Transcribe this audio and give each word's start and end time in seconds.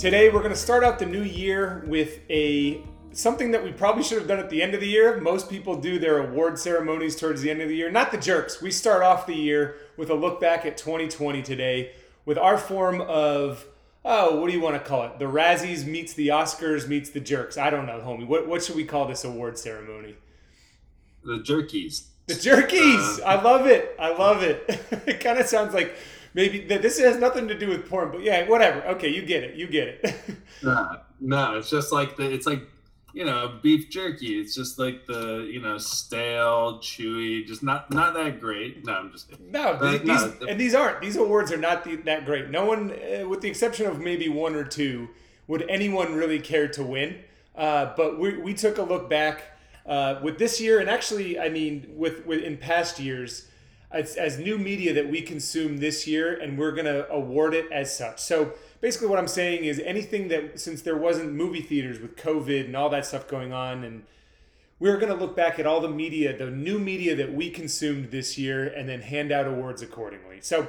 Today 0.00 0.30
we're 0.30 0.40
going 0.40 0.48
to 0.48 0.56
start 0.56 0.82
out 0.82 0.98
the 0.98 1.04
new 1.04 1.22
year 1.22 1.84
with 1.86 2.20
a 2.30 2.82
something 3.12 3.50
that 3.50 3.62
we 3.62 3.70
probably 3.70 4.02
should 4.02 4.16
have 4.16 4.26
done 4.26 4.38
at 4.38 4.48
the 4.48 4.62
end 4.62 4.72
of 4.72 4.80
the 4.80 4.88
year. 4.88 5.20
Most 5.20 5.50
people 5.50 5.76
do 5.76 5.98
their 5.98 6.26
award 6.26 6.58
ceremonies 6.58 7.16
towards 7.16 7.42
the 7.42 7.50
end 7.50 7.60
of 7.60 7.68
the 7.68 7.76
year. 7.76 7.90
Not 7.90 8.10
the 8.10 8.16
jerks. 8.16 8.62
We 8.62 8.70
start 8.70 9.02
off 9.02 9.26
the 9.26 9.34
year 9.34 9.76
with 9.98 10.08
a 10.08 10.14
look 10.14 10.40
back 10.40 10.64
at 10.64 10.78
2020 10.78 11.42
today 11.42 11.92
with 12.24 12.38
our 12.38 12.56
form 12.56 13.02
of 13.02 13.66
oh, 14.02 14.40
what 14.40 14.46
do 14.46 14.54
you 14.54 14.62
want 14.62 14.82
to 14.82 14.88
call 14.88 15.02
it? 15.02 15.18
The 15.18 15.26
Razzies 15.26 15.84
meets 15.84 16.14
the 16.14 16.28
Oscars 16.28 16.88
meets 16.88 17.10
the 17.10 17.20
jerks. 17.20 17.58
I 17.58 17.68
don't 17.68 17.84
know, 17.84 18.00
homie. 18.00 18.26
What 18.26 18.48
what 18.48 18.64
should 18.64 18.76
we 18.76 18.84
call 18.84 19.06
this 19.06 19.22
award 19.22 19.58
ceremony? 19.58 20.16
The 21.24 21.40
jerkies. 21.40 22.06
The 22.26 22.32
jerkies. 22.36 23.20
Uh, 23.20 23.24
I 23.24 23.42
love 23.42 23.66
it. 23.66 23.94
I 24.00 24.16
love 24.16 24.42
it. 24.42 24.64
it 25.06 25.20
kind 25.20 25.38
of 25.38 25.46
sounds 25.46 25.74
like 25.74 25.94
maybe 26.34 26.60
this 26.60 26.98
has 26.98 27.16
nothing 27.16 27.48
to 27.48 27.58
do 27.58 27.68
with 27.68 27.88
porn, 27.88 28.10
but 28.10 28.22
yeah, 28.22 28.48
whatever. 28.48 28.82
Okay, 28.88 29.08
you 29.08 29.22
get 29.22 29.44
it. 29.44 29.56
You 29.56 29.66
get 29.66 29.88
it. 29.88 30.16
no, 30.62 31.00
no, 31.20 31.58
it's 31.58 31.70
just 31.70 31.92
like 31.92 32.16
the 32.16 32.30
it's 32.30 32.46
like 32.46 32.62
you 33.12 33.24
know 33.24 33.58
beef 33.62 33.90
jerky. 33.90 34.40
It's 34.40 34.54
just 34.54 34.78
like 34.78 35.06
the 35.06 35.48
you 35.50 35.60
know 35.60 35.78
stale, 35.78 36.78
chewy, 36.78 37.46
just 37.46 37.62
not 37.62 37.90
not 37.90 38.14
that 38.14 38.40
great. 38.40 38.84
No, 38.84 38.92
I'm 38.94 39.12
just 39.12 39.30
kidding. 39.30 39.50
No, 39.50 39.76
these, 39.76 40.02
no, 40.04 40.34
and 40.48 40.58
these 40.58 40.74
aren't. 40.74 41.00
These 41.00 41.16
awards 41.16 41.52
are 41.52 41.56
not 41.56 41.84
the, 41.84 41.96
that 41.96 42.24
great. 42.24 42.50
No 42.50 42.64
one, 42.64 42.92
uh, 42.92 43.28
with 43.28 43.40
the 43.40 43.48
exception 43.48 43.86
of 43.86 44.00
maybe 44.00 44.28
one 44.28 44.54
or 44.54 44.64
two, 44.64 45.08
would 45.46 45.68
anyone 45.68 46.14
really 46.14 46.38
care 46.38 46.68
to 46.68 46.82
win. 46.82 47.18
Uh, 47.56 47.92
but 47.96 48.18
we 48.18 48.38
we 48.38 48.54
took 48.54 48.78
a 48.78 48.82
look 48.82 49.10
back. 49.10 49.44
Uh, 49.86 50.20
with 50.22 50.38
this 50.38 50.60
year, 50.60 50.78
and 50.78 50.88
actually, 50.88 51.38
I 51.40 51.48
mean, 51.48 51.90
with, 51.96 52.24
with 52.24 52.42
in 52.42 52.58
past 52.58 53.00
years, 53.00 53.48
as, 53.90 54.16
as 54.16 54.38
new 54.38 54.56
media 54.56 54.92
that 54.94 55.08
we 55.10 55.20
consume 55.22 55.78
this 55.78 56.06
year, 56.06 56.34
and 56.34 56.58
we're 56.58 56.72
going 56.72 56.86
to 56.86 57.10
award 57.10 57.54
it 57.54 57.70
as 57.72 57.96
such. 57.96 58.20
So 58.20 58.52
basically, 58.80 59.08
what 59.08 59.18
I'm 59.18 59.28
saying 59.28 59.64
is 59.64 59.80
anything 59.80 60.28
that, 60.28 60.60
since 60.60 60.82
there 60.82 60.96
wasn't 60.96 61.32
movie 61.32 61.60
theaters 61.60 61.98
with 61.98 62.16
COVID 62.16 62.66
and 62.66 62.76
all 62.76 62.88
that 62.90 63.04
stuff 63.06 63.26
going 63.26 63.52
on, 63.52 63.84
and 63.84 64.04
we're 64.78 64.96
going 64.96 65.12
to 65.12 65.18
look 65.18 65.36
back 65.36 65.58
at 65.58 65.66
all 65.66 65.80
the 65.80 65.88
media, 65.88 66.36
the 66.36 66.50
new 66.50 66.78
media 66.78 67.14
that 67.16 67.34
we 67.34 67.50
consumed 67.50 68.10
this 68.10 68.38
year, 68.38 68.66
and 68.66 68.88
then 68.88 69.02
hand 69.02 69.32
out 69.32 69.46
awards 69.46 69.82
accordingly. 69.82 70.38
So 70.40 70.68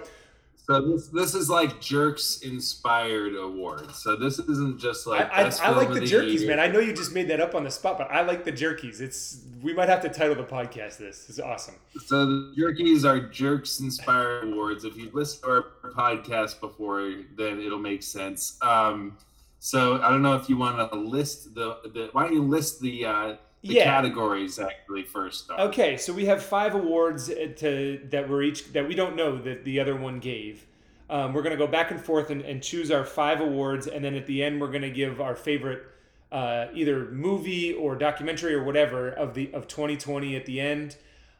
so 0.66 0.80
this 0.82 1.08
this 1.08 1.36
is 1.36 1.50
like 1.50 1.82
Jerks 1.82 2.42
inspired 2.44 3.36
awards. 3.36 3.98
So 3.98 4.16
this 4.16 4.40
isn't 4.40 4.80
just 4.80 5.08
like 5.08 5.32
I, 5.32 5.44
I, 5.44 5.52
I 5.64 5.70
like 5.72 5.90
the, 5.90 6.02
the 6.02 6.06
jerkies, 6.06 6.40
year. 6.40 6.50
man. 6.50 6.60
I 6.60 6.68
know 6.68 6.80
you 6.80 6.94
just 6.94 7.14
made 7.14 7.28
that 7.30 7.40
up 7.40 7.56
on 7.56 7.64
the 7.64 7.72
spot, 7.72 7.98
but 7.98 8.12
I 8.12 8.22
like 8.22 8.46
the 8.46 8.52
jerkies. 8.52 9.02
It's 9.02 9.42
we 9.62 9.74
might 9.74 9.90
have 9.90 10.02
to 10.02 10.10
title 10.10 10.36
the 10.36 10.44
podcast 10.44 10.98
this. 10.98 11.28
It's 11.30 11.40
awesome. 11.40 11.76
So 12.06 12.26
the 12.26 12.54
jerkies 12.58 13.06
are 13.06 13.20
Jerks 13.20 13.80
inspired 13.80 14.50
awards. 14.50 14.86
If 14.86 14.98
you've 14.98 15.16
listened 15.16 15.44
to 15.44 15.50
our 15.50 15.66
podcast 15.94 16.60
before, 16.60 17.12
then 17.36 17.60
it'll 17.60 17.80
make 17.80 18.04
sense. 18.04 18.58
Um, 18.62 19.18
so 19.60 20.02
I 20.02 20.10
don't 20.10 20.22
know 20.22 20.36
if 20.36 20.50
you 20.50 20.58
want 20.58 20.78
to 20.92 20.98
list 20.98 21.54
the, 21.56 21.78
the 21.94 22.10
why 22.14 22.24
don't 22.24 22.34
you 22.34 22.44
list 22.44 22.82
the 22.82 23.06
uh, 23.06 23.36
the 23.62 23.76
yeah. 23.76 23.84
categories 23.84 24.60
actually 24.60 25.04
first. 25.04 25.48
Though. 25.48 25.56
Okay, 25.56 25.98
so 25.98 26.14
we 26.14 26.26
have 26.26 26.44
five 26.44 26.74
awards 26.74 27.30
uh, 27.30 27.54
to 27.58 28.02
that 28.10 28.28
we're 28.28 28.44
each 28.44 28.74
that 28.74 28.88
we 28.88 28.96
don't 28.96 29.16
know 29.16 29.38
that 29.38 29.64
the 29.64 29.80
other 29.80 29.96
one 29.96 30.20
gave. 30.20 30.66
Um, 31.10 31.34
we're 31.34 31.42
going 31.42 31.58
to 31.58 31.64
go 31.64 31.70
back 31.70 31.92
and 31.92 32.00
forth 32.00 32.30
and, 32.30 32.42
and, 32.42 32.64
choose 32.64 32.90
our 32.90 33.04
five 33.04 33.42
awards, 33.42 33.86
and 33.86 34.04
then 34.04 34.16
at 34.16 34.28
the 34.28 34.42
end 34.42 34.62
we're 34.62 34.70
going 34.70 34.82
to 34.82 34.90
give 34.90 35.20
our 35.20 35.36
favorite 35.36 35.84
uh, 36.32 36.68
either 36.74 37.12
movie 37.12 37.74
or 37.74 37.98
documentary 37.98 38.54
or 38.54 38.64
whatever 38.64 39.10
of 39.10 39.34
the 39.34 39.54
of 39.54 39.68
2020 39.68 40.36
at 40.36 40.46
the 40.46 40.60
end. 40.60 40.96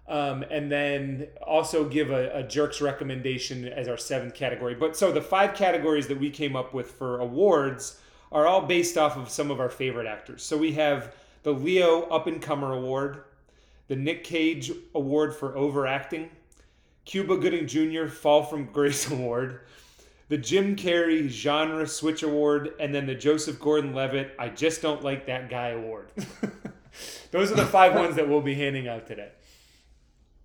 Um, 0.08 0.44
and 0.52 0.70
then 0.70 1.28
also 1.46 1.88
give 1.88 2.12
a, 2.12 2.40
a, 2.40 2.44
jerks 2.44 2.82
recommendation 2.82 3.66
as 3.66 3.88
our 3.88 3.96
seventh 3.96 4.34
category. 4.34 4.76
But 4.76 4.98
so 4.98 5.12
the 5.12 5.22
five 5.22 5.54
categories 5.54 6.08
that 6.08 6.20
we 6.20 6.30
came 6.30 6.56
up 6.56 6.74
with 6.74 6.92
for 6.92 7.20
awards 7.20 7.98
are 8.30 8.46
all 8.46 8.64
based 8.64 8.98
off 8.98 9.16
of 9.16 9.30
some 9.30 9.52
of 9.52 9.62
our 9.62 9.70
favorite 9.70 10.08
actors. 10.08 10.44
So 10.44 10.58
we 10.58 10.74
have 10.74 11.16
the 11.44 11.52
Leo 11.54 12.04
Up 12.04 12.28
and 12.28 12.42
Comer 12.42 12.74
Award, 12.74 13.24
the 13.88 13.96
Nick 13.96 14.24
Cage 14.24 14.72
Award 14.94 15.36
for 15.36 15.58
Overacting, 15.58 16.30
Cuba 17.06 17.38
Gooding 17.38 17.68
Jr. 17.68 18.08
Fall 18.08 18.44
from 18.44 18.66
Grace 18.66 19.10
Award, 19.12 19.62
the 20.30 20.38
Jim 20.38 20.76
Carrey 20.76 21.28
Genre 21.28 21.88
Switch 21.88 22.24
Award, 22.24 22.74
and 22.80 22.94
then 22.94 23.06
the 23.06 23.16
Joseph 23.16 23.60
Gordon 23.60 23.94
Levitt 23.94 24.34
I 24.40 24.50
Just 24.50 24.82
Don't 24.82 25.04
Like 25.04 25.26
That 25.26 25.50
Guy 25.50 25.70
Award. 25.70 26.12
Those 27.32 27.52
are 27.52 27.56
the 27.56 27.66
five 27.66 27.96
ones 27.96 28.16
that 28.16 28.28
we'll 28.28 28.42
be 28.42 28.56
handing 28.56 28.88
out 28.88 29.08
today. 29.08 29.30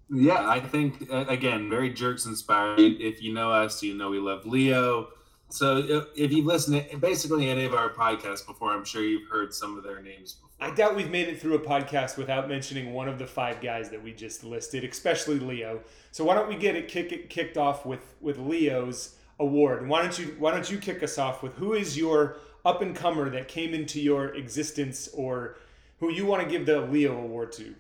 Yeah, 0.09 0.49
I 0.49 0.61
think, 0.61 1.09
uh, 1.11 1.25
again, 1.29 1.69
very 1.69 1.91
jerks 1.91 2.27
inspired. 2.27 2.79
If 2.79 3.23
you 3.23 3.35
know 3.35 3.51
us, 3.51 3.83
you 3.83 3.95
know 3.95 4.11
we 4.11 4.21
love 4.21 4.47
Leo. 4.47 5.09
So 5.49 6.07
if 6.17 6.33
you've 6.33 6.47
listened 6.47 6.85
to 6.91 6.97
basically 6.99 7.49
any 7.49 7.65
of 7.65 7.75
our 7.75 7.91
podcasts 7.91 8.47
before, 8.47 8.73
I'm 8.73 8.85
sure 8.85 9.03
you've 9.03 9.29
heard 9.29 9.53
some 9.55 9.77
of 9.77 9.85
their 9.85 10.01
names. 10.01 10.37
I 10.59 10.71
doubt 10.71 10.97
we've 10.97 11.11
made 11.11 11.29
it 11.29 11.41
through 11.41 11.55
a 11.55 11.61
podcast 11.61 12.17
without 12.17 12.49
mentioning 12.49 12.95
one 12.95 13.09
of 13.09 13.19
the 13.19 13.27
five 13.27 13.61
guys 13.61 13.91
that 13.91 14.03
we 14.03 14.13
just 14.13 14.43
listed, 14.43 14.85
especially 14.85 15.39
Leo. 15.39 15.81
So 16.13 16.25
why 16.25 16.35
don't 16.35 16.49
we 16.49 16.57
get 16.57 16.75
it, 16.75 16.89
kick 16.89 17.13
it 17.13 17.29
kicked 17.29 17.59
off 17.59 17.85
with 17.85 18.15
with 18.21 18.39
Leo's 18.39 19.17
award? 19.39 19.87
why 19.87 20.01
don't 20.01 20.19
you 20.19 20.35
why 20.39 20.51
don't 20.51 20.71
you 20.71 20.79
kick 20.79 21.03
us 21.03 21.19
off 21.19 21.43
with 21.43 21.55
who 21.55 21.75
is 21.75 21.97
your 21.97 22.37
up 22.65 22.81
and 22.81 22.97
comer 22.97 23.29
that 23.31 23.49
came 23.49 23.75
into 23.75 24.01
your 24.01 24.35
existence 24.35 25.09
or 25.13 25.59
who 26.01 26.11
you 26.11 26.25
want 26.25 26.43
to 26.43 26.49
give 26.49 26.65
the 26.65 26.81
Leo 26.81 27.19
award 27.19 27.53
to? 27.53 27.75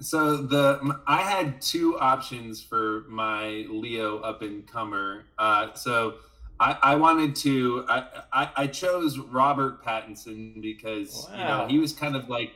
So 0.00 0.38
the 0.38 1.00
I 1.06 1.22
had 1.22 1.60
two 1.60 1.98
options 1.98 2.62
for 2.62 3.04
my 3.08 3.66
Leo 3.68 4.20
up 4.20 4.40
and 4.40 4.66
comer. 4.66 5.24
Uh, 5.38 5.74
so 5.74 6.14
I, 6.60 6.76
I 6.82 6.94
wanted 6.96 7.36
to. 7.36 7.84
I, 7.88 8.04
I, 8.32 8.50
I 8.56 8.66
chose 8.66 9.18
Robert 9.18 9.84
Pattinson 9.84 10.60
because 10.60 11.28
wow. 11.30 11.38
you 11.38 11.44
know 11.44 11.66
he 11.68 11.78
was 11.78 11.92
kind 11.92 12.16
of 12.16 12.28
like, 12.28 12.52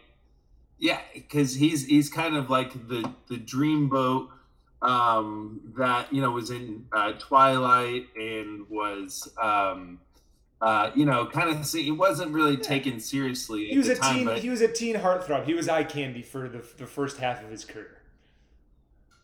yeah, 0.79 1.01
because 1.15 1.55
he's 1.55 1.87
he's 1.87 2.09
kind 2.09 2.37
of 2.37 2.51
like 2.51 2.89
the 2.89 3.11
the 3.29 3.37
dreamboat 3.37 4.29
um, 4.83 5.61
that 5.77 6.13
you 6.13 6.21
know 6.21 6.33
was 6.33 6.51
in 6.51 6.87
uh, 6.93 7.13
Twilight 7.13 8.07
and 8.17 8.69
was 8.69 9.33
um, 9.41 10.01
uh, 10.61 10.91
you 10.97 11.05
know 11.05 11.27
kind 11.27 11.51
of 11.51 11.65
see 11.65 11.85
he 11.85 11.93
wasn't 11.93 12.33
really 12.33 12.57
yeah. 12.57 12.63
taken 12.63 12.99
seriously. 12.99 13.69
He 13.69 13.79
was 13.79 13.89
a 13.89 13.95
time, 13.95 14.17
teen. 14.17 14.25
But... 14.25 14.39
He 14.41 14.51
was 14.51 14.61
a 14.61 14.69
teen 14.69 14.97
heartthrob. 14.97 15.45
He 15.45 15.55
was 15.55 15.69
eye 15.69 15.85
candy 15.85 16.23
for 16.23 16.49
the 16.49 16.65
the 16.77 16.87
first 16.87 17.19
half 17.19 17.43
of 17.43 17.51
his 17.51 17.65
career. 17.65 17.99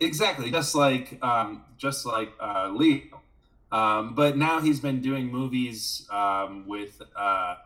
Exactly, 0.00 0.52
just 0.52 0.76
like 0.76 1.18
um, 1.20 1.64
just 1.76 2.06
like 2.06 2.30
uh, 2.40 2.70
Leo 2.72 3.20
um, 3.70 4.14
but 4.14 4.36
now 4.36 4.60
he's 4.60 4.80
been 4.80 5.00
doing 5.00 5.30
movies 5.30 6.06
um, 6.10 6.66
with, 6.66 7.00
uh, 7.16 7.56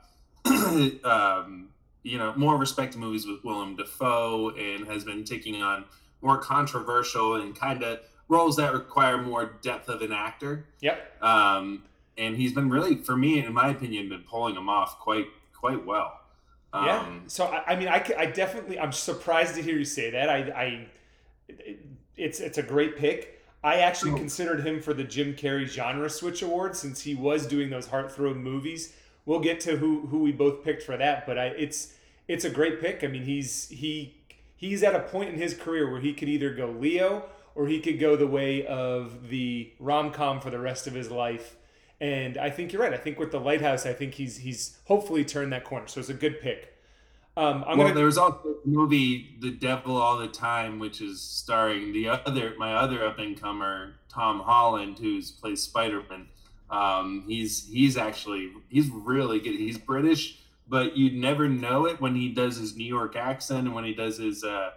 um, 1.04 1.68
you 2.02 2.18
know, 2.18 2.32
more 2.36 2.56
respected 2.56 2.98
movies 2.98 3.26
with 3.26 3.44
Willem 3.44 3.76
Dafoe 3.76 4.50
and 4.50 4.86
has 4.86 5.04
been 5.04 5.24
taking 5.24 5.62
on 5.62 5.84
more 6.20 6.38
controversial 6.38 7.36
and 7.36 7.54
kind 7.54 7.82
of 7.82 8.00
roles 8.28 8.56
that 8.56 8.72
require 8.72 9.22
more 9.22 9.58
depth 9.62 9.88
of 9.88 10.02
an 10.02 10.12
actor. 10.12 10.66
Yep. 10.80 11.22
Um, 11.22 11.84
and 12.18 12.36
he's 12.36 12.52
been 12.52 12.70
really, 12.70 12.96
for 12.96 13.16
me, 13.16 13.44
in 13.44 13.52
my 13.52 13.70
opinion, 13.70 14.08
been 14.08 14.22
pulling 14.22 14.54
them 14.54 14.68
off 14.68 14.98
quite 14.98 15.26
quite 15.52 15.84
well. 15.84 16.20
yeah. 16.74 17.00
Um, 17.00 17.22
so 17.28 17.46
I, 17.46 17.72
I 17.72 17.76
mean, 17.76 17.88
I, 17.88 18.04
I 18.18 18.26
definitely, 18.26 18.78
I'm 18.78 18.92
surprised 18.92 19.54
to 19.54 19.62
hear 19.62 19.76
you 19.76 19.84
say 19.84 20.10
that. 20.10 20.28
I, 20.28 20.38
I, 20.38 20.88
it's 22.16 22.40
it's 22.40 22.58
a 22.58 22.62
great 22.62 22.96
pick. 22.96 23.31
I 23.64 23.76
actually 23.76 24.18
considered 24.18 24.66
him 24.66 24.82
for 24.82 24.92
the 24.92 25.04
Jim 25.04 25.34
Carrey 25.34 25.66
Genre 25.66 26.10
Switch 26.10 26.42
Award 26.42 26.76
since 26.76 27.02
he 27.02 27.14
was 27.14 27.46
doing 27.46 27.70
those 27.70 27.88
heartthrob 27.88 28.36
movies. 28.36 28.92
We'll 29.24 29.40
get 29.40 29.60
to 29.60 29.76
who 29.76 30.06
who 30.06 30.18
we 30.18 30.32
both 30.32 30.64
picked 30.64 30.82
for 30.82 30.96
that, 30.96 31.26
but 31.26 31.38
I, 31.38 31.46
it's 31.46 31.94
it's 32.26 32.44
a 32.44 32.50
great 32.50 32.80
pick. 32.80 33.04
I 33.04 33.06
mean, 33.06 33.22
he's 33.22 33.68
he 33.68 34.16
he's 34.56 34.82
at 34.82 34.96
a 34.96 35.00
point 35.00 35.30
in 35.30 35.38
his 35.38 35.54
career 35.54 35.90
where 35.90 36.00
he 36.00 36.12
could 36.12 36.28
either 36.28 36.52
go 36.52 36.66
Leo 36.66 37.24
or 37.54 37.68
he 37.68 37.80
could 37.80 38.00
go 38.00 38.16
the 38.16 38.26
way 38.26 38.66
of 38.66 39.28
the 39.28 39.72
rom 39.78 40.10
com 40.10 40.40
for 40.40 40.50
the 40.50 40.58
rest 40.58 40.86
of 40.86 40.94
his 40.94 41.10
life. 41.10 41.56
And 42.00 42.36
I 42.36 42.50
think 42.50 42.72
you're 42.72 42.82
right. 42.82 42.92
I 42.92 42.96
think 42.96 43.18
with 43.18 43.30
the 43.30 43.38
Lighthouse, 43.38 43.86
I 43.86 43.92
think 43.92 44.14
he's 44.14 44.38
he's 44.38 44.78
hopefully 44.86 45.24
turned 45.24 45.52
that 45.52 45.64
corner. 45.64 45.86
So 45.86 46.00
it's 46.00 46.08
a 46.08 46.14
good 46.14 46.40
pick. 46.40 46.71
Um, 47.36 47.64
I'm 47.66 47.78
well, 47.78 47.88
gonna... 47.88 47.94
there's 47.94 48.18
also 48.18 48.56
a 48.64 48.68
movie, 48.68 49.36
The 49.40 49.50
Devil 49.50 49.96
All 49.96 50.18
the 50.18 50.28
Time, 50.28 50.78
which 50.78 51.00
is 51.00 51.20
starring 51.20 51.92
the 51.92 52.08
other 52.08 52.54
my 52.58 52.74
other 52.74 53.04
up 53.04 53.18
and 53.18 53.40
comer, 53.40 53.94
Tom 54.08 54.40
Holland, 54.40 54.98
who's 54.98 55.30
plays 55.30 55.62
Spider 55.62 56.02
Man. 56.10 56.28
Um, 56.70 57.24
he's 57.26 57.68
he's 57.70 57.96
actually 57.96 58.52
he's 58.68 58.90
really 58.90 59.40
good. 59.40 59.54
He's 59.54 59.78
British, 59.78 60.40
but 60.68 60.96
you'd 60.96 61.14
never 61.14 61.48
know 61.48 61.86
it 61.86 62.00
when 62.00 62.14
he 62.14 62.28
does 62.28 62.56
his 62.56 62.76
New 62.76 62.84
York 62.84 63.16
accent 63.16 63.66
and 63.66 63.74
when 63.74 63.84
he 63.84 63.94
does 63.94 64.18
his 64.18 64.44
uh, 64.44 64.72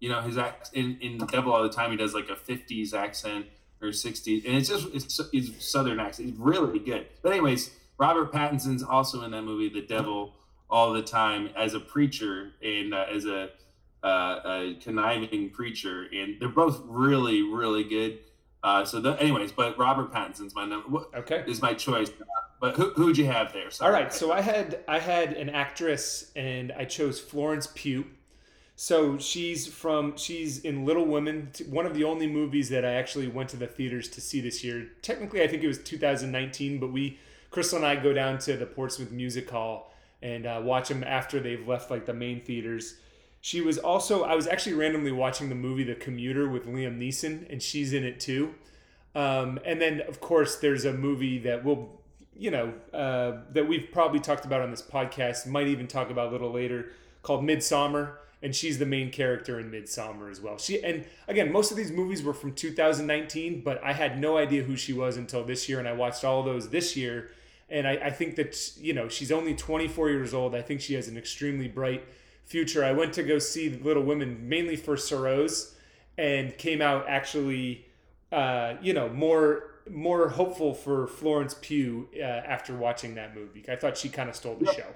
you 0.00 0.08
know 0.08 0.22
his 0.22 0.38
act 0.38 0.70
in 0.72 0.96
in 1.02 1.18
Devil 1.18 1.52
All 1.52 1.62
the 1.62 1.68
Time. 1.68 1.90
He 1.90 1.98
does 1.98 2.14
like 2.14 2.30
a 2.30 2.36
'50s 2.36 2.94
accent 2.94 3.46
or 3.82 3.88
'60s, 3.88 4.46
and 4.46 4.56
it's 4.56 4.70
just 4.70 4.86
it's, 4.94 5.20
it's 5.34 5.64
Southern 5.64 6.00
accent. 6.00 6.30
He's 6.30 6.38
really 6.38 6.78
good. 6.78 7.06
But 7.20 7.32
anyways, 7.32 7.70
Robert 7.98 8.32
Pattinson's 8.32 8.82
also 8.82 9.22
in 9.24 9.32
that 9.32 9.42
movie, 9.42 9.68
The 9.68 9.86
Devil 9.86 10.32
all 10.70 10.92
the 10.92 11.02
time 11.02 11.50
as 11.56 11.74
a 11.74 11.80
preacher 11.80 12.52
and 12.62 12.92
uh, 12.92 13.06
as 13.12 13.24
a, 13.24 13.50
uh, 14.02 14.40
a, 14.44 14.76
conniving 14.82 15.50
preacher, 15.50 16.06
and 16.12 16.36
they're 16.40 16.48
both 16.48 16.82
really, 16.86 17.42
really 17.42 17.84
good. 17.84 18.18
Uh, 18.62 18.84
so, 18.84 19.00
the, 19.00 19.12
anyways, 19.20 19.52
but 19.52 19.78
Robert 19.78 20.12
Pattinson's 20.12 20.54
my 20.54 20.64
number. 20.64 21.04
Okay, 21.14 21.44
is 21.46 21.62
my 21.62 21.74
choice. 21.74 22.10
but 22.60 22.76
who 22.76 22.90
who'd 22.90 23.16
you 23.16 23.26
have 23.26 23.52
there? 23.52 23.70
Sorry. 23.70 23.94
All 23.94 24.00
right, 24.00 24.12
so 24.12 24.32
I 24.32 24.40
had 24.40 24.80
I 24.88 24.98
had 24.98 25.32
an 25.34 25.48
actress, 25.48 26.32
and 26.36 26.72
I 26.72 26.84
chose 26.84 27.20
Florence 27.20 27.68
Pugh. 27.74 28.06
So 28.80 29.18
she's 29.18 29.66
from 29.66 30.16
she's 30.16 30.60
in 30.60 30.84
Little 30.84 31.04
Women, 31.04 31.50
one 31.68 31.86
of 31.86 31.94
the 31.94 32.04
only 32.04 32.28
movies 32.28 32.68
that 32.68 32.84
I 32.84 32.92
actually 32.92 33.26
went 33.26 33.48
to 33.50 33.56
the 33.56 33.66
theaters 33.66 34.08
to 34.10 34.20
see 34.20 34.40
this 34.40 34.62
year. 34.62 34.88
Technically, 35.02 35.42
I 35.42 35.48
think 35.48 35.64
it 35.64 35.66
was 35.66 35.78
2019, 35.78 36.78
but 36.78 36.92
we 36.92 37.18
Crystal 37.50 37.78
and 37.78 37.86
I 37.86 37.96
go 37.96 38.12
down 38.12 38.38
to 38.40 38.56
the 38.56 38.66
Portsmouth 38.66 39.10
Music 39.10 39.50
Hall 39.50 39.87
and 40.22 40.46
uh, 40.46 40.60
watch 40.62 40.88
them 40.88 41.04
after 41.04 41.40
they've 41.40 41.66
left 41.66 41.90
like 41.90 42.06
the 42.06 42.14
main 42.14 42.40
theaters. 42.40 42.96
She 43.40 43.60
was 43.60 43.78
also 43.78 44.24
I 44.24 44.34
was 44.34 44.46
actually 44.46 44.74
randomly 44.74 45.12
watching 45.12 45.48
the 45.48 45.54
movie 45.54 45.84
The 45.84 45.94
Commuter 45.94 46.48
with 46.48 46.66
Liam 46.66 46.98
Neeson, 46.98 47.50
and 47.50 47.62
she's 47.62 47.92
in 47.92 48.04
it 48.04 48.18
too. 48.20 48.54
Um, 49.14 49.58
and 49.64 49.80
then 49.80 50.02
of 50.02 50.20
course 50.20 50.56
there's 50.56 50.84
a 50.84 50.92
movie 50.92 51.38
that 51.38 51.64
will 51.64 51.98
you 52.38 52.52
know, 52.52 52.72
uh, 52.94 53.40
that 53.52 53.66
we've 53.66 53.88
probably 53.92 54.20
talked 54.20 54.44
about 54.44 54.62
on 54.62 54.70
this 54.70 54.80
podcast, 54.80 55.46
might 55.46 55.66
even 55.66 55.88
talk 55.88 56.08
about 56.08 56.28
a 56.28 56.30
little 56.30 56.52
later, 56.52 56.92
called 57.22 57.44
Midsommar. 57.44 58.12
and 58.40 58.54
she's 58.54 58.78
the 58.78 58.86
main 58.86 59.10
character 59.10 59.58
in 59.58 59.68
Midsommar 59.68 60.30
as 60.30 60.40
well. 60.40 60.56
She 60.56 60.80
and 60.84 61.04
again, 61.26 61.50
most 61.50 61.72
of 61.72 61.76
these 61.76 61.90
movies 61.90 62.22
were 62.22 62.32
from 62.32 62.52
2019, 62.54 63.62
but 63.64 63.82
I 63.82 63.92
had 63.92 64.20
no 64.20 64.38
idea 64.38 64.62
who 64.62 64.76
she 64.76 64.92
was 64.92 65.16
until 65.16 65.42
this 65.42 65.68
year, 65.68 65.80
and 65.80 65.88
I 65.88 65.92
watched 65.92 66.24
all 66.24 66.44
those 66.44 66.70
this 66.70 66.96
year, 66.96 67.32
and 67.70 67.86
I, 67.86 67.92
I 68.04 68.10
think 68.10 68.36
that 68.36 68.72
you 68.78 68.92
know 68.92 69.08
she's 69.08 69.32
only 69.32 69.54
24 69.54 70.10
years 70.10 70.34
old. 70.34 70.54
I 70.54 70.62
think 70.62 70.80
she 70.80 70.94
has 70.94 71.08
an 71.08 71.16
extremely 71.16 71.68
bright 71.68 72.04
future. 72.44 72.84
I 72.84 72.92
went 72.92 73.12
to 73.14 73.22
go 73.22 73.38
see 73.38 73.68
Little 73.68 74.02
Women 74.02 74.48
mainly 74.48 74.76
for 74.76 74.96
Saoirse, 74.96 75.74
and 76.16 76.56
came 76.58 76.80
out 76.80 77.06
actually, 77.08 77.86
uh, 78.32 78.74
you 78.80 78.92
know, 78.92 79.08
more 79.08 79.64
more 79.90 80.28
hopeful 80.28 80.74
for 80.74 81.06
Florence 81.06 81.56
Pugh 81.60 82.08
uh, 82.16 82.22
after 82.22 82.76
watching 82.76 83.14
that 83.14 83.34
movie. 83.34 83.64
I 83.68 83.76
thought 83.76 83.96
she 83.96 84.08
kind 84.08 84.28
of 84.28 84.36
stole 84.36 84.56
the 84.56 84.66
yep. 84.66 84.76
show. 84.76 84.86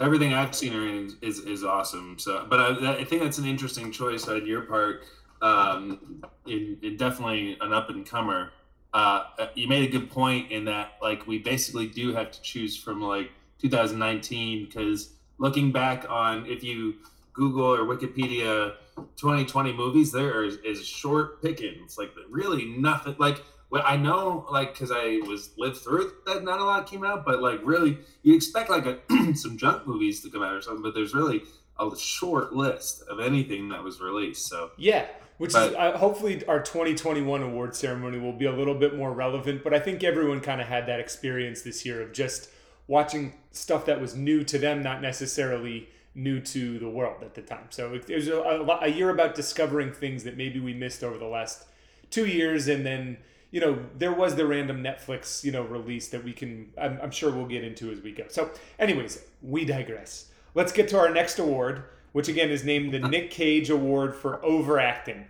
Everything 0.00 0.32
I've 0.32 0.54
seen 0.54 0.72
her 0.72 0.86
in 0.86 1.16
is, 1.20 1.40
is 1.40 1.64
awesome. 1.64 2.18
So, 2.18 2.46
but 2.48 2.60
I, 2.60 2.98
I 2.98 3.04
think 3.04 3.22
that's 3.22 3.36
an 3.36 3.44
interesting 3.44 3.92
choice 3.92 4.26
on 4.28 4.46
your 4.46 4.62
part. 4.62 5.04
Um, 5.42 6.22
in, 6.46 6.78
in 6.82 6.96
definitely 6.96 7.56
an 7.60 7.72
up 7.72 7.88
and 7.88 8.06
comer. 8.06 8.50
Uh, 8.92 9.24
you 9.54 9.68
made 9.68 9.88
a 9.88 9.90
good 9.90 10.10
point 10.10 10.50
in 10.50 10.64
that, 10.64 10.94
like, 11.00 11.26
we 11.26 11.38
basically 11.38 11.86
do 11.86 12.12
have 12.14 12.30
to 12.32 12.42
choose 12.42 12.76
from 12.76 13.00
like 13.00 13.30
2019 13.60 14.66
because 14.66 15.10
looking 15.38 15.70
back 15.70 16.08
on 16.08 16.46
if 16.46 16.64
you 16.64 16.94
Google 17.32 17.74
or 17.74 17.80
Wikipedia 17.80 18.74
2020 19.16 19.72
movies, 19.72 20.10
there 20.10 20.44
is, 20.44 20.56
is 20.64 20.84
short 20.84 21.40
pickings. 21.40 21.96
Like, 21.96 22.10
really 22.28 22.64
nothing. 22.64 23.14
Like, 23.18 23.42
well, 23.70 23.84
I 23.86 23.96
know, 23.96 24.46
like, 24.50 24.72
because 24.72 24.90
I 24.92 25.20
was 25.26 25.50
lived 25.56 25.78
through 25.78 26.08
it, 26.08 26.24
that 26.26 26.42
not 26.42 26.58
a 26.58 26.64
lot 26.64 26.88
came 26.88 27.04
out, 27.04 27.24
but 27.24 27.40
like, 27.40 27.60
really, 27.62 27.98
you 28.22 28.34
expect 28.34 28.68
like 28.68 28.86
a, 28.86 28.98
some 29.34 29.56
junk 29.56 29.86
movies 29.86 30.20
to 30.22 30.30
come 30.30 30.42
out 30.42 30.54
or 30.54 30.60
something, 30.60 30.82
but 30.82 30.94
there's 30.94 31.14
really 31.14 31.42
a 31.78 31.96
short 31.96 32.52
list 32.52 33.02
of 33.08 33.20
anything 33.20 33.68
that 33.70 33.82
was 33.82 34.00
released. 34.00 34.46
So 34.46 34.70
yeah, 34.76 35.06
which 35.40 35.54
but, 35.54 35.70
is 35.70 35.74
uh, 35.74 35.96
hopefully 35.96 36.44
our 36.48 36.60
2021 36.60 37.42
award 37.42 37.74
ceremony 37.74 38.18
will 38.18 38.34
be 38.34 38.44
a 38.44 38.52
little 38.52 38.74
bit 38.74 38.94
more 38.94 39.10
relevant. 39.10 39.64
But 39.64 39.72
I 39.72 39.78
think 39.78 40.04
everyone 40.04 40.40
kind 40.40 40.60
of 40.60 40.66
had 40.66 40.84
that 40.84 41.00
experience 41.00 41.62
this 41.62 41.86
year 41.86 42.02
of 42.02 42.12
just 42.12 42.50
watching 42.86 43.32
stuff 43.50 43.86
that 43.86 44.02
was 44.02 44.14
new 44.14 44.44
to 44.44 44.58
them, 44.58 44.82
not 44.82 45.00
necessarily 45.00 45.88
new 46.14 46.40
to 46.40 46.78
the 46.78 46.90
world 46.90 47.22
at 47.22 47.34
the 47.34 47.40
time. 47.40 47.68
So 47.70 47.94
it, 47.94 48.10
it 48.10 48.16
was 48.16 48.28
a, 48.28 48.36
a, 48.36 48.80
a 48.82 48.88
year 48.88 49.08
about 49.08 49.34
discovering 49.34 49.94
things 49.94 50.24
that 50.24 50.36
maybe 50.36 50.60
we 50.60 50.74
missed 50.74 51.02
over 51.02 51.16
the 51.16 51.24
last 51.24 51.64
two 52.10 52.26
years, 52.26 52.68
and 52.68 52.84
then 52.84 53.16
you 53.50 53.62
know, 53.62 53.78
there 53.96 54.12
was 54.12 54.36
the 54.36 54.46
random 54.46 54.84
Netflix, 54.84 55.42
you 55.42 55.52
know, 55.52 55.62
release 55.62 56.08
that 56.08 56.22
we 56.22 56.34
can, 56.34 56.70
I'm, 56.78 56.98
I'm, 57.02 57.10
sure 57.10 57.32
we'll 57.32 57.46
get 57.46 57.64
into 57.64 57.90
as 57.90 58.02
we 58.02 58.12
go. 58.12 58.24
So, 58.28 58.50
anyways, 58.78 59.24
we 59.42 59.64
digress. 59.64 60.26
Let's 60.54 60.70
get 60.70 60.88
to 60.90 60.98
our 60.98 61.10
next 61.10 61.38
award, 61.38 61.84
which 62.12 62.28
again 62.28 62.50
is 62.50 62.64
named 62.64 62.92
the 62.92 62.98
Nick 62.98 63.30
Cage 63.30 63.70
Award 63.70 64.14
for 64.14 64.44
Overacting. 64.44 65.26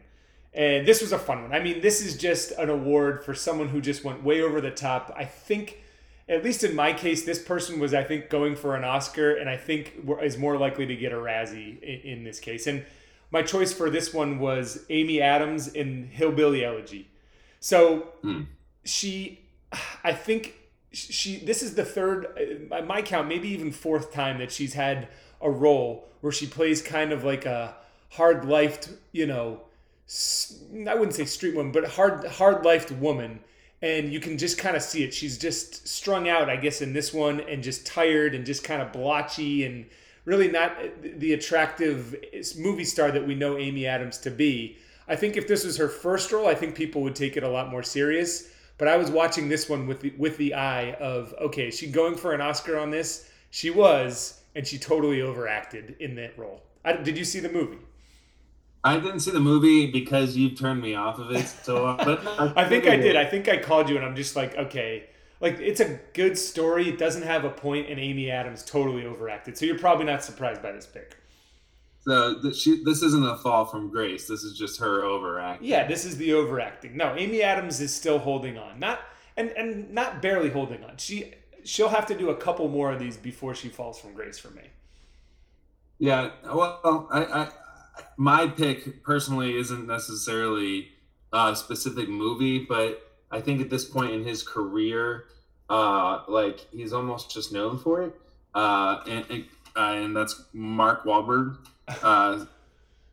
And 0.52 0.86
this 0.86 1.00
was 1.00 1.12
a 1.12 1.18
fun 1.18 1.42
one. 1.42 1.52
I 1.52 1.60
mean, 1.60 1.80
this 1.80 2.00
is 2.00 2.16
just 2.16 2.50
an 2.52 2.68
award 2.68 3.24
for 3.24 3.34
someone 3.34 3.68
who 3.68 3.80
just 3.80 4.02
went 4.02 4.24
way 4.24 4.42
over 4.42 4.60
the 4.60 4.72
top. 4.72 5.14
I 5.16 5.24
think, 5.24 5.78
at 6.28 6.42
least 6.42 6.64
in 6.64 6.74
my 6.74 6.92
case, 6.92 7.24
this 7.24 7.40
person 7.40 7.78
was, 7.78 7.94
I 7.94 8.02
think, 8.02 8.30
going 8.30 8.56
for 8.56 8.74
an 8.74 8.82
Oscar, 8.82 9.32
and 9.36 9.48
I 9.48 9.56
think 9.56 9.94
is 10.22 10.36
more 10.36 10.56
likely 10.56 10.86
to 10.86 10.96
get 10.96 11.12
a 11.12 11.16
Razzie 11.16 11.80
in, 11.82 12.00
in 12.00 12.24
this 12.24 12.40
case. 12.40 12.66
And 12.66 12.84
my 13.30 13.42
choice 13.42 13.72
for 13.72 13.90
this 13.90 14.12
one 14.12 14.40
was 14.40 14.84
Amy 14.90 15.22
Adams 15.22 15.68
in 15.68 16.08
Hillbilly 16.08 16.64
Elegy. 16.64 17.08
So 17.60 18.08
mm. 18.24 18.46
she, 18.84 19.40
I 20.02 20.12
think 20.12 20.54
she. 20.90 21.36
This 21.36 21.62
is 21.62 21.76
the 21.76 21.84
third, 21.84 22.68
by 22.68 22.80
my 22.80 23.02
count, 23.02 23.28
maybe 23.28 23.48
even 23.50 23.70
fourth 23.70 24.12
time 24.12 24.38
that 24.38 24.50
she's 24.50 24.74
had 24.74 25.06
a 25.40 25.50
role 25.50 26.08
where 26.20 26.32
she 26.32 26.46
plays 26.46 26.82
kind 26.82 27.12
of 27.12 27.24
like 27.24 27.46
a 27.46 27.74
hard 28.10 28.42
lifed, 28.42 28.92
you 29.12 29.26
know, 29.26 29.60
I 30.88 30.94
wouldn't 30.94 31.14
say 31.14 31.24
street 31.24 31.54
woman, 31.54 31.72
but 31.72 31.84
hard 31.84 32.26
hard 32.26 32.64
lifed 32.64 32.96
woman. 32.98 33.40
And 33.82 34.12
you 34.12 34.20
can 34.20 34.36
just 34.36 34.58
kind 34.58 34.76
of 34.76 34.82
see 34.82 35.04
it. 35.04 35.14
She's 35.14 35.38
just 35.38 35.88
strung 35.88 36.28
out, 36.28 36.50
I 36.50 36.56
guess, 36.56 36.82
in 36.82 36.92
this 36.92 37.14
one, 37.14 37.40
and 37.40 37.62
just 37.62 37.86
tired 37.86 38.34
and 38.34 38.44
just 38.44 38.62
kind 38.62 38.82
of 38.82 38.92
blotchy 38.92 39.64
and 39.64 39.86
really 40.26 40.48
not 40.48 40.76
the 41.02 41.32
attractive 41.32 42.14
movie 42.58 42.84
star 42.84 43.10
that 43.10 43.26
we 43.26 43.34
know 43.34 43.56
Amy 43.56 43.86
Adams 43.86 44.18
to 44.18 44.30
be. 44.30 44.76
I 45.08 45.16
think 45.16 45.36
if 45.36 45.48
this 45.48 45.64
was 45.64 45.78
her 45.78 45.88
first 45.88 46.30
role, 46.30 46.46
I 46.46 46.54
think 46.54 46.74
people 46.74 47.00
would 47.02 47.16
take 47.16 47.38
it 47.38 47.42
a 47.42 47.48
lot 47.48 47.70
more 47.70 47.82
serious. 47.82 48.50
But 48.76 48.88
I 48.88 48.96
was 48.96 49.10
watching 49.10 49.48
this 49.48 49.68
one 49.68 49.86
with 49.86 50.00
the, 50.00 50.12
with 50.18 50.36
the 50.36 50.54
eye 50.54 50.92
of 50.94 51.34
okay, 51.40 51.68
is 51.68 51.78
she 51.78 51.86
going 51.86 52.16
for 52.16 52.32
an 52.32 52.40
Oscar 52.40 52.78
on 52.78 52.90
this? 52.90 53.30
She 53.50 53.70
was, 53.70 54.39
and 54.54 54.66
she 54.66 54.78
totally 54.78 55.22
overacted 55.22 55.96
in 56.00 56.14
that 56.16 56.38
role. 56.38 56.62
I, 56.84 56.94
did 56.94 57.16
you 57.16 57.24
see 57.24 57.40
the 57.40 57.48
movie? 57.48 57.78
I 58.82 58.98
didn't 58.98 59.20
see 59.20 59.30
the 59.30 59.40
movie 59.40 59.90
because 59.90 60.36
you 60.36 60.50
turned 60.50 60.80
me 60.80 60.94
off 60.94 61.18
of 61.18 61.30
it. 61.32 61.46
So, 61.46 61.86
uh, 61.86 62.04
but 62.04 62.26
I 62.56 62.68
think 62.68 62.86
I 62.86 62.96
did. 62.96 63.16
I 63.16 63.24
think 63.24 63.48
I 63.48 63.58
called 63.58 63.88
you, 63.88 63.96
and 63.96 64.04
I'm 64.04 64.16
just 64.16 64.36
like, 64.36 64.56
okay, 64.56 65.04
like 65.40 65.58
it's 65.60 65.80
a 65.80 66.00
good 66.14 66.38
story. 66.38 66.88
It 66.88 66.98
doesn't 66.98 67.22
have 67.22 67.44
a 67.44 67.50
point, 67.50 67.90
and 67.90 68.00
Amy 68.00 68.30
Adams 68.30 68.64
totally 68.64 69.04
overacted. 69.04 69.58
So 69.58 69.66
you're 69.66 69.78
probably 69.78 70.06
not 70.06 70.24
surprised 70.24 70.62
by 70.62 70.72
this 70.72 70.86
pick. 70.86 71.16
So 72.02 72.50
she, 72.52 72.82
this 72.82 73.02
isn't 73.02 73.26
a 73.26 73.36
fall 73.36 73.66
from 73.66 73.90
grace. 73.90 74.26
This 74.26 74.42
is 74.42 74.56
just 74.56 74.80
her 74.80 75.04
overacting. 75.04 75.68
Yeah, 75.68 75.86
this 75.86 76.06
is 76.06 76.16
the 76.16 76.32
overacting. 76.32 76.96
No, 76.96 77.14
Amy 77.14 77.42
Adams 77.42 77.80
is 77.82 77.94
still 77.94 78.18
holding 78.18 78.56
on. 78.56 78.78
Not 78.80 79.00
and 79.36 79.50
and 79.50 79.90
not 79.92 80.22
barely 80.22 80.48
holding 80.48 80.82
on. 80.84 80.96
She 80.96 81.34
she'll 81.64 81.88
have 81.88 82.06
to 82.06 82.16
do 82.16 82.30
a 82.30 82.36
couple 82.36 82.68
more 82.68 82.92
of 82.92 82.98
these 82.98 83.16
before 83.16 83.54
she 83.54 83.68
falls 83.68 84.00
from 84.00 84.14
grace 84.14 84.38
for 84.38 84.50
me. 84.50 84.62
Yeah, 85.98 86.30
well, 86.44 87.08
I, 87.10 87.24
I 87.24 87.48
my 88.16 88.46
pick 88.46 89.02
personally 89.02 89.56
isn't 89.56 89.86
necessarily 89.86 90.88
a 91.32 91.54
specific 91.54 92.08
movie, 92.08 92.64
but 92.64 93.02
I 93.30 93.40
think 93.40 93.60
at 93.60 93.70
this 93.70 93.84
point 93.84 94.12
in 94.12 94.24
his 94.24 94.42
career, 94.42 95.26
uh, 95.68 96.22
like 96.28 96.66
he's 96.72 96.92
almost 96.92 97.30
just 97.30 97.52
known 97.52 97.78
for 97.78 98.02
it. 98.02 98.14
Uh, 98.54 99.00
and, 99.06 99.24
and, 99.30 99.44
uh, 99.76 99.80
and 99.80 100.16
that's 100.16 100.44
Mark 100.52 101.04
Wahlberg. 101.04 101.58
Uh, 102.04 102.44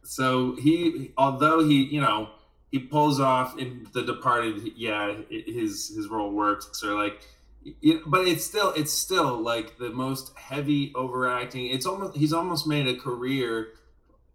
so 0.04 0.56
he, 0.56 1.12
although 1.18 1.66
he, 1.68 1.86
you 1.86 2.00
know, 2.00 2.30
he 2.72 2.78
pulls 2.78 3.20
off 3.20 3.58
in 3.58 3.88
The 3.92 4.04
Departed. 4.04 4.72
Yeah, 4.76 5.16
his 5.30 5.90
his 5.96 6.08
role 6.10 6.32
works. 6.32 6.84
Or 6.84 6.94
like, 6.94 7.26
but 8.06 8.28
it's 8.28 8.46
still 8.46 8.72
it's 8.72 8.94
still 8.94 9.38
like 9.40 9.78
the 9.78 9.90
most 9.90 10.36
heavy 10.38 10.92
overacting. 10.96 11.68
It's 11.68 11.86
almost 11.86 12.18
he's 12.18 12.34
almost 12.34 12.68
made 12.68 12.88
a 12.88 12.96
career 12.96 13.70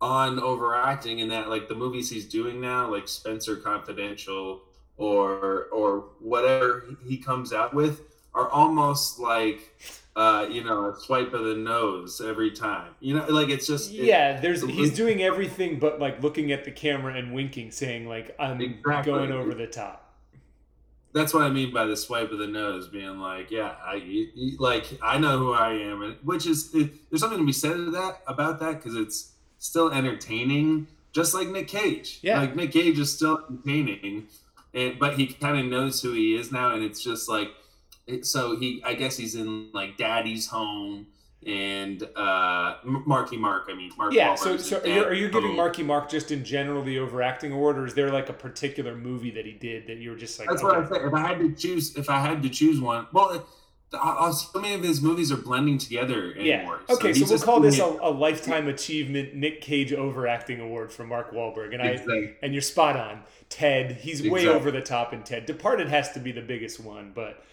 on 0.00 0.40
overacting 0.40 1.20
in 1.20 1.28
that 1.28 1.48
like 1.48 1.68
the 1.68 1.74
movies 1.74 2.10
he's 2.10 2.26
doing 2.26 2.60
now, 2.60 2.90
like 2.90 3.08
Spencer 3.08 3.56
Confidential 3.56 4.62
or 4.96 5.66
or 5.72 6.10
whatever 6.20 6.86
he 7.06 7.16
comes 7.16 7.52
out 7.52 7.74
with, 7.74 8.00
are 8.34 8.48
almost 8.48 9.18
like 9.18 9.76
uh, 10.14 10.46
you 10.50 10.62
know, 10.62 10.90
a 10.90 11.00
swipe 11.00 11.32
of 11.32 11.44
the 11.44 11.54
nose 11.54 12.20
every 12.20 12.50
time. 12.50 12.94
You 13.00 13.16
know, 13.16 13.26
like 13.28 13.48
it's 13.48 13.66
just 13.66 13.92
it, 13.92 14.04
yeah. 14.04 14.40
There's 14.40 14.62
he's 14.62 14.92
doing 14.92 15.22
everything 15.22 15.78
but 15.78 16.00
like 16.00 16.22
looking 16.22 16.52
at 16.52 16.64
the 16.64 16.70
camera 16.70 17.14
and 17.14 17.32
winking, 17.32 17.70
saying 17.70 18.06
like 18.06 18.34
I'm 18.38 18.60
exactly. 18.60 19.12
going 19.12 19.32
over 19.32 19.54
the 19.54 19.66
top. 19.66 20.01
That's 21.14 21.34
what 21.34 21.42
I 21.42 21.50
mean 21.50 21.72
by 21.72 21.84
the 21.84 21.96
swipe 21.96 22.30
of 22.32 22.38
the 22.38 22.46
nose, 22.46 22.88
being 22.88 23.18
like, 23.18 23.50
yeah, 23.50 23.74
I 23.84 23.96
you, 23.96 24.28
you, 24.34 24.56
like 24.58 24.86
I 25.02 25.18
know 25.18 25.38
who 25.38 25.52
I 25.52 25.74
am, 25.74 26.02
and 26.02 26.16
which 26.22 26.46
is 26.46 26.74
it, 26.74 27.10
there's 27.10 27.20
something 27.20 27.38
to 27.38 27.44
be 27.44 27.52
said 27.52 27.74
to 27.74 27.90
that 27.90 28.22
about 28.26 28.60
that 28.60 28.76
because 28.76 28.96
it's 28.96 29.32
still 29.58 29.92
entertaining, 29.92 30.86
just 31.12 31.34
like 31.34 31.48
Nick 31.48 31.68
Cage. 31.68 32.18
Yeah, 32.22 32.40
like 32.40 32.56
Nick 32.56 32.72
Cage 32.72 32.98
is 32.98 33.12
still 33.12 33.44
entertaining, 33.50 34.28
and 34.72 34.98
but 34.98 35.18
he 35.18 35.26
kind 35.26 35.58
of 35.58 35.66
knows 35.66 36.00
who 36.00 36.12
he 36.12 36.34
is 36.34 36.50
now, 36.50 36.74
and 36.74 36.82
it's 36.82 37.02
just 37.02 37.28
like 37.28 37.50
so 38.22 38.56
he 38.56 38.82
i 38.84 38.94
guess 38.94 39.16
he's 39.16 39.34
in 39.34 39.70
like 39.72 39.96
daddy's 39.96 40.46
home 40.48 41.06
and 41.46 42.04
uh 42.14 42.76
marky 42.84 43.36
mark 43.36 43.66
i 43.68 43.74
mean 43.74 43.90
mark 43.98 44.12
yeah 44.12 44.34
so, 44.34 44.56
so 44.56 44.80
are, 44.80 44.86
you, 44.86 45.04
are 45.04 45.14
you 45.14 45.28
giving 45.28 45.56
marky 45.56 45.82
mark 45.82 46.08
just 46.08 46.30
in 46.30 46.44
general 46.44 46.82
the 46.84 46.98
overacting 46.98 47.50
award 47.50 47.76
or 47.76 47.84
is 47.84 47.94
there 47.94 48.10
like 48.10 48.28
a 48.28 48.32
particular 48.32 48.94
movie 48.94 49.30
that 49.30 49.44
he 49.44 49.52
did 49.52 49.86
that 49.86 49.98
you 49.98 50.10
were 50.10 50.16
just 50.16 50.38
like 50.38 50.48
that's 50.48 50.62
okay. 50.62 50.76
what 50.78 50.86
i 50.86 50.88
said 50.88 51.06
if 51.06 51.14
i 51.14 51.26
had 51.26 51.38
to 51.38 51.52
choose 51.52 51.96
if 51.96 52.08
i 52.08 52.20
had 52.20 52.42
to 52.42 52.48
choose 52.48 52.80
one 52.80 53.06
well 53.12 53.44
so 53.92 54.60
many 54.60 54.74
of 54.74 54.82
his 54.82 55.02
movies 55.02 55.30
are 55.30 55.36
blending 55.36 55.78
together 55.78 56.32
anymore. 56.34 56.80
Yeah. 56.88 56.94
Okay, 56.94 57.12
so, 57.12 57.26
so 57.26 57.34
we'll 57.34 57.42
call 57.42 57.60
this 57.60 57.78
a, 57.78 57.84
a, 57.84 58.10
lifetime 58.10 58.68
achievement 58.68 59.34
Nick 59.34 59.60
Cage 59.60 59.92
overacting 59.92 60.60
award 60.60 60.92
for 60.92 61.04
Mark 61.04 61.32
Wahlberg, 61.32 61.74
and 61.74 61.82
exactly. 61.82 62.28
I 62.28 62.34
and 62.42 62.54
you're 62.54 62.62
spot 62.62 62.96
on. 62.96 63.22
Ted, 63.48 63.92
he's 63.92 64.20
exactly. 64.20 64.30
way 64.30 64.48
over 64.48 64.70
the 64.70 64.80
top 64.80 65.12
in 65.12 65.22
Ted. 65.22 65.46
Departed 65.46 65.88
has 65.88 66.12
to 66.12 66.20
be 66.20 66.32
the 66.32 66.40
biggest 66.40 66.80
one, 66.80 67.12
but 67.14 67.44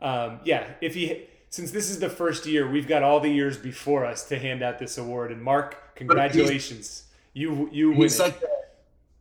um, 0.00 0.40
yeah, 0.44 0.66
if 0.80 0.94
he 0.94 1.28
since 1.50 1.70
this 1.70 1.90
is 1.90 1.98
the 1.98 2.10
first 2.10 2.46
year, 2.46 2.68
we've 2.68 2.88
got 2.88 3.02
all 3.02 3.20
the 3.20 3.30
years 3.30 3.56
before 3.56 4.04
us 4.04 4.28
to 4.28 4.38
hand 4.38 4.62
out 4.62 4.78
this 4.78 4.98
award. 4.98 5.32
And 5.32 5.42
Mark, 5.42 5.94
congratulations, 5.94 7.04
you 7.32 7.68
you 7.72 7.90
win. 7.90 8.02
He's 8.02 8.16
such 8.16 8.42
a, 8.42 8.48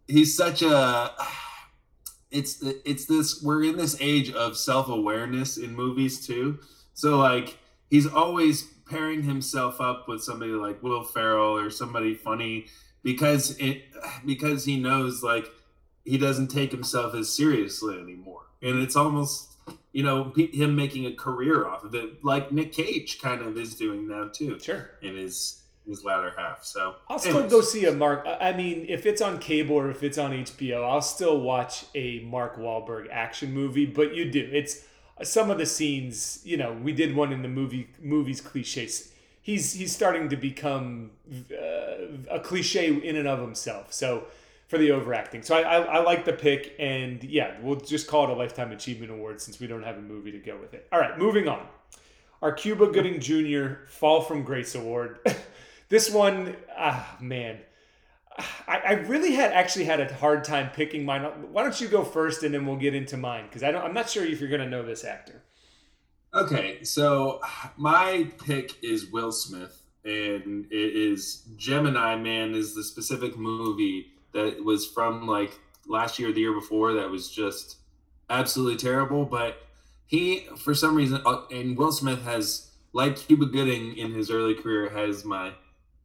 he's 0.07 0.37
such 0.37 0.61
a 0.61 1.11
it's 2.35 2.61
it's 2.83 3.05
this 3.05 3.41
we're 3.41 3.63
in 3.63 3.77
this 3.77 3.95
age 4.01 4.31
of 4.31 4.57
self-awareness 4.57 5.57
in 5.57 5.73
movies 5.73 6.25
too 6.25 6.59
so 6.93 7.17
like 7.17 7.57
he's 7.89 8.07
always 8.07 8.63
pairing 8.89 9.23
himself 9.23 9.79
up 9.79 10.07
with 10.07 10.21
somebody 10.21 10.51
like 10.51 10.81
will 10.83 11.03
ferrell 11.03 11.57
or 11.57 11.69
somebody 11.69 12.13
funny 12.13 12.65
because 13.03 13.57
it 13.57 13.83
because 14.25 14.65
he 14.65 14.77
knows 14.77 15.23
like 15.23 15.49
he 16.03 16.17
doesn't 16.17 16.47
take 16.47 16.71
himself 16.71 17.15
as 17.15 17.33
seriously 17.33 17.97
anymore 17.97 18.41
and 18.61 18.79
it's 18.79 18.95
almost 18.95 19.54
you 19.91 20.03
know 20.03 20.33
him 20.35 20.75
making 20.75 21.05
a 21.05 21.13
career 21.13 21.65
off 21.67 21.83
of 21.83 21.95
it 21.95 22.23
like 22.23 22.51
nick 22.51 22.71
cage 22.71 23.19
kind 23.21 23.41
of 23.41 23.57
is 23.57 23.75
doing 23.75 24.07
now 24.07 24.29
too 24.31 24.59
sure 24.59 24.91
in 25.01 25.15
his 25.15 25.65
his 25.87 26.03
latter 26.03 26.33
half. 26.37 26.63
So 26.63 26.95
I'll 27.09 27.19
still 27.19 27.33
anyways. 27.33 27.51
go 27.51 27.61
see 27.61 27.85
a 27.85 27.91
Mark. 27.91 28.25
I 28.25 28.53
mean, 28.53 28.85
if 28.89 29.05
it's 29.05 29.21
on 29.21 29.39
cable 29.39 29.75
or 29.75 29.89
if 29.89 30.03
it's 30.03 30.17
on 30.17 30.31
HBO, 30.31 30.83
I'll 30.83 31.01
still 31.01 31.39
watch 31.39 31.85
a 31.93 32.19
Mark 32.21 32.57
Wahlberg 32.57 33.07
action 33.11 33.53
movie. 33.53 33.85
But 33.85 34.15
you 34.15 34.29
do 34.29 34.49
it's 34.51 34.85
some 35.23 35.49
of 35.49 35.57
the 35.57 35.65
scenes. 35.65 36.41
You 36.43 36.57
know, 36.57 36.73
we 36.73 36.91
did 36.91 37.15
one 37.15 37.31
in 37.31 37.41
the 37.41 37.47
movie 37.47 37.89
movies 38.01 38.41
cliches. 38.41 39.11
He's 39.41 39.73
he's 39.73 39.93
starting 39.93 40.29
to 40.29 40.35
become 40.35 41.11
uh, 41.51 42.31
a 42.31 42.39
cliche 42.39 42.87
in 42.87 43.15
and 43.15 43.27
of 43.27 43.39
himself. 43.39 43.93
So 43.93 44.25
for 44.67 44.77
the 44.77 44.91
overacting. 44.91 45.43
So 45.43 45.55
I, 45.55 45.61
I, 45.61 45.81
I 45.81 46.03
like 46.03 46.25
the 46.25 46.33
pick, 46.33 46.75
and 46.79 47.23
yeah, 47.23 47.55
we'll 47.61 47.79
just 47.79 48.07
call 48.07 48.25
it 48.25 48.29
a 48.31 48.33
lifetime 48.33 48.71
achievement 48.71 49.11
award 49.11 49.41
since 49.41 49.59
we 49.59 49.67
don't 49.67 49.83
have 49.83 49.97
a 49.97 50.01
movie 50.01 50.31
to 50.31 50.39
go 50.39 50.57
with 50.57 50.73
it. 50.73 50.87
All 50.91 50.99
right, 50.99 51.17
moving 51.17 51.47
on. 51.47 51.67
Our 52.41 52.51
Cuba 52.51 52.87
Gooding 52.87 53.19
Jr. 53.19 53.85
Fall 53.87 54.21
from 54.21 54.43
Grace 54.43 54.75
Award. 54.75 55.19
This 55.87 56.09
one, 56.09 56.55
ah, 56.75 57.15
man. 57.21 57.59
I, 58.67 58.81
I 58.85 58.91
really 58.93 59.33
had 59.33 59.51
actually 59.53 59.85
had 59.85 60.01
a 60.01 60.13
hard 60.13 60.43
time 60.43 60.71
picking 60.71 61.05
mine. 61.05 61.23
Why 61.51 61.63
don't 61.63 61.79
you 61.79 61.87
go 61.87 62.03
first 62.03 62.43
and 62.43 62.53
then 62.53 62.65
we'll 62.65 62.75
get 62.75 62.93
into 62.93 63.15
mine? 63.17 63.45
Because 63.45 63.63
I 63.63 63.71
don't 63.71 63.83
I'm 63.83 63.93
not 63.93 64.09
sure 64.09 64.25
if 64.25 64.41
you're 64.41 64.49
gonna 64.49 64.69
know 64.69 64.83
this 64.83 65.05
actor. 65.05 65.43
Okay, 66.33 66.83
so 66.83 67.39
my 67.77 68.29
pick 68.43 68.83
is 68.83 69.09
Will 69.09 69.31
Smith, 69.31 69.81
and 70.03 70.65
it 70.69 70.95
is 70.95 71.43
Gemini 71.55 72.17
Man 72.17 72.55
is 72.55 72.75
the 72.75 72.83
specific 72.83 73.37
movie 73.37 74.14
that 74.35 74.63
was 74.63 74.85
from 74.85 75.27
like 75.27 75.59
last 75.87 76.19
year 76.19 76.31
the 76.31 76.41
year 76.41 76.53
before 76.53 76.93
that 76.93 77.09
was 77.09 77.31
just 77.31 77.77
absolutely 78.29 78.77
terrible. 78.77 79.25
But 79.25 79.57
he, 80.05 80.47
for 80.57 80.75
some 80.75 80.95
reason, 80.95 81.21
uh, 81.25 81.41
and 81.51 81.75
Will 81.77 81.91
Smith 81.91 82.23
has, 82.23 82.69
like 82.93 83.15
Cuba 83.15 83.47
Gooding 83.47 83.97
in 83.97 84.13
his 84.13 84.29
early 84.29 84.53
career, 84.53 84.89
has 84.89 85.25
my 85.25 85.53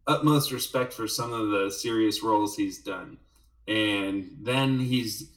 utmost 0.06 0.52
respect 0.52 0.92
for 0.92 1.06
some 1.06 1.32
of 1.32 1.50
the 1.50 1.70
serious 1.70 2.22
roles 2.22 2.56
he's 2.56 2.78
done. 2.78 3.18
And 3.68 4.30
then 4.40 4.80
he's, 4.80 5.30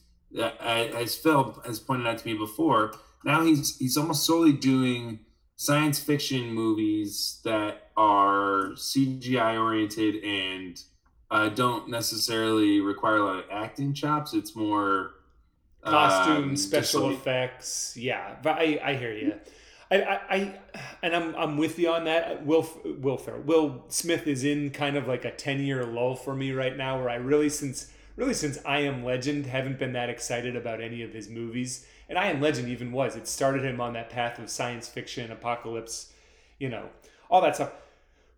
as 0.60 1.14
Phil 1.16 1.60
has 1.66 1.78
pointed 1.78 2.06
out 2.06 2.18
to 2.18 2.26
me 2.26 2.34
before, 2.34 2.94
now 3.24 3.42
he's 3.42 3.78
he's 3.78 3.96
almost 3.96 4.24
solely 4.24 4.52
doing 4.52 5.20
science 5.56 5.98
fiction 5.98 6.52
movies 6.52 7.40
that 7.44 7.90
are 7.96 8.72
CGI 8.74 9.58
oriented 9.58 10.22
and 10.24 10.82
uh, 11.30 11.48
don't 11.48 11.88
necessarily 11.88 12.80
require 12.80 13.16
a 13.16 13.24
lot 13.24 13.38
of 13.38 13.44
acting 13.50 13.94
chops. 13.94 14.34
It's 14.34 14.54
more 14.54 15.14
costume, 15.84 16.50
um, 16.50 16.56
special 16.56 17.10
effects. 17.10 17.96
Yeah, 17.96 18.36
but 18.42 18.58
I 18.58 18.80
I 18.82 18.94
hear 18.94 19.12
you. 19.12 19.34
I, 19.90 20.02
I, 20.02 20.20
I, 20.30 20.58
and 21.02 21.14
I'm 21.14 21.34
I'm 21.36 21.56
with 21.56 21.78
you 21.78 21.90
on 21.90 22.04
that. 22.04 22.44
Will 22.44 22.68
Will 22.84 23.16
Ferrell, 23.16 23.42
Will 23.42 23.84
Smith 23.88 24.26
is 24.26 24.44
in 24.44 24.70
kind 24.70 24.96
of 24.96 25.06
like 25.06 25.24
a 25.24 25.30
ten 25.30 25.60
year 25.60 25.84
lull 25.84 26.16
for 26.16 26.34
me 26.34 26.52
right 26.52 26.76
now, 26.76 26.98
where 26.98 27.10
I 27.10 27.16
really 27.16 27.48
since 27.48 27.92
really 28.16 28.34
since 28.34 28.58
I 28.64 28.80
Am 28.80 29.04
Legend 29.04 29.46
haven't 29.46 29.78
been 29.78 29.92
that 29.92 30.08
excited 30.08 30.56
about 30.56 30.80
any 30.80 31.02
of 31.02 31.12
his 31.12 31.28
movies. 31.28 31.86
And 32.08 32.18
I 32.18 32.26
Am 32.26 32.40
Legend 32.40 32.68
even 32.68 32.92
was 32.92 33.16
it 33.16 33.26
started 33.28 33.64
him 33.64 33.80
on 33.80 33.92
that 33.94 34.10
path 34.10 34.38
of 34.38 34.50
science 34.50 34.88
fiction, 34.88 35.30
apocalypse, 35.30 36.12
you 36.58 36.68
know, 36.68 36.88
all 37.30 37.40
that 37.42 37.56
stuff. 37.56 37.72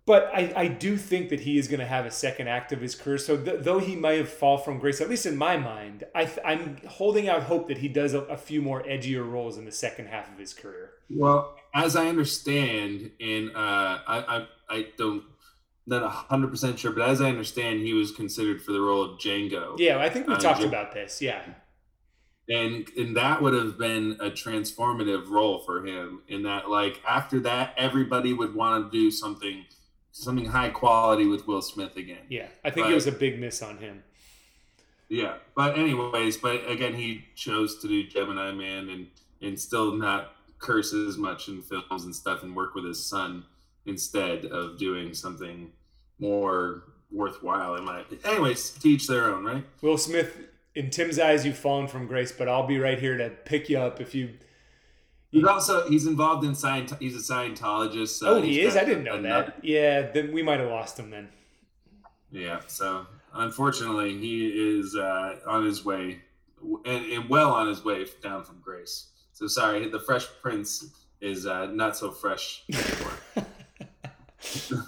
But 0.06 0.30
I, 0.32 0.52
I 0.54 0.68
do 0.68 0.96
think 0.96 1.30
that 1.30 1.40
he 1.40 1.58
is 1.58 1.66
going 1.66 1.80
to 1.80 1.86
have 1.86 2.06
a 2.06 2.12
second 2.12 2.46
act 2.46 2.70
of 2.70 2.80
his 2.80 2.94
career. 2.94 3.18
So 3.18 3.36
th- 3.36 3.62
though 3.62 3.80
he 3.80 3.96
might 3.96 4.18
have 4.18 4.28
fall 4.28 4.56
from 4.56 4.78
grace, 4.78 5.00
at 5.00 5.10
least 5.10 5.26
in 5.26 5.36
my 5.36 5.56
mind, 5.56 6.04
I 6.14 6.26
th- 6.26 6.38
I'm 6.44 6.78
holding 6.86 7.28
out 7.28 7.42
hope 7.42 7.66
that 7.66 7.78
he 7.78 7.88
does 7.88 8.14
a, 8.14 8.20
a 8.22 8.36
few 8.36 8.62
more 8.62 8.84
edgier 8.84 9.28
roles 9.28 9.58
in 9.58 9.64
the 9.64 9.72
second 9.72 10.06
half 10.06 10.32
of 10.32 10.38
his 10.38 10.54
career. 10.54 10.92
Well, 11.10 11.56
as 11.74 11.96
I 11.96 12.06
understand, 12.06 13.10
and 13.20 13.50
uh, 13.50 13.98
I, 14.06 14.06
I 14.06 14.46
I 14.68 14.86
don't 14.96 15.24
not 15.88 16.08
hundred 16.08 16.52
percent 16.52 16.78
sure, 16.78 16.92
but 16.92 17.08
as 17.08 17.20
I 17.20 17.28
understand, 17.28 17.80
he 17.80 17.92
was 17.92 18.12
considered 18.12 18.62
for 18.62 18.72
the 18.72 18.80
role 18.80 19.02
of 19.02 19.18
Django. 19.18 19.74
Yeah, 19.76 19.98
I 19.98 20.08
think 20.08 20.28
we 20.28 20.34
uh, 20.34 20.38
talked 20.38 20.62
about 20.62 20.92
this. 20.92 21.20
Yeah, 21.20 21.42
and 22.48 22.88
and 22.96 23.16
that 23.16 23.42
would 23.42 23.54
have 23.54 23.76
been 23.78 24.16
a 24.20 24.30
transformative 24.30 25.28
role 25.30 25.60
for 25.64 25.84
him. 25.84 26.22
In 26.28 26.44
that, 26.44 26.70
like 26.70 27.00
after 27.06 27.40
that, 27.40 27.74
everybody 27.76 28.32
would 28.32 28.54
want 28.54 28.90
to 28.90 28.96
do 28.96 29.10
something 29.10 29.64
something 30.16 30.46
high 30.46 30.70
quality 30.70 31.26
with 31.26 31.46
Will 31.46 31.62
Smith 31.62 31.96
again. 31.96 32.24
Yeah, 32.28 32.48
I 32.64 32.70
think 32.70 32.86
but, 32.86 32.92
it 32.92 32.94
was 32.94 33.06
a 33.06 33.12
big 33.12 33.38
miss 33.38 33.62
on 33.62 33.78
him. 33.78 34.02
Yeah, 35.08 35.34
but 35.54 35.78
anyways, 35.78 36.38
but 36.38 36.68
again, 36.68 36.94
he 36.94 37.24
chose 37.34 37.78
to 37.78 37.88
do 37.88 38.06
Gemini 38.06 38.52
Man 38.52 38.88
and 38.88 39.06
and 39.42 39.60
still 39.60 39.92
not 39.92 40.32
curse 40.58 40.92
as 40.94 41.18
much 41.18 41.48
in 41.48 41.62
films 41.62 42.04
and 42.04 42.14
stuff 42.14 42.42
and 42.42 42.56
work 42.56 42.74
with 42.74 42.84
his 42.84 43.04
son 43.04 43.44
instead 43.84 44.46
of 44.46 44.78
doing 44.78 45.12
something 45.14 45.70
more 46.18 46.84
worthwhile 47.12 47.76
in 47.76 47.84
my 47.84 48.02
anyways 48.24 48.70
teach 48.70 49.06
their 49.06 49.32
own 49.32 49.44
right 49.44 49.64
will 49.80 49.98
smith 49.98 50.38
in 50.74 50.90
tim's 50.90 51.18
eyes 51.18 51.46
you've 51.46 51.56
fallen 51.56 51.86
from 51.86 52.06
grace 52.06 52.32
but 52.32 52.48
i'll 52.48 52.66
be 52.66 52.78
right 52.78 52.98
here 52.98 53.16
to 53.16 53.30
pick 53.44 53.68
you 53.68 53.78
up 53.78 54.00
if 54.00 54.14
you 54.14 54.30
He's 55.30 55.44
also 55.44 55.88
he's 55.88 56.06
involved 56.06 56.44
in 56.44 56.54
science. 56.54 56.92
He's 56.98 57.16
a 57.16 57.32
Scientologist. 57.32 58.18
So 58.18 58.36
oh, 58.36 58.42
he 58.42 58.60
is. 58.60 58.76
I 58.76 58.84
didn't 58.84 59.04
know 59.04 59.16
another, 59.16 59.46
that. 59.46 59.64
Yeah, 59.64 60.02
then 60.02 60.32
we 60.32 60.42
might 60.42 60.60
have 60.60 60.70
lost 60.70 60.98
him 60.98 61.10
then. 61.10 61.28
Yeah. 62.30 62.60
So 62.66 63.06
unfortunately, 63.34 64.16
he 64.18 64.78
is 64.78 64.96
uh, 64.96 65.40
on 65.46 65.64
his 65.64 65.84
way, 65.84 66.20
and, 66.84 67.04
and 67.12 67.28
well 67.28 67.52
on 67.52 67.68
his 67.68 67.84
way 67.84 68.06
down 68.22 68.44
from 68.44 68.60
grace. 68.60 69.08
So 69.32 69.46
sorry, 69.46 69.88
the 69.88 70.00
Fresh 70.00 70.26
Prince 70.40 70.86
is 71.20 71.46
uh, 71.46 71.66
not 71.66 71.96
so 71.96 72.10
fresh 72.10 72.62
anymore. 72.72 73.46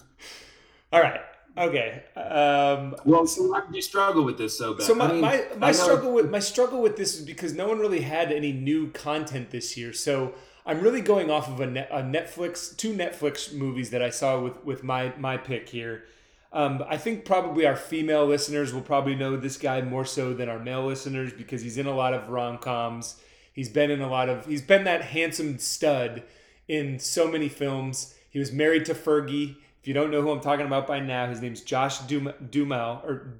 All 0.92 1.02
right. 1.02 1.20
Okay. 1.58 2.02
Um, 2.16 2.94
well, 3.04 3.26
so 3.26 3.48
why 3.48 3.60
did 3.60 3.74
you 3.74 3.82
struggle 3.82 4.24
with 4.24 4.38
this 4.38 4.56
so 4.56 4.74
bad? 4.74 4.86
So 4.86 4.94
my, 4.94 5.06
I 5.06 5.12
mean, 5.12 5.20
my, 5.20 5.44
my 5.58 5.72
struggle 5.72 6.12
with 6.12 6.30
my 6.30 6.38
struggle 6.38 6.80
with 6.80 6.96
this 6.96 7.16
is 7.16 7.24
because 7.24 7.54
no 7.54 7.66
one 7.66 7.78
really 7.78 8.00
had 8.00 8.30
any 8.30 8.52
new 8.52 8.90
content 8.92 9.50
this 9.50 9.76
year. 9.76 9.92
So 9.92 10.34
I'm 10.64 10.80
really 10.80 11.00
going 11.00 11.30
off 11.30 11.48
of 11.48 11.60
a, 11.60 11.66
net, 11.66 11.88
a 11.90 12.02
Netflix 12.02 12.76
two 12.76 12.92
Netflix 12.94 13.52
movies 13.52 13.90
that 13.90 14.02
I 14.02 14.10
saw 14.10 14.40
with 14.40 14.64
with 14.64 14.84
my 14.84 15.12
my 15.18 15.36
pick 15.36 15.68
here. 15.68 16.04
Um, 16.52 16.84
I 16.88 16.96
think 16.96 17.24
probably 17.24 17.66
our 17.66 17.76
female 17.76 18.24
listeners 18.26 18.72
will 18.72 18.82
probably 18.82 19.14
know 19.14 19.36
this 19.36 19.58
guy 19.58 19.82
more 19.82 20.04
so 20.04 20.32
than 20.32 20.48
our 20.48 20.58
male 20.58 20.86
listeners 20.86 21.32
because 21.32 21.60
he's 21.62 21.76
in 21.76 21.86
a 21.86 21.94
lot 21.94 22.14
of 22.14 22.28
rom 22.30 22.58
coms. 22.58 23.16
He's 23.52 23.68
been 23.68 23.90
in 23.90 24.00
a 24.00 24.08
lot 24.08 24.28
of. 24.28 24.46
He's 24.46 24.62
been 24.62 24.84
that 24.84 25.02
handsome 25.02 25.58
stud 25.58 26.22
in 26.68 26.98
so 26.98 27.28
many 27.30 27.48
films. 27.48 28.14
He 28.30 28.38
was 28.38 28.52
married 28.52 28.84
to 28.86 28.94
Fergie. 28.94 29.56
You 29.88 29.94
don't 29.94 30.10
know 30.10 30.20
who 30.20 30.30
I'm 30.30 30.42
talking 30.42 30.66
about 30.66 30.86
by 30.86 31.00
now, 31.00 31.30
his 31.30 31.40
name's 31.40 31.62
Josh 31.62 32.00
Duhamel, 32.00 33.00
or 33.06 33.38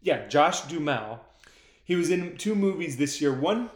yeah, 0.00 0.28
Josh 0.28 0.62
Duhamel. 0.62 1.20
He 1.84 1.94
was 1.94 2.08
in 2.08 2.38
two 2.38 2.54
movies 2.54 2.96
this 2.96 3.20
year. 3.20 3.38
One, 3.38 3.68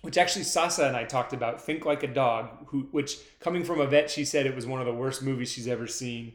which 0.00 0.16
actually 0.16 0.44
Sasa 0.44 0.86
and 0.86 0.96
I 0.96 1.04
talked 1.04 1.34
about, 1.34 1.60
Think 1.60 1.84
Like 1.84 2.02
a 2.02 2.06
Dog, 2.06 2.48
who, 2.68 2.88
which 2.92 3.18
coming 3.40 3.62
from 3.62 3.78
a 3.78 3.86
vet, 3.86 4.08
she 4.10 4.24
said 4.24 4.46
it 4.46 4.56
was 4.56 4.64
one 4.64 4.80
of 4.80 4.86
the 4.86 4.94
worst 4.94 5.22
movies 5.22 5.52
she's 5.52 5.68
ever 5.68 5.86
seen. 5.86 6.32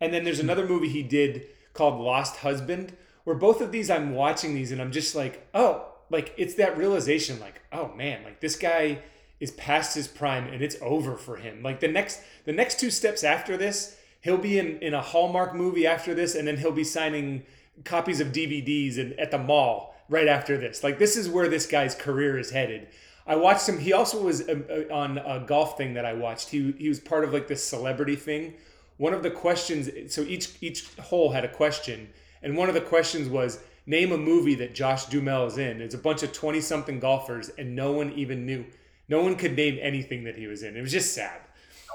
And 0.00 0.12
then 0.12 0.24
there's 0.24 0.40
another 0.40 0.66
movie 0.66 0.88
he 0.88 1.04
did 1.04 1.46
called 1.72 2.00
Lost 2.00 2.38
Husband, 2.38 2.96
where 3.22 3.36
both 3.36 3.60
of 3.60 3.70
these 3.70 3.90
I'm 3.90 4.12
watching 4.12 4.56
these 4.56 4.72
and 4.72 4.82
I'm 4.82 4.90
just 4.90 5.14
like, 5.14 5.46
oh, 5.54 5.86
like 6.10 6.34
it's 6.36 6.54
that 6.54 6.76
realization 6.76 7.38
like 7.38 7.62
oh 7.70 7.92
man 7.94 8.24
like 8.24 8.40
this 8.40 8.56
guy 8.56 8.98
is 9.38 9.52
past 9.52 9.94
his 9.94 10.08
prime 10.08 10.48
and 10.48 10.60
it's 10.60 10.74
over 10.82 11.16
for 11.16 11.36
him 11.36 11.62
like 11.62 11.78
the 11.78 11.86
next 11.86 12.20
the 12.46 12.52
next 12.52 12.80
two 12.80 12.90
steps 12.90 13.22
after 13.22 13.56
this 13.56 13.96
he'll 14.20 14.38
be 14.38 14.58
in 14.58 14.78
in 14.78 14.94
a 14.94 15.00
hallmark 15.00 15.54
movie 15.54 15.86
after 15.86 16.14
this 16.14 16.34
and 16.34 16.46
then 16.46 16.56
he'll 16.56 16.72
be 16.72 16.84
signing 16.84 17.42
copies 17.84 18.20
of 18.20 18.28
dvds 18.28 18.98
and 18.98 19.18
at 19.18 19.30
the 19.30 19.38
mall 19.38 19.94
right 20.08 20.28
after 20.28 20.56
this 20.58 20.82
like 20.82 20.98
this 20.98 21.16
is 21.16 21.28
where 21.28 21.48
this 21.48 21.66
guy's 21.66 21.94
career 21.94 22.38
is 22.38 22.50
headed 22.50 22.88
I 23.30 23.36
watched 23.36 23.68
him. 23.68 23.78
He 23.78 23.92
also 23.92 24.20
was 24.22 24.48
uh, 24.48 24.86
uh, 24.90 24.92
on 24.92 25.18
a 25.18 25.44
golf 25.46 25.76
thing 25.76 25.94
that 25.94 26.04
I 26.04 26.14
watched. 26.14 26.48
He 26.48 26.72
he 26.78 26.88
was 26.88 26.98
part 26.98 27.22
of 27.22 27.32
like 27.32 27.46
this 27.46 27.64
celebrity 27.64 28.16
thing. 28.16 28.54
One 28.96 29.14
of 29.14 29.22
the 29.22 29.30
questions, 29.30 30.12
so 30.12 30.22
each 30.22 30.50
each 30.60 30.88
hole 30.96 31.30
had 31.30 31.44
a 31.44 31.48
question, 31.48 32.08
and 32.42 32.56
one 32.56 32.68
of 32.68 32.74
the 32.74 32.80
questions 32.80 33.28
was 33.28 33.60
name 33.86 34.10
a 34.10 34.18
movie 34.18 34.56
that 34.56 34.74
Josh 34.74 35.06
Duhamel 35.06 35.46
is 35.46 35.58
in. 35.58 35.80
It's 35.80 35.94
a 35.94 35.98
bunch 35.98 36.24
of 36.24 36.32
twenty 36.32 36.60
something 36.60 36.98
golfers, 36.98 37.50
and 37.50 37.76
no 37.76 37.92
one 37.92 38.12
even 38.14 38.46
knew. 38.46 38.64
No 39.08 39.22
one 39.22 39.36
could 39.36 39.54
name 39.54 39.78
anything 39.80 40.24
that 40.24 40.36
he 40.36 40.48
was 40.48 40.64
in. 40.64 40.76
It 40.76 40.80
was 40.80 40.92
just 40.92 41.14
sad. 41.14 41.40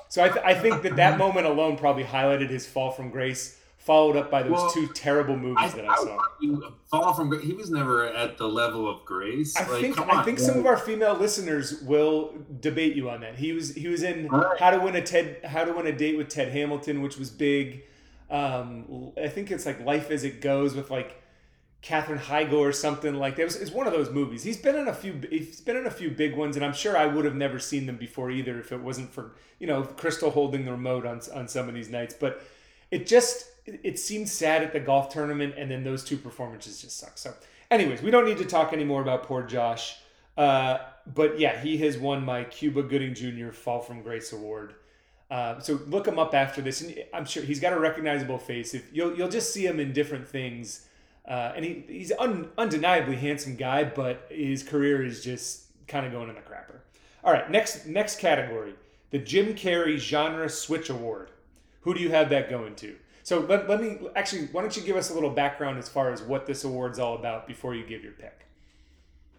So 0.08 0.24
I, 0.24 0.30
th- 0.30 0.46
I 0.46 0.54
think 0.54 0.84
that 0.84 0.96
that 0.98 1.18
moment 1.18 1.46
alone 1.46 1.78
probably 1.78 2.04
highlighted 2.04 2.50
his 2.50 2.66
fall 2.66 2.92
from 2.92 3.10
grace 3.10 3.60
followed 3.86 4.16
up 4.16 4.32
by 4.32 4.42
those 4.42 4.54
well, 4.54 4.72
two 4.72 4.88
terrible 4.88 5.38
movies 5.38 5.74
I, 5.74 5.78
that 5.78 5.86
I, 5.86 5.94
I 5.94 5.96
saw. 5.96 6.72
Fall 6.90 7.14
from 7.14 7.40
he 7.40 7.54
was 7.54 7.70
never 7.70 8.08
at 8.08 8.38
the 8.38 8.48
level 8.48 8.90
of 8.90 9.06
Grace. 9.06 9.56
I 9.56 9.68
like, 9.70 9.82
think 9.82 10.00
I 10.00 10.24
think 10.24 10.40
some 10.40 10.58
of 10.58 10.66
our 10.66 10.78
female 10.78 11.14
listeners 11.14 11.82
will 11.84 12.34
debate 12.60 12.96
you 12.96 13.12
on 13.12 13.22
that. 13.22 13.36
He 13.36 13.54
was 13.54 13.76
he 13.76 13.88
was 13.88 14.02
in 14.02 14.28
right. 14.28 14.60
How 14.60 14.72
to 14.72 14.80
Win 14.80 14.96
a 14.96 15.02
Ted 15.02 15.46
How 15.46 15.64
to 15.64 15.72
Win 15.72 15.86
a 15.86 15.92
Date 15.92 16.18
with 16.18 16.30
Ted 16.30 16.52
Hamilton, 16.52 17.04
which 17.04 17.18
was 17.18 17.30
big. 17.30 17.84
Um, 18.30 19.12
I 19.22 19.28
think 19.28 19.52
it's 19.52 19.68
like 19.68 19.80
Life 19.86 20.10
as 20.10 20.24
It 20.24 20.42
Goes 20.42 20.74
with 20.74 20.90
like 20.90 21.22
Katherine 21.86 22.18
Heigl 22.18 22.54
or 22.54 22.72
something 22.72 23.14
like 23.14 23.36
that. 23.36 23.44
It 23.44 23.46
was, 23.46 23.56
it's 23.58 23.70
one 23.70 23.86
of 23.86 23.94
those 23.94 24.10
movies. 24.10 24.42
He's 24.42 24.58
been 24.58 24.76
in 24.76 24.88
a 24.88 24.94
few. 24.94 25.22
He's 25.30 25.62
been 25.62 25.78
in 25.78 25.86
a 25.86 25.92
few 25.92 26.10
big 26.10 26.36
ones, 26.36 26.56
and 26.56 26.66
I'm 26.66 26.74
sure 26.74 26.98
I 26.98 27.06
would 27.06 27.26
have 27.26 27.36
never 27.36 27.60
seen 27.60 27.86
them 27.86 27.98
before 27.98 28.32
either 28.32 28.60
if 28.60 28.72
it 28.72 28.82
wasn't 28.82 29.12
for 29.12 29.36
you 29.60 29.68
know 29.68 29.84
Crystal 29.84 30.32
holding 30.32 30.66
the 30.66 30.72
remote 30.72 31.06
on 31.06 31.22
on 31.36 31.48
some 31.48 31.70
of 31.70 31.76
these 31.76 31.90
nights. 31.90 32.16
But 32.20 32.42
it 32.90 33.06
just 33.06 33.46
it 33.68 34.00
seemed 34.00 34.28
sad 34.28 34.64
at 34.64 34.74
the 34.74 34.80
golf 34.80 35.10
tournament, 35.10 35.54
and 35.60 35.70
then 35.70 35.84
those 35.84 36.04
two 36.04 36.18
performances 36.18 36.82
just 36.82 36.98
suck. 36.98 37.20
So, 37.20 37.36
anyways, 37.70 38.02
we 38.02 38.10
don't 38.10 38.26
need 38.26 38.40
to 38.40 38.46
talk 38.46 38.74
anymore 38.74 39.04
about 39.04 39.22
poor 39.22 39.44
Josh. 39.44 40.00
Uh, 40.36 40.80
but 41.14 41.40
yeah, 41.40 41.62
he 41.62 41.78
has 41.78 42.00
won 42.00 42.26
my 42.26 42.46
Cuba 42.46 42.82
Gooding 42.82 43.14
Jr. 43.14 43.52
Fall 43.52 43.80
from 43.80 44.02
Grace 44.02 44.34
Award. 44.34 44.74
Uh, 45.30 45.60
so 45.60 45.80
look 45.86 46.08
him 46.08 46.18
up 46.18 46.34
after 46.34 46.64
this, 46.64 46.82
and 46.82 46.96
I'm 47.14 47.26
sure 47.26 47.44
he's 47.44 47.60
got 47.60 47.74
a 47.74 47.80
recognizable 47.80 48.40
face. 48.40 48.74
If 48.74 48.92
you'll 48.92 49.16
you'll 49.16 49.30
just 49.30 49.54
see 49.54 49.68
him 49.68 49.80
in 49.80 49.94
different 49.94 50.28
things, 50.28 50.88
uh, 51.28 51.54
and 51.56 51.66
he 51.66 51.84
he's 51.88 52.12
un, 52.20 52.50
undeniably 52.58 53.16
handsome 53.16 53.56
guy, 53.56 53.84
but 53.84 54.28
his 54.30 54.64
career 54.64 55.04
is 55.04 55.24
just 55.24 55.66
kind 55.88 56.06
of 56.06 56.12
going 56.12 56.30
in 56.30 56.36
the 56.36 56.42
crapper. 56.42 56.80
All 57.24 57.34
right, 57.34 57.50
next 57.50 57.88
next 57.88 58.20
category, 58.20 58.74
the 59.12 59.20
Jim 59.20 59.56
Carrey 59.56 59.98
Genre 59.98 60.50
Switch 60.50 60.90
Award. 60.90 61.32
Who 61.82 61.94
do 61.94 62.00
you 62.00 62.10
have 62.10 62.30
that 62.30 62.50
going 62.50 62.76
to? 62.76 62.96
So 63.24 63.40
let, 63.40 63.68
let 63.68 63.82
me 63.82 63.98
actually, 64.16 64.48
why 64.52 64.62
don't 64.62 64.76
you 64.78 64.84
give 64.84 64.96
us 64.96 65.10
a 65.10 65.14
little 65.16 65.32
background 65.32 65.80
as 65.80 65.90
far 65.90 66.12
as 66.12 66.22
what 66.22 66.46
this 66.46 66.64
award's 66.64 67.00
all 67.00 67.16
about 67.16 67.48
before 67.48 67.74
you 67.74 67.84
give 67.84 68.04
your 68.04 68.14
pick? 68.14 68.46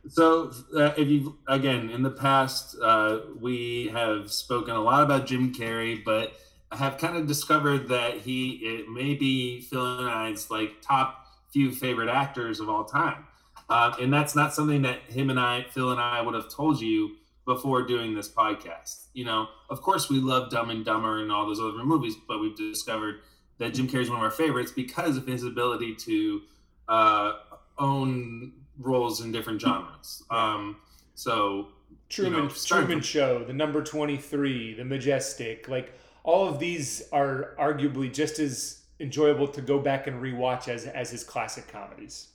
So, 0.09 0.53
uh, 0.77 0.93
if 0.97 1.09
you 1.09 1.37
again 1.47 1.91
in 1.91 2.03
the 2.03 2.11
past, 2.11 2.77
uh, 2.83 3.21
we 3.41 3.89
have 3.93 4.33
spoken 4.33 4.75
a 4.75 4.81
lot 4.81 5.03
about 5.03 5.27
Jim 5.27 5.53
Carrey, 5.55 6.05
but 6.05 6.35
I 6.71 6.77
have 6.77 6.99
kind 6.99 7.17
of 7.17 7.27
discovered 7.27 7.89
that 7.89 8.19
he 8.19 8.55
it 8.55 8.89
may 8.89 9.15
be 9.15 9.61
Phil 9.61 10.01
and 10.01 10.09
I's 10.09 10.51
like 10.51 10.81
top 10.83 11.26
few 11.57 11.73
favorite 11.73 12.11
actors 12.11 12.61
of 12.61 12.69
all 12.69 12.85
time, 12.85 13.25
uh, 13.71 13.95
and 13.99 14.13
that's 14.13 14.37
not 14.37 14.53
something 14.53 14.83
that 14.83 14.99
him 15.09 15.31
and 15.31 15.41
I, 15.41 15.65
Phil 15.71 15.91
and 15.91 15.99
I, 15.99 16.21
would 16.21 16.35
have 16.35 16.51
told 16.51 16.83
you 16.83 17.17
before 17.47 17.81
doing 17.87 18.15
this 18.15 18.29
podcast. 18.29 19.07
You 19.15 19.25
know, 19.25 19.47
of 19.71 19.81
course, 19.81 20.11
we 20.11 20.21
love 20.21 20.51
Dumb 20.51 20.69
and 20.69 20.85
Dumber 20.85 21.23
and 21.23 21.33
all 21.33 21.47
those 21.47 21.59
other 21.59 21.83
movies, 21.83 22.15
but 22.29 22.41
we've 22.41 22.55
discovered 22.57 23.21
that 23.57 23.73
Jim 23.73 23.89
Carrey 23.89 24.03
is 24.03 24.11
one 24.11 24.19
of 24.19 24.23
our 24.23 24.31
favorites 24.31 24.71
because 24.71 25.17
of 25.17 25.27
his 25.27 25.45
ability 25.45 25.95
to 25.95 26.43
uh, 26.89 27.33
own 27.79 28.53
roles 28.79 29.23
in 29.23 29.33
different 29.33 29.59
genres. 29.59 30.23
Um, 30.29 30.77
so 31.15 31.69
Truman, 32.11 32.35
you 32.35 32.49
know, 32.49 32.55
Truman 32.55 32.87
from- 32.99 33.01
Show, 33.01 33.45
The 33.45 33.55
Number 33.55 33.83
Twenty 33.83 34.19
Three, 34.19 34.75
The 34.75 34.85
Majestic, 34.85 35.69
like 35.69 35.95
all 36.23 36.47
of 36.47 36.59
these 36.59 37.03
are 37.13 37.55
arguably 37.59 38.13
just 38.13 38.39
as 38.41 38.83
enjoyable 39.01 39.49
to 39.49 39.61
go 39.61 39.79
back 39.79 40.07
and 40.07 40.23
rewatch 40.23 40.69
as 40.69 40.87
as 40.87 41.11
his 41.11 41.25
classic 41.25 41.69
comedies. 41.69 42.29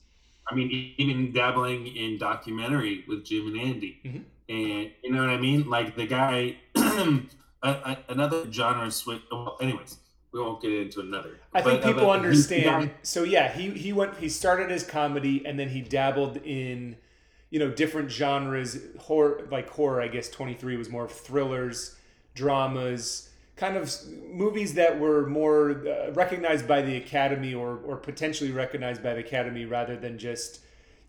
I 0.50 0.56
mean, 0.56 0.94
even 0.98 1.32
dabbling 1.32 1.88
in 1.88 2.18
documentary 2.18 3.06
with 3.08 3.24
Jim 3.24 3.48
and 3.48 3.60
Andy, 3.60 4.00
mm-hmm. 4.04 4.18
and 4.50 4.92
you 5.04 5.12
know 5.12 5.22
what 5.22 5.30
I 5.30 5.38
mean. 5.38 5.70
Like 5.70 5.96
the 5.96 6.08
guy, 6.08 6.58
another 8.10 8.52
genre 8.52 8.92
switch. 8.92 9.22
Well, 9.32 9.58
anyways, 9.62 9.98
we 10.32 10.40
won't 10.40 10.62
get 10.62 10.74
into 10.74 11.00
another. 11.02 11.40
I 11.54 11.62
think 11.62 11.84
people 11.84 12.10
understand. 12.10 12.92
so 13.04 13.24
yeah, 13.24 13.52
he 13.52 13.70
he 13.72 13.94
went. 13.94 14.18
He 14.18 14.30
started 14.30 14.70
his 14.70 14.84
comedy, 14.84 15.46
and 15.46 15.60
then 15.60 15.70
he 15.70 15.82
dabbled 15.82 16.38
in, 16.38 16.98
you 17.50 17.60
know, 17.60 17.70
different 17.70 18.12
genres. 18.12 18.78
Horror, 19.00 19.48
like 19.52 19.70
horror. 19.70 20.02
I 20.02 20.08
guess 20.08 20.30
twenty 20.30 20.54
three 20.54 20.76
was 20.76 20.90
more 20.90 21.06
of 21.06 21.12
thrillers, 21.12 21.96
dramas, 22.34 23.30
kind 23.62 23.78
of 23.78 23.94
movies 24.34 24.74
that 24.74 25.00
were 25.00 25.28
more 25.28 25.88
uh, 25.88 26.12
recognized 26.14 26.68
by 26.68 26.82
the 26.82 26.98
Academy 26.98 27.54
or 27.54 27.78
or 27.86 27.96
potentially 27.96 28.52
recognized 28.52 29.04
by 29.04 29.14
the 29.14 29.20
Academy 29.20 29.66
rather 29.66 29.96
than 29.96 30.18
just, 30.18 30.62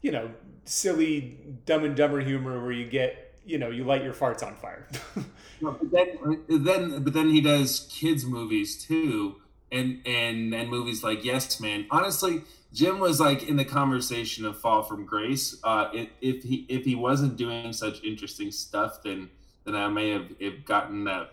you 0.03 0.13
know, 0.13 0.31
silly 0.67 1.39
Dumb 1.65 1.83
and 1.83 1.97
Dumber 1.97 2.21
humor 2.21 2.63
where 2.63 2.73
you 2.73 2.87
get 2.87 3.35
you 3.47 3.57
know 3.57 3.71
you 3.71 3.85
light 3.85 4.05
your 4.05 4.13
farts 4.13 4.47
on 4.47 4.55
fire. 4.55 4.87
no, 5.63 5.73
but 5.73 5.91
then, 5.91 6.43
then, 6.49 7.03
but 7.03 7.15
then 7.15 7.31
he 7.31 7.41
does 7.41 7.89
kids 7.91 8.27
movies 8.27 8.85
too, 8.85 9.37
and 9.73 10.03
and 10.05 10.55
and 10.55 10.69
movies 10.69 11.03
like 11.03 11.25
Yes 11.25 11.59
Man. 11.59 11.87
Honestly, 11.91 12.43
Jim 12.75 12.99
was 12.99 13.19
like 13.19 13.49
in 13.49 13.57
the 13.57 13.65
conversation 13.65 14.45
of 14.45 14.61
Fall 14.61 14.83
from 14.83 15.07
Grace. 15.07 15.57
Uh, 15.65 15.89
if 16.21 16.43
he 16.43 16.67
if 16.69 16.85
he 16.85 16.95
wasn't 16.95 17.39
doing 17.39 17.73
such 17.73 18.05
interesting 18.05 18.51
stuff, 18.51 19.03
then 19.03 19.31
then 19.65 19.75
I 19.75 19.89
may 19.89 20.11
have, 20.11 20.29
have 20.39 20.67
gotten 20.67 21.05
that. 21.05 21.33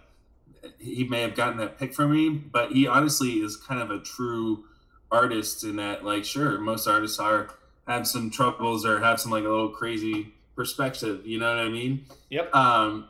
He 0.79 1.03
may 1.03 1.21
have 1.21 1.35
gotten 1.35 1.57
that 1.57 1.77
pick 1.77 1.93
from 1.93 2.11
me, 2.11 2.29
but 2.29 2.71
he 2.71 2.87
honestly 2.87 3.33
is 3.33 3.57
kind 3.57 3.81
of 3.81 3.91
a 3.91 3.99
true 3.99 4.65
artist 5.11 5.63
in 5.63 5.77
that, 5.77 6.05
like, 6.05 6.25
sure, 6.25 6.59
most 6.59 6.87
artists 6.87 7.19
are 7.19 7.49
have 7.87 8.07
some 8.07 8.29
troubles 8.29 8.85
or 8.85 8.99
have 8.99 9.19
some 9.19 9.31
like 9.31 9.43
a 9.43 9.49
little 9.49 9.69
crazy 9.69 10.31
perspective. 10.55 11.25
You 11.25 11.39
know 11.39 11.49
what 11.49 11.65
I 11.65 11.69
mean? 11.69 12.05
Yep. 12.29 12.53
Um, 12.55 13.09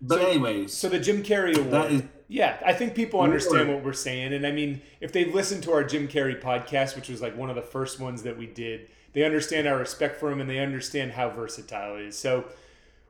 but 0.00 0.20
so, 0.20 0.26
anyways, 0.26 0.72
so 0.72 0.88
the 0.88 1.00
Jim 1.00 1.22
Carrey 1.22 1.56
award. 1.58 1.92
Is, 1.92 2.02
yeah, 2.28 2.58
I 2.64 2.72
think 2.72 2.94
people 2.94 3.20
understand 3.20 3.72
what 3.72 3.84
we're 3.84 3.92
saying, 3.92 4.32
and 4.32 4.46
I 4.46 4.52
mean, 4.52 4.82
if 5.00 5.12
they've 5.12 5.32
listened 5.32 5.62
to 5.64 5.72
our 5.72 5.84
Jim 5.84 6.08
Carrey 6.08 6.40
podcast, 6.40 6.96
which 6.96 7.08
was 7.08 7.22
like 7.22 7.36
one 7.36 7.50
of 7.50 7.56
the 7.56 7.62
first 7.62 8.00
ones 8.00 8.22
that 8.24 8.36
we 8.36 8.46
did, 8.46 8.88
they 9.12 9.24
understand 9.24 9.66
our 9.66 9.78
respect 9.78 10.20
for 10.20 10.30
him 10.30 10.40
and 10.40 10.50
they 10.50 10.58
understand 10.58 11.12
how 11.12 11.30
versatile 11.30 11.96
he 11.96 12.06
is. 12.06 12.18
So, 12.18 12.44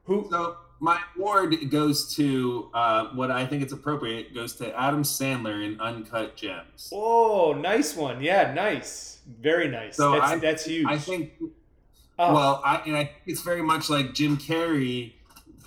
who? 0.04 0.28
So 0.30 0.56
my 0.80 1.00
award 1.16 1.70
goes 1.70 2.14
to 2.16 2.70
uh, 2.74 3.06
what 3.14 3.30
I 3.30 3.46
think 3.46 3.62
it's 3.62 3.72
appropriate 3.72 4.34
goes 4.34 4.54
to 4.56 4.78
Adam 4.78 5.02
Sandler 5.02 5.64
in 5.64 5.80
Uncut 5.80 6.36
Gems. 6.36 6.90
Oh, 6.92 7.52
nice 7.52 7.96
one! 7.96 8.22
Yeah, 8.22 8.52
nice, 8.52 9.20
very 9.40 9.68
nice. 9.68 9.96
So 9.96 10.12
that's, 10.12 10.32
I, 10.32 10.36
that's 10.36 10.64
huge. 10.64 10.86
I 10.86 10.98
think 10.98 11.32
Oh. 12.18 12.34
Well, 12.34 12.62
I, 12.64 12.76
and 12.86 12.96
I 12.96 13.04
think 13.04 13.22
it's 13.26 13.42
very 13.42 13.62
much 13.62 13.90
like 13.90 14.14
Jim 14.14 14.36
Carrey, 14.38 15.12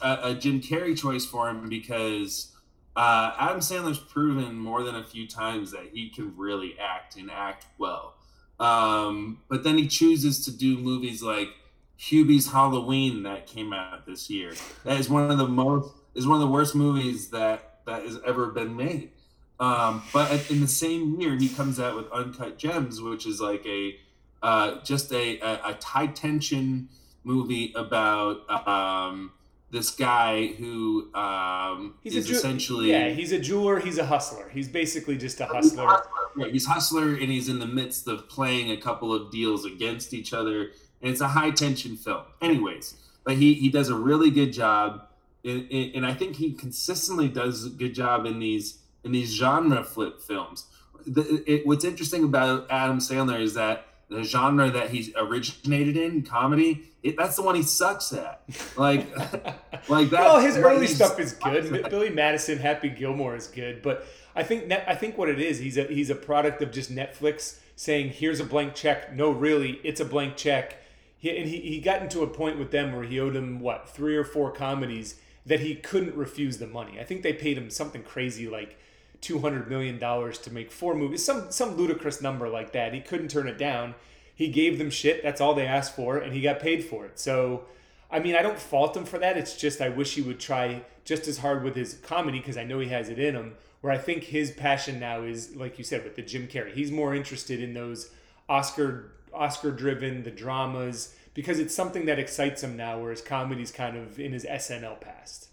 uh, 0.02 0.18
a 0.24 0.34
Jim 0.34 0.62
Carrey 0.62 0.98
choice 0.98 1.26
for 1.26 1.48
him 1.48 1.70
because 1.70 2.56
uh, 2.96 3.34
Adam 3.40 3.60
Sandler's 3.60 4.00
proven 4.00 4.58
more 4.58 4.84
than 4.84 4.96
a 4.96 5.04
few 5.04 5.28
times 5.28 5.72
that 5.72 5.90
he 5.94 6.10
can 6.10 6.36
really 6.36 6.76
act 6.80 7.18
and 7.18 7.30
act 7.30 7.68
well. 7.78 8.16
Um, 8.60 9.42
but 9.48 9.64
then 9.64 9.78
he 9.78 9.88
chooses 9.88 10.44
to 10.46 10.52
do 10.52 10.78
movies 10.78 11.22
like 11.22 11.50
Hubie's 12.00 12.50
Halloween 12.50 13.24
that 13.24 13.46
came 13.46 13.74
out 13.74 14.06
this 14.06 14.30
year. 14.30 14.54
That 14.86 15.00
is 15.00 15.10
one 15.10 15.30
of 15.30 15.38
the 15.38 15.48
most 15.48 15.94
is 16.16 16.26
one 16.26 16.36
of 16.36 16.42
the 16.42 16.52
worst 16.52 16.74
movies 16.74 17.30
that 17.32 17.82
that 17.86 18.04
has 18.04 18.18
ever 18.26 18.48
been 18.48 18.76
made. 18.78 19.12
Um, 19.60 20.04
but 20.14 20.50
in 20.50 20.62
the 20.62 20.68
same 20.68 21.20
year, 21.20 21.36
he 21.36 21.50
comes 21.50 21.78
out 21.78 21.98
with 21.98 22.10
Uncut 22.12 22.58
Gems, 22.58 23.02
which 23.02 23.28
is 23.28 23.42
like 23.42 23.66
a 23.66 23.98
uh, 24.42 24.82
just 24.82 25.12
a, 25.12 25.40
a, 25.40 25.72
a, 25.72 25.78
high 25.84 26.08
tension 26.08 26.88
movie 27.26 27.74
about 27.76 28.50
um, 28.50 29.34
this 29.70 29.92
guy 29.92 30.48
who 30.48 31.14
um, 31.14 31.96
he's 32.02 32.16
is 32.16 32.28
ju- 32.28 32.36
essentially 32.36 32.90
yeah 32.90 33.10
he's 33.10 33.34
a 33.34 33.40
jeweler 33.40 33.80
he's 33.80 33.98
a 33.98 34.06
hustler 34.06 34.50
he's 34.54 34.70
basically 34.70 35.18
just 35.18 35.42
a 35.42 35.46
hustler. 35.46 35.62
He's 35.62 35.92
hustler 35.92 36.22
right 36.38 36.54
he's 36.54 36.66
hustler 36.66 37.10
and 37.16 37.30
he's 37.30 37.50
in 37.50 37.60
the 37.60 37.68
midst 37.68 38.08
of 38.08 38.30
playing 38.30 38.72
a 38.72 38.78
couple 38.78 39.14
of 39.14 39.30
deals 39.30 39.66
against 39.66 40.14
each 40.14 40.32
other 40.32 40.72
and 41.02 41.12
it's 41.12 41.22
a 41.22 41.30
high 41.30 41.52
tension 41.52 41.96
film 41.96 42.24
anyways 42.42 42.96
but 43.24 43.36
he 43.36 43.54
he 43.54 43.70
does 43.70 43.90
a 43.90 43.96
really 43.96 44.30
good 44.30 44.54
job 44.54 45.02
in, 45.44 45.68
in, 45.68 45.92
and 45.96 46.06
I 46.06 46.14
think 46.14 46.36
he 46.36 46.54
consistently 46.54 47.30
does 47.30 47.66
a 47.66 47.70
good 47.70 47.94
job 47.94 48.26
in 48.26 48.40
these 48.40 48.80
in 49.04 49.12
these 49.12 49.34
genre 49.34 49.84
flip 49.84 50.22
films 50.22 50.66
the, 51.06 51.44
it, 51.48 51.66
what's 51.66 51.86
interesting 51.86 52.24
about 52.24 52.70
Adam 52.70 53.00
Sandler 53.00 53.40
is 53.40 53.54
that 53.54 53.86
the 54.10 54.24
genre 54.24 54.70
that 54.72 54.90
he's 54.90 55.12
originated 55.16 55.96
in, 55.96 56.24
comedy, 56.24 56.84
it, 57.04 57.16
that's 57.16 57.36
the 57.36 57.44
one 57.44 57.56
he 57.56 57.62
sucks 57.62 58.12
at. 58.12 58.42
Like, 58.76 59.08
like 59.90 60.10
that. 60.10 60.20
Well, 60.20 60.40
his 60.40 60.58
early 60.58 60.88
stuff 60.88 61.20
is 61.20 61.34
good. 61.34 61.90
Billy 61.90 62.10
Madison, 62.10 62.58
Happy 62.58 62.90
Gilmore 62.90 63.36
is 63.36 63.48
good, 63.48 63.82
but 63.82 64.06
I 64.36 64.44
think 64.44 64.72
I 64.72 64.96
think 64.96 65.18
what 65.18 65.30
it 65.30 65.40
is, 65.40 65.60
he's 65.60 65.78
a 65.78 65.84
he's 65.84 66.10
a 66.10 66.16
product 66.16 66.62
of 66.62 66.72
just 66.72 66.94
Netflix 66.94 67.60
saying, 67.76 68.10
"Here's 68.10 68.40
a 68.40 68.44
blank 68.44 68.76
check." 68.76 69.14
No, 69.14 69.32
really, 69.32 69.80
it's 69.84 70.02
a 70.02 70.06
blank 70.06 70.38
check. 70.38 70.78
He, 71.20 71.38
and 71.38 71.48
he, 71.48 71.60
he 71.60 71.80
got 71.80 72.02
into 72.02 72.24
a 72.24 72.28
point 72.28 72.58
with 72.58 72.72
them 72.72 72.94
where 72.94 73.04
he 73.04 73.20
owed 73.20 73.36
him 73.36 73.60
what 73.60 73.90
three 73.90 74.16
or 74.16 74.24
four 74.24 74.52
comedies 74.52 75.16
that 75.46 75.60
he 75.60 75.76
couldn't 75.76 76.16
refuse 76.16 76.58
the 76.58 76.68
money. 76.68 77.00
I 77.00 77.04
think 77.04 77.22
they 77.22 77.34
paid 77.34 77.58
him 77.58 77.70
something 77.70 78.04
crazy 78.04 78.48
like 78.48 78.78
two 79.22 79.40
hundred 79.40 79.70
million 79.70 80.00
dollars 80.00 80.38
to 80.40 80.54
make 80.54 80.72
four 80.72 80.96
movies, 80.96 81.26
some 81.26 81.52
some 81.52 81.76
ludicrous 81.76 82.22
number 82.22 82.48
like 82.48 82.72
that. 82.72 82.94
He 82.94 83.02
couldn't 83.02 83.30
turn 83.30 83.48
it 83.48 83.58
down. 83.58 83.96
He 84.34 84.48
gave 84.48 84.78
them 84.78 84.90
shit. 84.90 85.22
That's 85.22 85.42
all 85.42 85.54
they 85.54 85.66
asked 85.66 85.96
for, 85.96 86.18
and 86.18 86.34
he 86.34 86.40
got 86.40 86.62
paid 86.62 86.86
for 86.86 87.06
it. 87.06 87.20
So, 87.20 87.66
I 88.10 88.20
mean, 88.20 88.36
I 88.36 88.42
don't 88.42 88.58
fault 88.58 88.96
him 88.96 89.04
for 89.04 89.20
that. 89.20 89.38
It's 89.38 89.58
just 89.58 89.82
I 89.82 89.90
wish 89.90 90.16
he 90.16 90.22
would 90.22 90.40
try 90.40 90.84
just 91.04 91.28
as 91.28 91.40
hard 91.40 91.64
with 91.64 91.76
his 91.76 91.96
comedy 91.96 92.40
because 92.40 92.56
I 92.56 92.64
know 92.64 92.80
he 92.80 92.88
has 92.88 93.10
it 93.10 93.20
in 93.20 93.36
him. 93.36 93.56
Where 93.82 93.92
I 93.92 93.98
think 93.98 94.24
his 94.24 94.52
passion 94.52 95.00
now 95.00 95.24
is, 95.24 95.56
like 95.56 95.78
you 95.78 95.84
said, 95.84 96.04
with 96.04 96.16
the 96.16 96.22
Jim 96.22 96.48
Carrey. 96.48 96.74
He's 96.74 96.92
more 96.92 97.14
interested 97.14 97.62
in 97.62 97.74
those 97.74 98.12
Oscar 98.48 99.12
Oscar 99.34 99.72
driven, 99.72 100.24
the 100.24 100.32
dramas, 100.32 101.16
because 101.34 101.60
it's 101.60 101.76
something 101.76 102.06
that 102.06 102.20
excites 102.20 102.64
him 102.64 102.76
now, 102.76 103.00
whereas 103.00 103.22
comedy's 103.22 103.72
kind 103.72 103.98
of 103.98 104.20
in 104.20 104.34
his 104.34 104.46
SNL 104.46 105.00
past. 105.00 105.50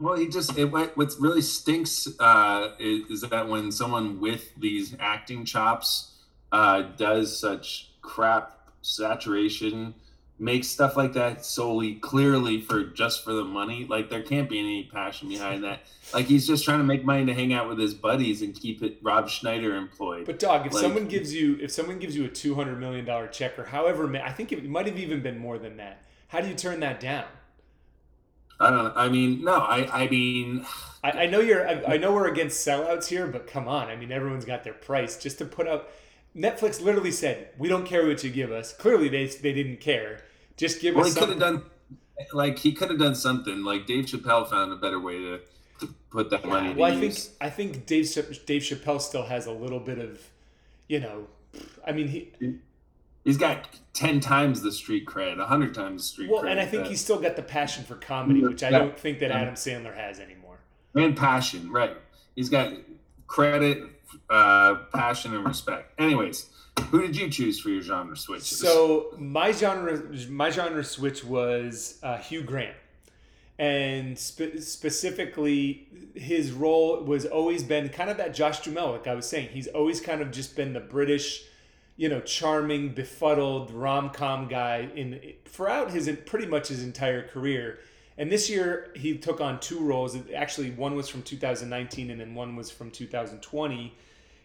Well, 0.00 0.16
he 0.16 0.28
just 0.28 0.56
it, 0.58 0.72
what 0.72 0.96
really 1.20 1.40
stinks 1.40 2.08
uh, 2.18 2.70
is, 2.80 3.22
is, 3.22 3.30
that 3.30 3.48
when 3.48 3.70
someone 3.70 4.20
with 4.20 4.50
these 4.56 4.96
acting 4.98 5.44
chops 5.44 6.12
uh, 6.50 6.82
does 6.96 7.38
such 7.38 7.90
crap 8.02 8.58
saturation, 8.82 9.94
makes 10.38 10.66
stuff 10.66 10.96
like 10.96 11.12
that 11.12 11.44
solely 11.44 11.94
clearly 11.94 12.60
for 12.60 12.84
just 12.84 13.24
for 13.24 13.32
the 13.32 13.44
money. 13.44 13.86
Like 13.88 14.10
there 14.10 14.22
can't 14.22 14.48
be 14.48 14.58
any 14.58 14.84
passion 14.84 15.28
behind 15.28 15.64
that. 15.64 15.80
Like 16.12 16.26
he's 16.26 16.46
just 16.46 16.64
trying 16.64 16.78
to 16.78 16.84
make 16.84 17.04
money 17.04 17.24
to 17.26 17.34
hang 17.34 17.52
out 17.52 17.68
with 17.68 17.78
his 17.78 17.94
buddies 17.94 18.42
and 18.42 18.54
keep 18.54 18.82
it 18.82 18.98
Rob 19.02 19.28
Schneider 19.28 19.76
employed. 19.76 20.26
But 20.26 20.38
dog, 20.38 20.66
if 20.66 20.72
like, 20.72 20.82
someone 20.82 21.06
gives 21.06 21.34
you 21.34 21.58
if 21.60 21.70
someone 21.70 21.98
gives 21.98 22.16
you 22.16 22.24
a 22.24 22.28
two 22.28 22.54
hundred 22.54 22.80
million 22.80 23.04
dollar 23.04 23.28
check 23.28 23.58
or 23.58 23.64
however, 23.64 24.14
I 24.16 24.32
think 24.32 24.52
it 24.52 24.64
might 24.64 24.86
have 24.86 24.98
even 24.98 25.22
been 25.22 25.38
more 25.38 25.58
than 25.58 25.76
that. 25.76 26.02
How 26.28 26.40
do 26.40 26.48
you 26.48 26.54
turn 26.54 26.80
that 26.80 27.00
down? 27.00 27.26
I 28.60 28.70
don't. 28.70 28.96
I 28.96 29.08
mean, 29.08 29.44
no. 29.44 29.54
I. 29.54 30.04
I 30.04 30.08
mean. 30.08 30.64
I, 31.02 31.10
I 31.10 31.26
know 31.26 31.40
you're. 31.40 31.66
I, 31.66 31.94
I, 31.94 31.96
know 31.96 32.12
we're 32.12 32.28
against 32.28 32.66
sellouts 32.66 33.06
here, 33.06 33.26
but 33.26 33.46
come 33.46 33.68
on. 33.68 33.88
I 33.88 33.96
mean, 33.96 34.12
everyone's 34.12 34.44
got 34.44 34.64
their 34.64 34.74
price. 34.74 35.16
Just 35.16 35.38
to 35.38 35.44
put 35.44 35.66
up, 35.66 35.92
Netflix 36.36 36.80
literally 36.80 37.10
said, 37.10 37.48
"We 37.58 37.68
don't 37.68 37.86
care 37.86 38.06
what 38.06 38.24
you 38.24 38.30
give 38.30 38.50
us." 38.50 38.72
Clearly, 38.72 39.08
they 39.08 39.26
they 39.26 39.52
didn't 39.52 39.80
care. 39.80 40.20
Just 40.56 40.80
give 40.80 40.94
well, 40.94 41.06
us. 41.06 41.14
Well, 41.14 41.26
he 41.26 41.32
could 41.32 41.42
have 41.42 41.52
done. 41.52 41.70
Like 42.32 42.58
he 42.58 42.72
could 42.72 42.90
have 42.90 42.98
done 42.98 43.14
something. 43.14 43.62
Like 43.62 43.86
Dave 43.86 44.06
Chappelle 44.06 44.48
found 44.48 44.72
a 44.72 44.76
better 44.76 45.00
way 45.00 45.18
to, 45.18 45.40
to 45.80 45.94
put 46.10 46.30
that 46.30 46.44
money. 46.44 46.74
Well, 46.74 46.90
I 46.90 46.94
use. 46.94 47.26
think 47.26 47.36
I 47.40 47.50
think 47.50 47.86
Dave 47.86 48.12
Dave 48.46 48.62
Chappelle 48.62 49.00
still 49.00 49.24
has 49.24 49.46
a 49.46 49.52
little 49.52 49.80
bit 49.80 49.98
of, 49.98 50.20
you 50.88 51.00
know, 51.00 51.26
I 51.86 51.92
mean 51.92 52.08
he 52.08 52.32
he's 53.24 53.38
got 53.38 53.68
10 53.94 54.20
times 54.20 54.60
the 54.60 54.70
street 54.70 55.06
cred 55.06 55.38
100 55.38 55.74
times 55.74 56.02
the 56.02 56.08
street 56.08 56.30
well 56.30 56.42
cred 56.42 56.50
and 56.50 56.60
i 56.60 56.66
think 56.66 56.86
he's 56.86 57.00
still 57.00 57.18
got 57.18 57.36
the 57.36 57.42
passion 57.42 57.82
for 57.84 57.94
comedy 57.96 58.42
which 58.42 58.62
i 58.62 58.70
don't 58.70 58.98
think 58.98 59.18
that 59.18 59.30
adam 59.30 59.54
sandler 59.54 59.94
has 59.94 60.20
anymore 60.20 60.58
and 60.94 61.16
passion 61.16 61.70
right 61.70 61.96
he's 62.36 62.48
got 62.48 62.72
credit 63.26 63.82
uh, 64.30 64.76
passion 64.92 65.34
and 65.34 65.46
respect. 65.46 65.98
Anyways 66.00 66.50
who 66.90 67.02
did 67.02 67.16
you 67.16 67.30
choose 67.30 67.60
for 67.60 67.70
your 67.70 67.82
genre 67.82 68.16
switch? 68.16 68.42
So 68.42 69.14
my 69.18 69.52
genre 69.52 70.02
my 70.28 70.50
genre 70.50 70.84
switch 70.84 71.24
was 71.24 71.98
uh, 72.02 72.18
hugh 72.18 72.42
grant. 72.42 72.76
And 73.58 74.18
spe- 74.18 74.58
specifically 74.58 75.86
his 76.14 76.50
role 76.50 77.00
was 77.02 77.24
always 77.24 77.62
been 77.62 77.88
kind 77.88 78.10
of 78.10 78.16
that 78.16 78.34
josh 78.34 78.60
duhamel 78.60 78.92
like 78.92 79.06
i 79.06 79.14
was 79.14 79.28
saying. 79.28 79.50
He's 79.52 79.68
always 79.68 80.00
kind 80.00 80.20
of 80.20 80.30
just 80.30 80.56
been 80.56 80.72
the 80.72 80.80
british 80.80 81.44
you 81.96 82.08
know, 82.08 82.20
charming, 82.20 82.92
befuddled 82.92 83.70
rom 83.70 84.10
com 84.10 84.48
guy 84.48 84.88
in 84.96 85.20
throughout 85.44 85.92
his 85.92 86.10
pretty 86.26 86.46
much 86.46 86.68
his 86.68 86.82
entire 86.82 87.26
career. 87.26 87.78
And 88.16 88.30
this 88.30 88.48
year 88.48 88.92
he 88.94 89.18
took 89.18 89.40
on 89.40 89.60
two 89.60 89.80
roles. 89.80 90.16
Actually, 90.34 90.70
one 90.70 90.94
was 90.94 91.08
from 91.08 91.22
2019 91.22 92.10
and 92.10 92.20
then 92.20 92.34
one 92.34 92.56
was 92.56 92.70
from 92.70 92.90
2020. 92.90 93.94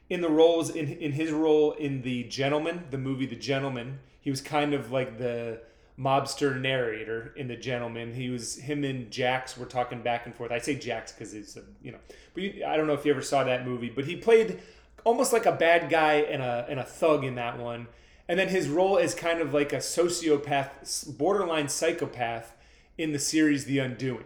In 0.09 0.21
the 0.21 0.29
roles 0.29 0.71
in 0.71 0.87
in 0.87 1.11
his 1.11 1.31
role 1.31 1.73
in 1.73 2.01
The 2.01 2.23
Gentleman, 2.23 2.85
the 2.89 2.97
movie 2.97 3.27
The 3.27 3.35
Gentleman, 3.35 3.99
he 4.21 4.31
was 4.31 4.41
kind 4.41 4.73
of 4.73 4.91
like 4.91 5.19
the 5.19 5.61
mobster 5.99 6.59
narrator 6.59 7.33
in 7.35 7.47
The 7.47 7.55
Gentleman. 7.55 8.15
He 8.15 8.29
was 8.29 8.55
him 8.55 8.83
and 8.83 9.11
Jax 9.11 9.55
were 9.55 9.67
talking 9.67 10.01
back 10.01 10.25
and 10.25 10.33
forth. 10.33 10.51
I 10.51 10.57
say 10.57 10.75
Jax 10.75 11.11
because 11.11 11.35
it's 11.35 11.55
a, 11.57 11.61
you 11.83 11.91
know, 11.91 11.99
but 12.33 12.41
you, 12.41 12.65
I 12.65 12.75
don't 12.75 12.87
know 12.87 12.93
if 12.93 13.05
you 13.05 13.11
ever 13.11 13.21
saw 13.21 13.43
that 13.43 13.67
movie, 13.67 13.89
but 13.89 14.05
he 14.05 14.15
played 14.15 14.61
almost 15.03 15.31
like 15.31 15.45
a 15.45 15.51
bad 15.51 15.91
guy 15.91 16.15
and 16.15 16.41
a 16.41 16.65
and 16.67 16.79
a 16.79 16.83
thug 16.83 17.23
in 17.23 17.35
that 17.35 17.59
one. 17.59 17.87
And 18.27 18.37
then 18.39 18.47
his 18.47 18.67
role 18.67 18.97
is 18.97 19.13
kind 19.13 19.41
of 19.41 19.53
like 19.53 19.73
a 19.73 19.77
sociopath, 19.77 21.17
borderline 21.17 21.67
psychopath 21.67 22.55
in 22.99 23.13
the 23.13 23.19
series 23.19 23.63
The 23.63 23.79
Undoing. 23.79 24.25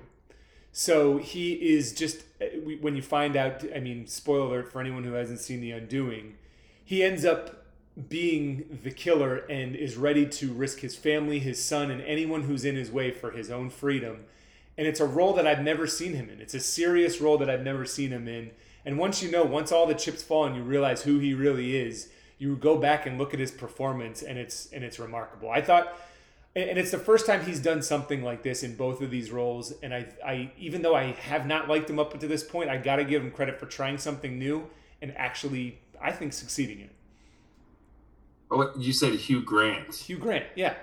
So 0.71 1.17
he 1.17 1.53
is 1.53 1.93
just 1.93 2.23
when 2.81 2.95
you 2.95 3.03
find 3.03 3.37
out. 3.37 3.63
I 3.73 3.79
mean, 3.79 4.07
spoiler 4.07 4.47
alert 4.47 4.71
for 4.71 4.81
anyone 4.81 5.03
who 5.03 5.13
hasn't 5.13 5.39
seen 5.39 5.61
The 5.61 5.71
Undoing. 5.71 6.35
He 6.83 7.03
ends 7.03 7.23
up 7.23 7.67
being 8.09 8.79
the 8.83 8.89
killer 8.89 9.37
and 9.47 9.75
is 9.75 9.95
ready 9.95 10.25
to 10.25 10.51
risk 10.51 10.79
his 10.79 10.95
family, 10.95 11.37
his 11.37 11.63
son, 11.63 11.91
and 11.91 12.01
anyone 12.01 12.41
who's 12.41 12.65
in 12.65 12.75
his 12.75 12.89
way 12.89 13.11
for 13.11 13.29
his 13.29 13.51
own 13.51 13.69
freedom. 13.69 14.25
And 14.75 14.87
it's 14.87 14.99
a 14.99 15.05
role 15.05 15.33
that 15.33 15.45
I've 15.45 15.61
never 15.61 15.85
seen 15.85 16.13
him 16.13 16.27
in. 16.31 16.41
It's 16.41 16.55
a 16.55 16.59
serious 16.59 17.21
role 17.21 17.37
that 17.37 17.49
I've 17.51 17.61
never 17.61 17.85
seen 17.85 18.09
him 18.09 18.27
in. 18.27 18.49
And 18.83 18.97
once 18.97 19.21
you 19.21 19.29
know, 19.29 19.43
once 19.43 19.71
all 19.71 19.85
the 19.85 19.93
chips 19.93 20.23
fall 20.23 20.45
and 20.45 20.55
you 20.55 20.63
realize 20.63 21.03
who 21.03 21.19
he 21.19 21.35
really 21.35 21.77
is, 21.77 22.09
you 22.39 22.55
go 22.55 22.77
back 22.77 23.05
and 23.05 23.19
look 23.19 23.35
at 23.35 23.39
his 23.39 23.51
performance 23.51 24.23
and 24.23 24.39
it's 24.39 24.71
and 24.73 24.83
it's 24.83 24.97
remarkable. 24.97 25.51
I 25.51 25.61
thought 25.61 25.95
and 26.55 26.77
it's 26.77 26.91
the 26.91 26.99
first 26.99 27.25
time 27.25 27.43
he's 27.45 27.59
done 27.59 27.81
something 27.81 28.23
like 28.23 28.43
this 28.43 28.61
in 28.63 28.75
both 28.75 29.01
of 29.01 29.09
these 29.09 29.31
roles 29.31 29.73
and 29.81 29.93
I 29.93 30.07
I 30.25 30.51
even 30.57 30.81
though 30.81 30.95
I 30.95 31.11
have 31.13 31.47
not 31.47 31.67
liked 31.67 31.89
him 31.89 31.99
up 31.99 32.19
to 32.19 32.27
this 32.27 32.43
point, 32.43 32.69
I 32.69 32.77
got 32.77 32.97
to 32.97 33.03
give 33.03 33.23
him 33.23 33.31
credit 33.31 33.59
for 33.59 33.65
trying 33.65 33.97
something 33.97 34.37
new 34.37 34.69
and 35.01 35.13
actually 35.17 35.79
I 36.01 36.11
think 36.11 36.33
succeeding 36.33 36.79
in 36.79 36.85
it. 36.85 36.95
Oh, 38.51 38.71
you 38.77 38.93
said 38.93 39.13
Hugh 39.13 39.41
Grant. 39.41 39.95
Hugh 39.95 40.17
Grant, 40.17 40.45
yeah. 40.55 40.75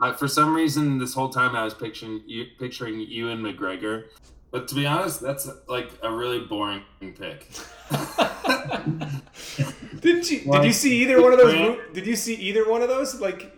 Uh, 0.00 0.12
for 0.12 0.28
some 0.28 0.54
reason, 0.54 0.98
this 0.98 1.12
whole 1.12 1.28
time 1.28 1.56
I 1.56 1.64
was 1.64 1.74
picturing 1.74 2.22
you, 2.26 2.46
picturing 2.60 3.00
Ewan 3.00 3.42
McGregor, 3.42 4.04
but 4.52 4.68
to 4.68 4.74
be 4.76 4.86
honest, 4.86 5.20
that's 5.20 5.48
like 5.66 5.90
a 6.02 6.12
really 6.12 6.40
boring 6.40 6.82
pick. 7.00 7.48
Didn't 10.00 10.30
you? 10.30 10.40
Did 10.40 10.64
you 10.64 10.72
see 10.72 11.02
either 11.02 11.20
one 11.20 11.32
of 11.32 11.38
those? 11.38 11.78
Did 11.92 12.06
you 12.06 12.14
see 12.16 12.34
either 12.36 12.68
one 12.68 12.82
of 12.82 12.88
those? 12.88 13.20
Like, 13.20 13.57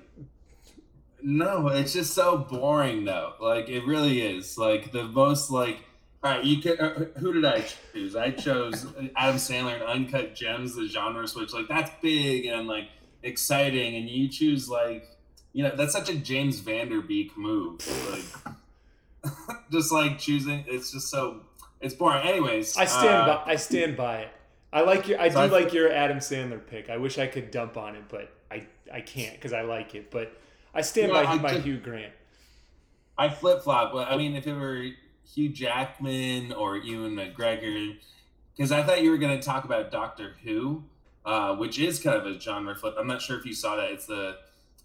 no, 1.23 1.69
it's 1.69 1.93
just 1.93 2.15
so 2.15 2.39
boring 2.39 3.05
though. 3.05 3.35
Like 3.41 3.69
it 3.69 3.85
really 3.87 4.21
is. 4.21 4.59
Like 4.59 4.93
the 4.93 5.05
most 5.05 5.51
like. 5.51 5.85
All 6.23 6.31
right, 6.31 6.45
you 6.45 6.61
can. 6.61 6.79
Uh, 6.79 7.07
who 7.19 7.33
did 7.33 7.47
I 7.47 7.63
choose? 7.93 8.15
I 8.15 8.31
chose 8.31 8.87
Adam 9.17 9.37
Sandler 9.37 9.75
and 9.75 9.83
Uncut 9.83 10.35
Gems, 10.35 10.75
the 10.75 10.87
genre 10.87 11.27
switch. 11.27 11.55
Like 11.55 11.67
that's 11.67 11.91
big 12.03 12.45
and 12.45 12.69
like 12.69 12.89
exciting, 13.23 13.97
and 13.97 14.09
you 14.09 14.29
choose 14.29 14.69
like, 14.69 15.09
you 15.55 15.63
know, 15.63 15.75
that's 15.75 15.95
such 15.95 16.11
a 16.11 16.17
James 16.17 16.61
Van 16.61 16.91
Der 16.91 17.01
Beek 17.01 17.37
move. 17.39 17.81
Like 18.11 19.33
just 19.73 19.93
like 19.93 20.19
choosing. 20.19 20.65
It's 20.67 20.93
just 20.93 21.09
so 21.09 21.41
it's 21.81 21.95
boring. 21.95 22.27
Anyways, 22.27 22.77
I 22.77 22.85
stand 22.85 23.31
uh, 23.31 23.43
by. 23.45 23.53
I 23.53 23.57
stand 23.57 23.97
by 23.97 24.19
it. 24.19 24.29
I 24.73 24.83
like 24.83 25.09
your. 25.09 25.21
I 25.21 25.31
so 25.31 25.49
do 25.49 25.55
I, 25.55 25.61
like 25.61 25.73
your 25.73 25.91
Adam 25.91 26.19
Sandler 26.19 26.65
pick. 26.65 26.91
I 26.91 26.99
wish 26.99 27.19
I 27.19 27.27
could 27.27 27.51
dump 27.51 27.77
on 27.77 27.97
it, 27.97 28.05
but 28.09 28.31
I 28.51 28.67
I 28.93 29.01
can't 29.01 29.35
because 29.35 29.53
I 29.53 29.63
like 29.63 29.95
it. 29.95 30.11
But 30.11 30.39
I 30.75 30.83
stand 30.83 31.13
by 31.13 31.35
my 31.37 31.55
Hugh 31.55 31.79
Grant. 31.79 32.13
I 33.19 33.29
flip 33.29 33.63
flop. 33.63 33.93
But 33.93 34.09
I 34.09 34.17
mean, 34.17 34.35
if 34.35 34.47
it 34.47 34.55
were 34.55 34.87
Hugh 35.35 35.49
Jackman 35.49 36.53
or 36.53 36.77
Ewan 36.77 37.15
McGregor, 37.15 37.97
because 38.57 38.73
I 38.73 38.83
thought 38.83 39.03
you 39.03 39.11
were 39.11 39.19
going 39.19 39.39
to 39.39 39.45
talk 39.45 39.65
about 39.65 39.91
Doctor 39.91 40.37
Who, 40.45 40.85
uh, 41.25 41.55
which 41.57 41.79
is 41.79 42.01
kind 42.01 42.17
of 42.17 42.27
a 42.27 42.39
genre 42.41 42.75
flip. 42.75 42.95
I'm 42.99 43.07
not 43.07 43.21
sure 43.23 43.39
if 43.39 43.45
you 43.45 43.55
saw 43.55 43.77
that. 43.77 43.91
It's 43.91 44.07
the 44.07 44.39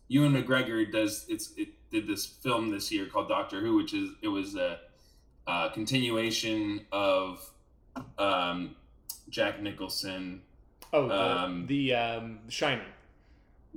Ewan 0.08 0.34
McGregor 0.34 0.92
does. 0.92 1.26
It's 1.30 1.54
it, 1.58 1.70
did 1.92 2.08
this 2.08 2.26
film 2.26 2.72
this 2.72 2.92
year 2.92 3.06
called 3.06 3.30
Doctor 3.30 3.62
Who, 3.62 3.78
which 3.78 3.94
is 3.94 4.12
it 4.22 4.28
was 4.28 4.56
a, 4.56 4.80
a 5.48 5.70
continuation 5.74 6.86
of 6.92 7.50
um, 8.18 8.76
Jack 9.30 9.62
Nicholson. 9.62 10.42
Oh, 10.92 11.10
um, 11.10 11.68
the 11.68 11.94
um, 11.94 12.40
Shining. 12.50 12.86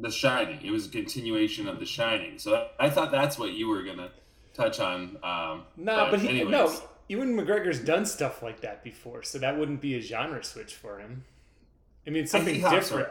The 0.00 0.10
Shining. 0.10 0.60
It 0.62 0.70
was 0.70 0.86
a 0.86 0.90
continuation 0.90 1.68
of 1.68 1.80
The 1.80 1.86
Shining. 1.86 2.38
So 2.38 2.68
I 2.78 2.90
thought 2.90 3.10
that's 3.10 3.38
what 3.38 3.52
you 3.52 3.68
were 3.68 3.82
gonna 3.82 4.10
touch 4.54 4.80
on. 4.80 5.18
Um, 5.22 5.64
no, 5.76 6.08
but, 6.10 6.10
but 6.12 6.20
he 6.20 6.44
no. 6.44 6.72
Ewan 7.08 7.34
McGregor's 7.34 7.80
done 7.80 8.04
stuff 8.04 8.42
like 8.42 8.60
that 8.60 8.84
before, 8.84 9.22
so 9.22 9.38
that 9.38 9.58
wouldn't 9.58 9.80
be 9.80 9.94
a 9.94 10.00
genre 10.00 10.44
switch 10.44 10.74
for 10.74 10.98
him. 10.98 11.24
I 12.06 12.10
mean, 12.10 12.26
something 12.26 12.60
different. 12.60 13.08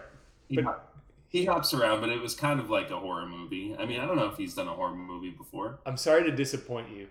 But 0.52 0.88
he 1.30 1.46
hops 1.46 1.74
around, 1.74 2.02
but 2.02 2.10
it 2.10 2.22
was 2.22 2.36
kind 2.36 2.60
of 2.60 2.70
like 2.70 2.92
a 2.92 2.98
horror 2.98 3.26
movie. 3.26 3.76
I 3.78 3.86
mean, 3.86 4.00
I 4.00 4.06
don't 4.06 4.16
know 4.16 4.28
if 4.28 4.38
he's 4.38 4.54
done 4.54 4.68
a 4.68 4.74
horror 4.74 4.96
movie 4.96 5.32
before. 5.32 5.80
I'm 5.86 5.98
sorry 5.98 6.24
to 6.24 6.32
disappoint 6.32 6.90
you, 6.90 7.08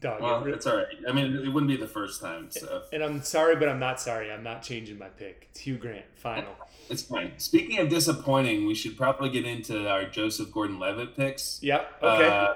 Dog, 0.00 0.22
well, 0.22 0.44
it, 0.44 0.54
it's 0.54 0.66
all 0.66 0.76
right. 0.76 0.86
I 1.08 1.12
mean, 1.12 1.34
it 1.36 1.48
wouldn't 1.48 1.68
be 1.68 1.76
the 1.76 1.88
first 1.88 2.20
time. 2.20 2.50
So. 2.50 2.82
And 2.92 3.02
I'm 3.02 3.22
sorry, 3.22 3.56
but 3.56 3.68
I'm 3.68 3.80
not 3.80 4.00
sorry. 4.00 4.30
I'm 4.30 4.44
not 4.44 4.62
changing 4.62 4.98
my 4.98 5.08
pick. 5.08 5.48
It's 5.50 5.60
Hugh 5.60 5.76
Grant, 5.76 6.04
final. 6.14 6.52
It's 6.88 7.02
fine. 7.02 7.32
Speaking 7.38 7.78
of 7.78 7.88
disappointing, 7.88 8.66
we 8.66 8.74
should 8.74 8.96
probably 8.96 9.30
get 9.30 9.44
into 9.44 9.88
our 9.88 10.04
Joseph 10.04 10.52
Gordon-Levitt 10.52 11.16
picks. 11.16 11.58
Yep. 11.62 12.02
Okay. 12.02 12.54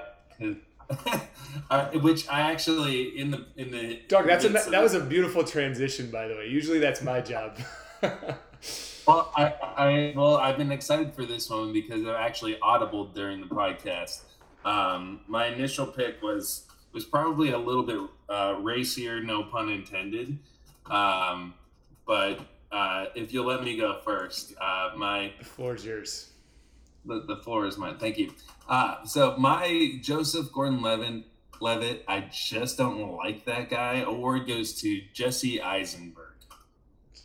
Uh, 1.69 1.89
which 2.01 2.27
I 2.29 2.41
actually 2.51 3.17
in 3.17 3.31
the 3.31 3.45
in 3.57 3.71
the 3.71 4.01
dog. 4.07 4.25
That's 4.25 4.45
a, 4.45 4.49
that 4.49 4.81
was 4.81 4.93
a 4.93 4.99
beautiful 4.99 5.43
transition, 5.43 6.11
by 6.11 6.27
the 6.27 6.35
way. 6.35 6.47
Usually 6.47 6.79
that's 6.79 7.01
my 7.01 7.21
job. 7.21 7.57
well, 9.07 9.31
I, 9.35 9.53
I 9.77 10.13
well 10.15 10.37
I've 10.37 10.57
been 10.57 10.71
excited 10.71 11.13
for 11.13 11.25
this 11.25 11.49
one 11.49 11.73
because 11.73 12.05
I 12.05 12.21
actually 12.21 12.57
audible 12.61 13.05
during 13.07 13.41
the 13.41 13.47
podcast. 13.47 14.21
Um, 14.65 15.21
my 15.27 15.47
initial 15.47 15.85
pick 15.85 16.21
was 16.21 16.65
was 16.93 17.05
probably 17.05 17.51
a 17.51 17.57
little 17.57 17.83
bit 17.83 17.99
uh, 18.29 18.55
racier, 18.61 19.21
no 19.21 19.43
pun 19.43 19.69
intended. 19.69 20.37
Um, 20.85 21.55
but 22.05 22.39
uh, 22.71 23.05
if 23.15 23.33
you'll 23.33 23.45
let 23.45 23.63
me 23.63 23.77
go 23.77 23.99
first, 24.03 24.53
uh, 24.61 24.91
my 24.95 25.33
the 25.39 25.45
floor 25.45 25.75
is 25.75 25.85
yours. 25.85 26.29
The, 27.05 27.23
the 27.27 27.37
floor 27.37 27.65
is 27.65 27.77
mine. 27.77 27.97
Thank 27.97 28.17
you. 28.17 28.31
Uh, 28.67 29.03
so 29.03 29.35
my 29.37 29.99
Joseph 30.01 30.51
Gordon-Levitt, 30.53 31.25
Levitt, 31.59 32.05
I 32.07 32.29
just 32.31 32.77
don't 32.77 33.17
like 33.17 33.43
that 33.45 33.69
guy. 33.69 33.99
Award 33.99 34.47
goes 34.47 34.73
to 34.81 35.01
Jesse 35.13 35.61
Eisenberg. 35.61 36.33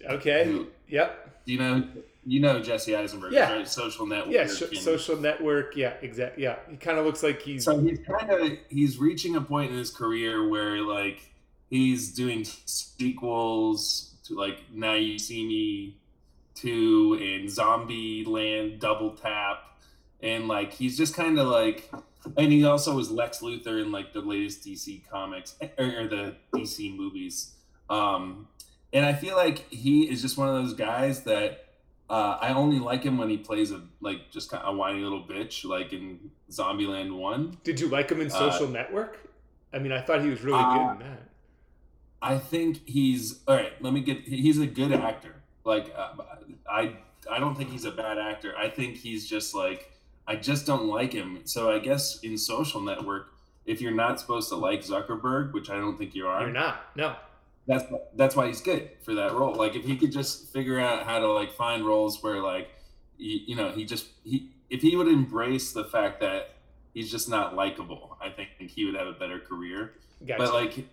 Okay. 0.05 0.45
Who, 0.47 0.67
yep. 0.89 1.45
Do 1.45 1.53
you 1.53 1.59
know 1.59 1.85
you 2.29 2.41
know 2.41 2.61
Jesse 2.61 2.95
Eisenberg, 2.95 3.33
yeah. 3.33 3.51
right? 3.51 3.67
Social 3.67 4.07
network. 4.07 4.35
Yeah, 4.35 4.47
sh- 4.47 4.79
social 4.79 5.17
network. 5.17 5.75
Yeah, 5.75 5.95
exactly. 6.03 6.43
Yeah, 6.43 6.57
he 6.71 6.77
kind 6.77 6.99
of 6.99 7.07
looks 7.07 7.23
like 7.23 7.41
he's. 7.41 7.65
So 7.65 7.81
he's 7.81 8.01
kind 8.01 8.31
of 8.31 8.59
he's 8.69 8.99
reaching 8.99 9.35
a 9.37 9.41
point 9.41 9.73
in 9.73 9.79
his 9.79 9.91
career 9.91 10.47
where 10.47 10.83
like 10.83 11.33
he's 11.71 12.13
doing 12.13 12.45
sequels 12.45 14.15
to 14.25 14.35
like 14.35 14.59
Now 14.73 14.93
You 14.95 15.19
See 15.19 15.47
Me 15.47 15.97
two 16.55 17.19
and 17.21 17.51
Zombie 17.51 18.25
Land 18.27 18.81
Double 18.81 19.13
Tap, 19.13 19.79
and 20.21 20.49
like 20.49 20.75
he's 20.75 20.99
just 20.99 21.15
kind 21.15 21.39
of 21.39 21.49
like, 21.49 21.91
and 22.37 22.53
he 22.53 22.63
also 22.65 22.95
was 22.95 23.11
Lex 23.11 23.39
Luthor 23.39 23.81
in 23.81 23.91
like 23.91 24.13
the 24.13 24.21
latest 24.21 24.67
DC 24.67 25.09
comics 25.09 25.57
or, 25.79 25.87
or 25.87 26.09
the 26.09 26.37
DC 26.55 26.95
movies. 26.95 27.55
Um, 27.89 28.49
and 28.93 29.07
I 29.07 29.15
feel 29.15 29.37
like 29.37 29.71
he 29.71 30.03
is 30.03 30.21
just 30.21 30.37
one 30.37 30.49
of 30.49 30.55
those 30.55 30.75
guys 30.75 31.25
that 31.25 31.68
uh, 32.11 32.39
I 32.41 32.53
only 32.55 32.79
like 32.79 33.03
him 33.03 33.19
when 33.19 33.29
he 33.29 33.37
plays 33.37 33.71
a 33.71 33.83
like 34.01 34.31
just 34.31 34.51
kind 34.51 34.63
of 34.63 34.75
a 34.75 34.77
whiny 34.77 35.01
little 35.01 35.23
bitch, 35.23 35.65
like 35.65 35.93
in 35.93 36.31
Zombieland 36.51 37.15
One. 37.15 37.59
Did 37.65 37.81
you 37.81 37.89
like 37.89 38.11
him 38.11 38.21
in 38.21 38.31
Social 38.31 38.67
uh, 38.67 38.71
Network? 38.71 39.19
I 39.73 39.79
mean, 39.79 39.93
I 39.93 40.01
thought 40.01 40.23
he 40.23 40.31
was 40.31 40.43
really 40.43 40.59
uh, 40.59 40.73
good 40.73 40.93
in 40.93 41.11
that. 41.11 41.23
I 42.23 42.39
think 42.39 42.87
he's 42.87 43.41
all 43.47 43.57
right. 43.57 43.73
Let 43.83 43.93
me 43.93 44.01
get. 44.01 44.21
He's 44.21 44.59
a 44.59 44.67
good 44.67 44.93
actor. 44.93 45.35
Like 45.65 45.93
uh, 45.95 46.13
I, 46.69 46.97
I 47.31 47.39
don't 47.39 47.55
think 47.55 47.71
he's 47.71 47.85
a 47.85 47.93
bad 47.93 48.19
actor. 48.19 48.55
I 48.57 48.71
think 48.71 48.97
he's 48.97 49.29
just 49.29 49.55
like 49.55 49.93
I 50.27 50.37
just 50.37 50.67
don't 50.67 50.89
like 50.89 51.13
him. 51.13 51.43
So 51.45 51.71
I 51.71 51.79
guess 51.79 52.21
in 52.21 52.39
Social 52.39 52.81
Network, 52.81 53.35
if 53.67 53.83
you're 53.83 53.93
not 53.93 54.19
supposed 54.19 54.49
to 54.49 54.57
like 54.57 54.81
Zuckerberg, 54.81 55.53
which 55.53 55.69
I 55.69 55.77
don't 55.77 55.99
think 55.99 56.15
you 56.15 56.27
are, 56.27 56.41
you're 56.41 56.51
not. 56.51 56.97
No 56.97 57.17
that's 57.69 57.85
that's 58.17 58.35
why 58.35 58.47
he's 58.47 58.63
good 58.63 58.91
for 59.03 59.15
that 59.15 59.33
role. 59.35 59.55
Like 59.55 59.77
if 59.77 59.85
he 59.85 59.97
could 59.97 60.11
just 60.11 60.53
figure 60.53 60.81
out 60.81 61.05
how 61.05 61.19
to 61.21 61.31
like 61.31 61.53
find 61.53 61.87
roles 61.87 62.23
where 62.23 62.43
like 62.43 62.71
you, 63.19 63.41
you 63.49 63.57
know 63.57 63.71
he 63.71 63.85
just 63.85 64.07
he 64.25 64.51
if 64.71 64.81
he 64.83 64.97
would 64.97 65.07
embrace 65.07 65.73
the 65.73 65.85
fact 65.85 66.21
that 66.21 66.55
he's 66.95 67.11
just 67.11 67.29
not 67.29 67.55
likable, 67.55 68.17
I 68.21 68.31
think 68.31 68.51
he 68.59 68.87
would 68.87 68.95
have 68.95 69.07
a 69.07 69.13
better 69.13 69.39
career. 69.39 69.93
Gotcha. 70.27 70.39
But 70.39 70.55
like, 70.55 70.89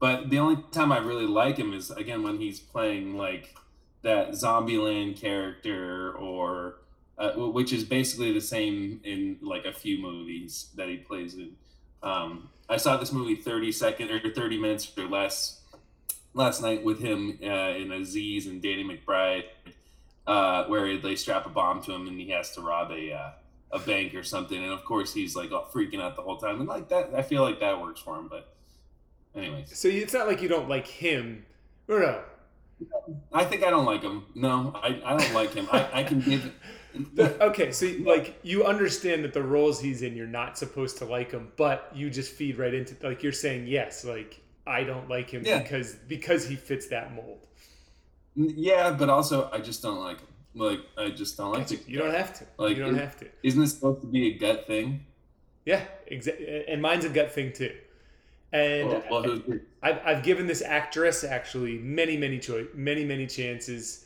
but 0.00 0.30
the 0.30 0.38
only 0.40 0.62
time 0.72 0.90
I 0.90 0.98
really 0.98 1.26
like 1.26 1.56
him 1.56 1.72
is 1.72 1.90
again 1.90 2.24
when 2.24 2.38
he's 2.38 2.58
playing 2.58 3.16
like 3.16 3.54
that 4.02 4.30
Zombieland 4.30 5.16
character 5.16 6.12
or 6.12 6.80
uh, 7.18 7.32
which 7.34 7.72
is 7.72 7.84
basically 7.84 8.32
the 8.32 8.40
same 8.40 9.00
in 9.04 9.38
like 9.42 9.64
a 9.64 9.72
few 9.72 10.02
movies 10.02 10.70
that 10.76 10.88
he 10.88 10.96
plays 10.96 11.34
in. 11.34 11.52
Um, 12.02 12.48
I 12.68 12.76
saw 12.76 12.96
this 12.96 13.12
movie 13.12 13.36
30 13.36 13.72
seconds 13.72 14.10
or 14.10 14.30
30 14.30 14.58
minutes 14.58 14.92
or 14.96 15.06
less 15.06 15.60
last 16.34 16.62
night 16.62 16.82
with 16.82 17.00
him 17.00 17.38
uh, 17.42 17.46
and 17.46 17.92
Aziz 17.92 18.46
and 18.46 18.62
Danny 18.62 18.84
McBride, 18.84 19.44
uh, 20.26 20.64
where 20.64 20.96
they 20.96 21.16
strap 21.16 21.46
a 21.46 21.50
bomb 21.50 21.82
to 21.82 21.92
him 21.92 22.08
and 22.08 22.18
he 22.18 22.30
has 22.30 22.54
to 22.54 22.60
rob 22.60 22.90
a 22.90 23.12
uh, 23.12 23.30
a 23.72 23.78
bank 23.78 24.14
or 24.14 24.22
something, 24.22 24.62
and 24.62 24.72
of 24.72 24.84
course 24.84 25.14
he's 25.14 25.34
like 25.34 25.50
all 25.50 25.68
freaking 25.72 26.00
out 26.00 26.14
the 26.14 26.22
whole 26.22 26.36
time, 26.36 26.60
and 26.60 26.68
like 26.68 26.88
that, 26.90 27.10
I 27.14 27.22
feel 27.22 27.42
like 27.42 27.60
that 27.60 27.80
works 27.80 28.00
for 28.00 28.18
him. 28.18 28.28
But 28.28 28.54
anyways, 29.34 29.76
so 29.76 29.88
it's 29.88 30.12
not 30.12 30.26
like 30.26 30.42
you 30.42 30.48
don't 30.48 30.68
like 30.68 30.86
him, 30.86 31.46
or 31.88 32.00
no? 32.00 32.22
I 33.32 33.44
think 33.44 33.62
I 33.62 33.70
don't 33.70 33.86
like 33.86 34.02
him. 34.02 34.26
No, 34.34 34.72
I, 34.74 35.00
I 35.04 35.16
don't 35.16 35.32
like 35.32 35.54
him. 35.54 35.68
I, 35.72 36.00
I 36.00 36.02
can 36.02 36.20
give 36.20 36.52
okay, 37.18 37.72
so 37.72 37.90
like 38.00 38.38
you 38.42 38.64
understand 38.64 39.24
that 39.24 39.32
the 39.32 39.42
roles 39.42 39.80
he's 39.80 40.02
in, 40.02 40.16
you're 40.16 40.26
not 40.26 40.58
supposed 40.58 40.98
to 40.98 41.04
like 41.04 41.30
him, 41.30 41.52
but 41.56 41.90
you 41.94 42.10
just 42.10 42.32
feed 42.32 42.58
right 42.58 42.74
into 42.74 42.94
like 43.06 43.22
you're 43.22 43.32
saying 43.32 43.66
yes, 43.66 44.04
like 44.04 44.40
I 44.66 44.84
don't 44.84 45.08
like 45.08 45.30
him 45.30 45.42
yeah. 45.44 45.62
because 45.62 45.94
because 45.94 46.46
he 46.46 46.56
fits 46.56 46.88
that 46.88 47.14
mold. 47.14 47.46
Yeah, 48.34 48.90
but 48.92 49.10
also 49.10 49.50
I 49.52 49.58
just 49.58 49.82
don't 49.82 50.00
like 50.00 50.20
him. 50.20 50.28
Like 50.54 50.80
I 50.98 51.10
just 51.10 51.36
don't 51.36 51.52
like 51.52 51.66
to. 51.68 51.78
You 51.86 51.98
don't 51.98 52.14
have 52.14 52.34
to. 52.38 52.46
Like 52.58 52.76
you 52.76 52.82
don't 52.82 52.96
have 52.96 53.16
to. 53.18 53.26
Isn't 53.42 53.60
this 53.60 53.74
supposed 53.74 54.02
to 54.02 54.06
be 54.06 54.34
a 54.34 54.38
gut 54.38 54.66
thing? 54.66 55.04
Yeah, 55.64 55.84
exactly. 56.06 56.64
And 56.68 56.82
mine's 56.82 57.04
a 57.04 57.08
gut 57.08 57.32
thing 57.32 57.52
too. 57.52 57.72
And 58.52 58.88
well, 58.88 59.02
well, 59.10 59.42
I've, 59.82 60.00
I've 60.04 60.22
given 60.22 60.46
this 60.46 60.60
actress 60.60 61.24
actually 61.24 61.78
many, 61.78 62.18
many 62.18 62.38
choice, 62.38 62.66
many, 62.74 63.04
many 63.04 63.26
chances. 63.26 64.04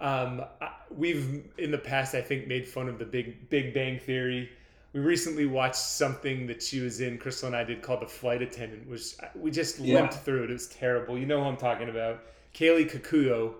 Um, 0.00 0.44
we've 0.90 1.44
in 1.58 1.70
the 1.70 1.78
past, 1.78 2.14
I 2.14 2.20
think, 2.20 2.46
made 2.46 2.68
fun 2.68 2.88
of 2.88 2.98
the 2.98 3.04
Big 3.04 3.48
Big 3.50 3.74
Bang 3.74 3.98
Theory. 3.98 4.50
We 4.92 5.00
recently 5.00 5.46
watched 5.46 5.76
something 5.76 6.46
that 6.46 6.62
she 6.62 6.80
was 6.80 7.00
in. 7.00 7.18
Crystal 7.18 7.48
and 7.48 7.56
I 7.56 7.64
did 7.64 7.82
called 7.82 8.00
The 8.00 8.06
Flight 8.06 8.40
Attendant, 8.40 8.88
which 8.88 9.14
we 9.34 9.50
just 9.50 9.78
yeah. 9.78 9.96
limped 9.96 10.14
through 10.14 10.44
it. 10.44 10.50
It 10.50 10.54
was 10.54 10.68
terrible. 10.68 11.18
You 11.18 11.26
know 11.26 11.42
who 11.42 11.48
I'm 11.48 11.56
talking 11.56 11.88
about? 11.88 12.22
Kaley 12.54 12.90
Cuoco. 12.90 13.54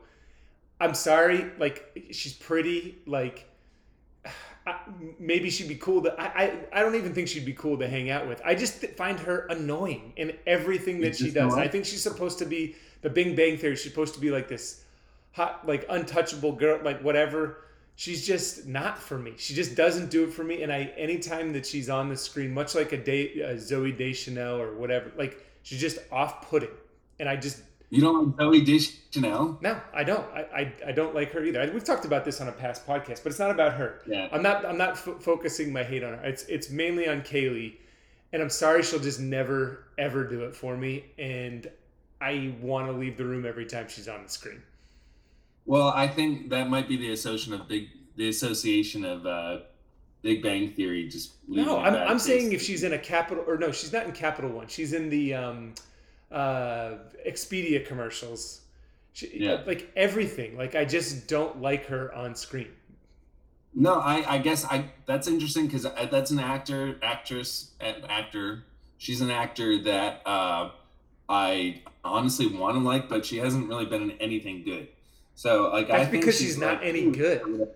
I'm 0.80 0.94
sorry, 0.94 1.50
like 1.58 2.08
she's 2.12 2.32
pretty. 2.32 2.98
Like 3.06 3.46
maybe 5.18 5.50
she'd 5.50 5.68
be 5.68 5.74
cool 5.74 6.02
to. 6.02 6.20
I, 6.20 6.26
I 6.26 6.58
I 6.72 6.80
don't 6.82 6.94
even 6.94 7.14
think 7.14 7.28
she'd 7.28 7.44
be 7.44 7.52
cool 7.52 7.78
to 7.78 7.88
hang 7.88 8.10
out 8.10 8.28
with. 8.28 8.40
I 8.44 8.54
just 8.54 8.84
find 8.96 9.18
her 9.20 9.46
annoying 9.50 10.12
in 10.16 10.36
everything 10.46 11.00
that 11.00 11.16
she 11.16 11.30
does. 11.30 11.54
I 11.54 11.68
think 11.68 11.84
she's 11.84 12.02
supposed 12.02 12.38
to 12.38 12.46
be 12.46 12.76
the 13.02 13.10
Big 13.10 13.36
Bang 13.36 13.56
Theory. 13.56 13.76
She's 13.76 13.90
supposed 13.90 14.14
to 14.14 14.20
be 14.20 14.30
like 14.30 14.48
this 14.48 14.84
hot, 15.32 15.66
like 15.66 15.86
untouchable 15.88 16.52
girl, 16.52 16.80
like 16.82 17.02
whatever. 17.02 17.64
She's 17.96 18.24
just 18.26 18.66
not 18.66 18.98
for 18.98 19.18
me. 19.18 19.34
She 19.36 19.54
just 19.54 19.74
doesn't 19.74 20.10
do 20.10 20.24
it 20.24 20.32
for 20.32 20.44
me. 20.44 20.62
And 20.62 20.72
I, 20.72 20.92
anytime 20.96 21.52
that 21.54 21.66
she's 21.66 21.90
on 21.90 22.08
the 22.08 22.16
screen, 22.16 22.54
much 22.54 22.76
like 22.76 22.92
a, 22.92 22.96
day, 22.96 23.40
a 23.40 23.54
Zooey 23.54 23.96
Deschanel 23.96 24.60
or 24.60 24.74
whatever, 24.74 25.10
like 25.16 25.44
she's 25.62 25.80
just 25.80 25.98
off-putting. 26.12 26.70
And 27.18 27.28
I 27.28 27.34
just 27.34 27.60
you 27.90 28.02
don't 28.02 28.36
like 28.36 28.36
Zooey 28.36 28.66
Deschanel? 28.66 29.58
No, 29.62 29.80
I 29.94 30.04
don't. 30.04 30.26
I, 30.34 30.40
I, 30.40 30.72
I 30.88 30.92
don't 30.92 31.14
like 31.14 31.32
her 31.32 31.42
either. 31.42 31.62
I, 31.62 31.66
we've 31.70 31.84
talked 31.84 32.04
about 32.04 32.24
this 32.24 32.40
on 32.40 32.48
a 32.48 32.52
past 32.52 32.86
podcast, 32.86 33.22
but 33.22 33.26
it's 33.26 33.38
not 33.38 33.50
about 33.50 33.74
her. 33.74 34.02
Yeah. 34.06 34.28
I'm 34.30 34.42
not. 34.42 34.66
I'm 34.66 34.76
not 34.76 34.90
f- 34.90 35.20
focusing 35.20 35.72
my 35.72 35.82
hate 35.82 36.04
on 36.04 36.18
her. 36.18 36.24
It's 36.24 36.42
it's 36.44 36.68
mainly 36.68 37.08
on 37.08 37.22
Kaley, 37.22 37.76
and 38.32 38.42
I'm 38.42 38.50
sorry 38.50 38.82
she'll 38.82 39.00
just 39.00 39.20
never 39.20 39.84
ever 39.96 40.24
do 40.24 40.44
it 40.44 40.54
for 40.54 40.76
me. 40.76 41.06
And 41.18 41.66
I 42.20 42.54
want 42.60 42.88
to 42.88 42.92
leave 42.92 43.16
the 43.16 43.24
room 43.24 43.46
every 43.46 43.64
time 43.64 43.88
she's 43.88 44.08
on 44.08 44.22
the 44.22 44.28
screen. 44.28 44.62
Well, 45.68 45.88
I 45.88 46.08
think 46.08 46.48
that 46.48 46.70
might 46.70 46.88
be 46.88 46.96
the 46.96 47.12
association 47.12 47.52
of 47.52 47.68
big 47.68 47.90
the 48.16 48.30
association 48.30 49.04
of 49.04 49.26
uh, 49.26 49.58
Big 50.22 50.42
Bang 50.42 50.70
Theory. 50.72 51.06
Just 51.08 51.34
no, 51.46 51.78
I'm, 51.78 51.94
I'm 51.94 52.18
saying 52.18 52.52
if 52.52 52.62
she's 52.62 52.84
in 52.84 52.94
a 52.94 52.98
capital 52.98 53.44
or 53.46 53.58
no, 53.58 53.70
she's 53.70 53.92
not 53.92 54.06
in 54.06 54.12
Capital 54.12 54.50
One. 54.50 54.66
She's 54.66 54.94
in 54.94 55.10
the 55.10 55.34
um, 55.34 55.74
uh, 56.32 56.92
Expedia 57.26 57.86
commercials. 57.86 58.62
She, 59.12 59.40
yeah. 59.40 59.60
like 59.66 59.92
everything. 59.94 60.56
Like 60.56 60.74
I 60.74 60.86
just 60.86 61.28
don't 61.28 61.60
like 61.60 61.84
her 61.88 62.14
on 62.14 62.34
screen. 62.34 62.70
No, 63.74 64.00
I, 64.00 64.24
I 64.26 64.38
guess 64.38 64.64
I 64.64 64.86
that's 65.04 65.28
interesting 65.28 65.66
because 65.66 65.82
that's 65.82 66.30
an 66.30 66.38
actor, 66.38 66.98
actress, 67.02 67.72
actor. 68.08 68.64
She's 68.96 69.20
an 69.20 69.30
actor 69.30 69.82
that 69.82 70.22
uh, 70.24 70.70
I 71.28 71.82
honestly 72.02 72.46
want 72.46 72.76
to 72.76 72.80
like, 72.80 73.10
but 73.10 73.26
she 73.26 73.36
hasn't 73.36 73.68
really 73.68 73.84
been 73.84 74.02
in 74.04 74.12
anything 74.12 74.64
good. 74.64 74.88
So 75.38 75.70
like 75.70 75.86
That's 75.86 76.08
I 76.08 76.10
because 76.10 76.36
she's, 76.36 76.48
she's 76.48 76.58
not 76.58 76.78
like, 76.78 76.88
any 76.88 77.12
good. 77.12 77.68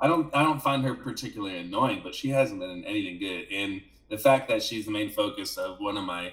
I 0.00 0.06
don't 0.06 0.32
I 0.32 0.44
don't 0.44 0.62
find 0.62 0.84
her 0.84 0.94
particularly 0.94 1.58
annoying, 1.58 2.00
but 2.04 2.14
she 2.14 2.28
hasn't 2.28 2.60
been 2.60 2.70
in 2.70 2.84
anything 2.84 3.18
good. 3.18 3.48
And 3.50 3.82
the 4.08 4.16
fact 4.16 4.48
that 4.50 4.62
she's 4.62 4.84
the 4.84 4.92
main 4.92 5.10
focus 5.10 5.56
of 5.56 5.80
one 5.80 5.96
of 5.96 6.04
my 6.04 6.32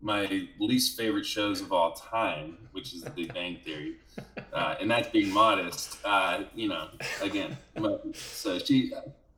my 0.00 0.48
least 0.58 0.98
favorite 0.98 1.24
shows 1.24 1.60
of 1.60 1.72
all 1.72 1.92
time, 1.92 2.58
which 2.72 2.92
is 2.92 3.02
The 3.02 3.10
Big 3.10 3.32
Bang 3.32 3.58
Theory, 3.64 3.98
uh, 4.52 4.74
and 4.80 4.90
that's 4.90 5.08
being 5.10 5.32
modest. 5.32 5.98
Uh, 6.04 6.46
you 6.52 6.66
know, 6.66 6.88
again, 7.20 7.56
so 8.12 8.58
she, 8.58 8.92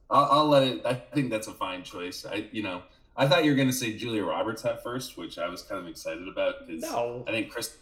I'll, 0.08 0.28
I'll, 0.30 0.48
let 0.48 0.62
it. 0.62 0.86
I 0.86 0.94
think 0.94 1.28
that's 1.28 1.46
a 1.46 1.52
fine 1.52 1.82
choice. 1.82 2.24
I, 2.24 2.48
you 2.52 2.62
know, 2.62 2.80
I 3.18 3.28
thought 3.28 3.44
you 3.44 3.50
were 3.50 3.56
going 3.56 3.68
to 3.68 3.74
say 3.74 3.92
Julia 3.98 4.24
Roberts 4.24 4.64
at 4.64 4.82
first, 4.82 5.18
which 5.18 5.38
I 5.38 5.46
was 5.46 5.60
kind 5.60 5.82
of 5.82 5.88
excited 5.88 6.26
about 6.26 6.66
because 6.66 6.84
no. 6.84 7.22
I 7.28 7.32
think 7.32 7.50
Chris. 7.50 7.76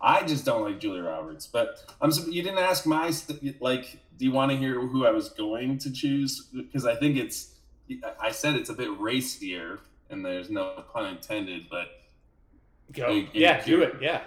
I 0.00 0.24
just 0.24 0.44
don't 0.44 0.62
like 0.62 0.78
Julia 0.78 1.02
Roberts, 1.02 1.46
but 1.46 1.84
I'm. 2.00 2.10
You 2.28 2.42
didn't 2.42 2.58
ask 2.58 2.86
my 2.86 3.12
like. 3.60 3.98
Do 4.16 4.24
you 4.24 4.32
want 4.32 4.50
to 4.50 4.56
hear 4.56 4.80
who 4.80 5.06
I 5.06 5.10
was 5.10 5.28
going 5.30 5.78
to 5.78 5.92
choose? 5.92 6.48
Because 6.54 6.86
I 6.86 6.94
think 6.96 7.16
it's. 7.16 7.54
I 8.20 8.30
said 8.30 8.54
it's 8.54 8.70
a 8.70 8.74
bit 8.74 8.90
racier, 9.00 9.80
and 10.10 10.24
there's 10.24 10.50
no 10.50 10.84
pun 10.92 11.06
intended, 11.06 11.66
but. 11.70 11.88
Go. 12.92 13.24
yeah, 13.34 13.62
do 13.64 13.82
it. 13.82 13.96
Yeah. 14.00 14.22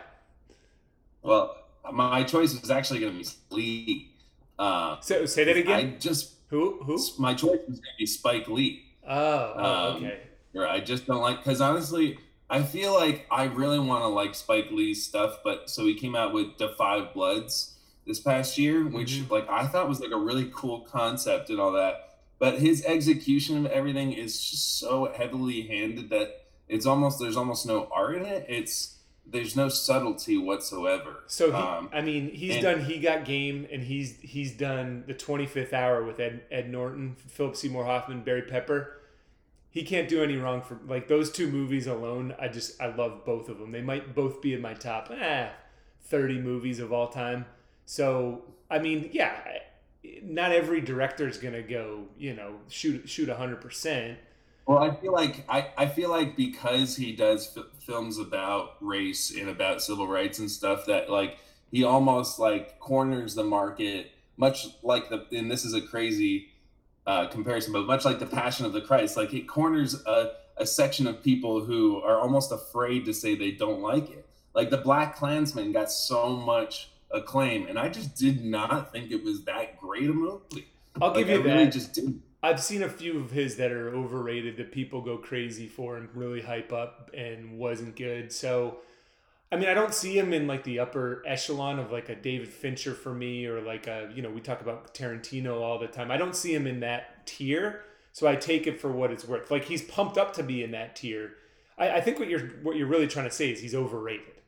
Well, 1.23 1.55
my 1.91 2.23
choice 2.23 2.59
was 2.59 2.69
actually 2.69 2.99
going 2.99 3.13
to 3.13 3.19
be 3.19 3.29
Lee. 3.49 4.11
Uh, 4.59 4.99
so 5.01 5.25
say 5.25 5.43
that 5.43 5.57
again. 5.57 5.73
I 5.73 5.97
just 5.97 6.33
who 6.49 6.83
who 6.83 6.99
my 7.17 7.33
choice 7.33 7.59
was 7.67 7.79
going 7.79 7.93
to 7.93 7.97
be 7.97 8.05
Spike 8.05 8.47
Lee. 8.47 8.83
Oh, 9.07 9.53
oh 9.55 9.63
um, 9.63 9.95
okay. 9.97 10.19
Or 10.53 10.67
I 10.67 10.79
just 10.79 11.07
don't 11.07 11.21
like 11.21 11.37
because 11.37 11.61
honestly, 11.61 12.19
I 12.51 12.63
feel 12.63 12.93
like 12.93 13.25
I 13.31 13.45
really 13.45 13.79
want 13.79 14.03
to 14.03 14.09
like 14.09 14.35
Spike 14.35 14.71
Lee's 14.71 15.05
stuff, 15.05 15.39
but 15.41 15.69
so 15.69 15.85
he 15.85 15.95
came 15.95 16.17
out 16.17 16.33
with 16.33 16.57
The 16.57 16.67
5 16.77 17.13
Bloods 17.13 17.75
this 18.05 18.19
past 18.19 18.57
year, 18.57 18.83
which 18.85 19.13
mm-hmm. 19.13 19.31
like 19.31 19.49
I 19.49 19.67
thought 19.67 19.87
was 19.87 20.01
like 20.01 20.11
a 20.11 20.17
really 20.17 20.51
cool 20.53 20.81
concept 20.81 21.49
and 21.49 21.61
all 21.61 21.71
that. 21.71 22.17
But 22.39 22.59
his 22.59 22.83
execution 22.83 23.65
of 23.65 23.71
everything 23.71 24.11
is 24.11 24.37
just 24.43 24.79
so 24.79 25.13
heavily 25.15 25.61
handed 25.61 26.09
that 26.09 26.41
it's 26.67 26.85
almost 26.85 27.19
there's 27.19 27.37
almost 27.37 27.65
no 27.65 27.87
art 27.93 28.15
in 28.15 28.25
it. 28.25 28.45
It's 28.49 28.97
there's 29.25 29.55
no 29.55 29.69
subtlety 29.69 30.37
whatsoever. 30.37 31.23
So 31.27 31.51
he, 31.51 31.57
um, 31.57 31.89
I 31.93 32.01
mean, 32.01 32.31
he's 32.33 32.55
and, 32.55 32.63
done 32.63 32.83
He 32.83 32.99
Got 32.99 33.23
Game, 33.23 33.65
and 33.71 33.81
he's 33.81 34.17
he's 34.19 34.51
done 34.51 35.05
the 35.07 35.13
25th 35.13 35.71
Hour 35.71 36.03
with 36.03 36.19
Ed 36.19 36.41
Ed 36.51 36.69
Norton, 36.69 37.15
Philip 37.15 37.55
Seymour 37.55 37.85
Hoffman, 37.85 38.23
Barry 38.23 38.41
Pepper. 38.41 38.97
He 39.71 39.83
can't 39.83 40.07
do 40.07 40.21
any 40.23 40.37
wrong 40.37 40.61
for 40.61 40.79
like 40.87 41.07
those 41.07 41.31
two 41.31 41.47
movies 41.47 41.87
alone. 41.87 42.35
I 42.39 42.49
just 42.49 42.79
I 42.81 42.93
love 42.93 43.25
both 43.25 43.49
of 43.49 43.57
them. 43.57 43.71
They 43.71 43.81
might 43.81 44.13
both 44.13 44.41
be 44.41 44.53
in 44.53 44.61
my 44.61 44.73
top 44.73 45.09
eh, 45.11 45.49
30 46.03 46.39
movies 46.39 46.79
of 46.79 46.93
all 46.93 47.07
time. 47.07 47.45
So 47.85 48.43
I 48.69 48.79
mean, 48.79 49.09
yeah, 49.11 49.39
not 50.23 50.51
every 50.51 50.81
director 50.81 51.27
is 51.27 51.37
gonna 51.37 51.63
go, 51.63 52.05
you 52.17 52.35
know, 52.35 52.55
shoot 52.67 53.09
shoot 53.09 53.29
100 53.29 53.61
percent 53.61 54.17
well, 54.65 54.77
I 54.77 54.95
feel 54.95 55.11
like 55.11 55.43
I, 55.49 55.69
I 55.77 55.87
feel 55.87 56.09
like 56.09 56.35
because 56.35 56.95
he 56.95 57.13
does 57.13 57.57
f- 57.57 57.65
films 57.79 58.17
about 58.19 58.77
race 58.79 59.35
and 59.35 59.49
about 59.49 59.81
civil 59.81 60.07
rights 60.07 60.39
and 60.39 60.49
stuff 60.49 60.85
that 60.85 61.09
like 61.09 61.37
he 61.71 61.83
almost 61.83 62.39
like 62.39 62.79
corners 62.79 63.35
the 63.35 63.43
market 63.43 64.11
much 64.37 64.67
like 64.83 65.09
the 65.09 65.25
and 65.31 65.49
this 65.49 65.65
is 65.65 65.73
a 65.73 65.81
crazy 65.81 66.50
uh, 67.11 67.27
comparison, 67.27 67.73
but 67.73 67.85
much 67.85 68.05
like 68.05 68.19
the 68.19 68.25
Passion 68.25 68.65
of 68.65 68.71
the 68.71 68.79
Christ, 68.79 69.17
like 69.17 69.33
it 69.33 69.45
corners 69.45 70.01
a, 70.05 70.31
a 70.55 70.65
section 70.65 71.07
of 71.07 71.21
people 71.21 71.65
who 71.65 72.01
are 72.01 72.17
almost 72.17 72.53
afraid 72.53 73.03
to 73.05 73.13
say 73.13 73.35
they 73.35 73.51
don't 73.51 73.81
like 73.81 74.09
it. 74.09 74.25
Like 74.53 74.69
the 74.69 74.77
Black 74.77 75.17
Klansman 75.17 75.73
got 75.73 75.91
so 75.91 76.29
much 76.29 76.89
acclaim, 77.11 77.67
and 77.67 77.77
I 77.77 77.89
just 77.89 78.15
did 78.15 78.45
not 78.45 78.93
think 78.93 79.11
it 79.11 79.23
was 79.23 79.43
that 79.43 79.77
great 79.77 80.09
a 80.09 80.13
movie. 80.13 80.67
I'll 81.01 81.09
like, 81.09 81.25
give 81.25 81.29
you 81.29 81.33
I 81.33 81.43
that. 81.47 81.55
Really 81.55 81.69
just 81.69 81.93
didn't. 81.93 82.21
I've 82.41 82.63
seen 82.63 82.81
a 82.81 82.89
few 82.89 83.19
of 83.19 83.31
his 83.31 83.57
that 83.57 83.71
are 83.73 83.93
overrated 83.93 84.55
that 84.57 84.71
people 84.71 85.01
go 85.01 85.17
crazy 85.17 85.67
for 85.67 85.97
and 85.97 86.07
really 86.15 86.41
hype 86.41 86.71
up 86.71 87.11
and 87.13 87.59
wasn't 87.59 87.97
good. 87.97 88.31
So, 88.31 88.77
I 89.51 89.57
mean, 89.57 89.67
I 89.67 89.73
don't 89.73 89.93
see 89.93 90.17
him 90.17 90.31
in 90.31 90.47
like 90.47 90.63
the 90.63 90.79
upper 90.79 91.21
echelon 91.25 91.77
of 91.77 91.91
like 91.91 92.07
a 92.07 92.15
David 92.15 92.47
Fincher 92.47 92.93
for 92.93 93.13
me 93.13 93.45
or 93.45 93.61
like 93.61 93.85
a, 93.85 94.09
you 94.15 94.21
know, 94.21 94.29
we 94.29 94.39
talk 94.39 94.61
about 94.61 94.93
Tarantino 94.93 95.59
all 95.59 95.77
the 95.77 95.87
time. 95.87 96.09
I 96.09 96.17
don't 96.17 96.35
see 96.35 96.53
him 96.53 96.65
in 96.65 96.79
that 96.79 97.27
tier. 97.27 97.83
So 98.13 98.27
I 98.27 98.35
take 98.35 98.65
it 98.65 98.79
for 98.79 98.91
what 98.91 99.11
it's 99.11 99.25
worth. 99.25 99.51
Like 99.51 99.65
he's 99.65 99.81
pumped 99.81 100.17
up 100.17 100.33
to 100.35 100.43
be 100.43 100.63
in 100.63 100.71
that 100.71 100.95
tier. 100.95 101.33
I, 101.77 101.97
I 101.97 102.01
think 102.01 102.17
what 102.17 102.29
you're 102.29 102.47
what 102.63 102.77
you're 102.77 102.87
really 102.87 103.07
trying 103.07 103.25
to 103.25 103.35
say 103.35 103.51
is 103.51 103.59
he's 103.59 103.75
overrated. 103.75 104.41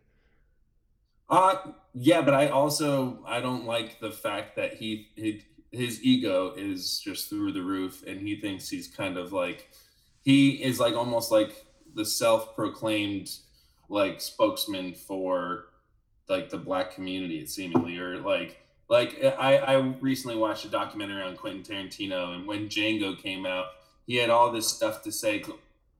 Uh 1.29 1.55
yeah, 1.93 2.21
but 2.21 2.33
I 2.33 2.47
also 2.47 3.19
I 3.25 3.41
don't 3.41 3.65
like 3.65 3.99
the 3.99 4.11
fact 4.11 4.55
that 4.55 4.75
he, 4.75 5.09
he 5.15 5.43
his 5.71 6.01
ego 6.03 6.53
is 6.55 6.99
just 6.99 7.29
through 7.29 7.51
the 7.51 7.61
roof 7.61 8.03
and 8.07 8.21
he 8.21 8.35
thinks 8.39 8.69
he's 8.69 8.87
kind 8.87 9.17
of 9.17 9.33
like 9.33 9.69
he 10.21 10.63
is 10.63 10.79
like 10.79 10.93
almost 10.93 11.31
like 11.31 11.65
the 11.95 12.05
self-proclaimed 12.05 13.29
like 13.89 14.21
spokesman 14.21 14.93
for 14.93 15.65
like 16.29 16.49
the 16.49 16.57
black 16.57 16.91
community 16.91 17.45
seemingly 17.45 17.97
or 17.97 18.19
like 18.19 18.59
like 18.89 19.23
I, 19.23 19.57
I 19.57 19.75
recently 20.01 20.35
watched 20.35 20.65
a 20.65 20.69
documentary 20.69 21.21
on 21.21 21.35
Quentin 21.35 21.63
Tarantino 21.63 22.35
and 22.35 22.47
when 22.47 22.69
Django 22.69 23.17
came 23.21 23.45
out 23.45 23.67
he 24.05 24.15
had 24.15 24.29
all 24.29 24.51
this 24.51 24.67
stuff 24.67 25.01
to 25.03 25.11
say 25.11 25.43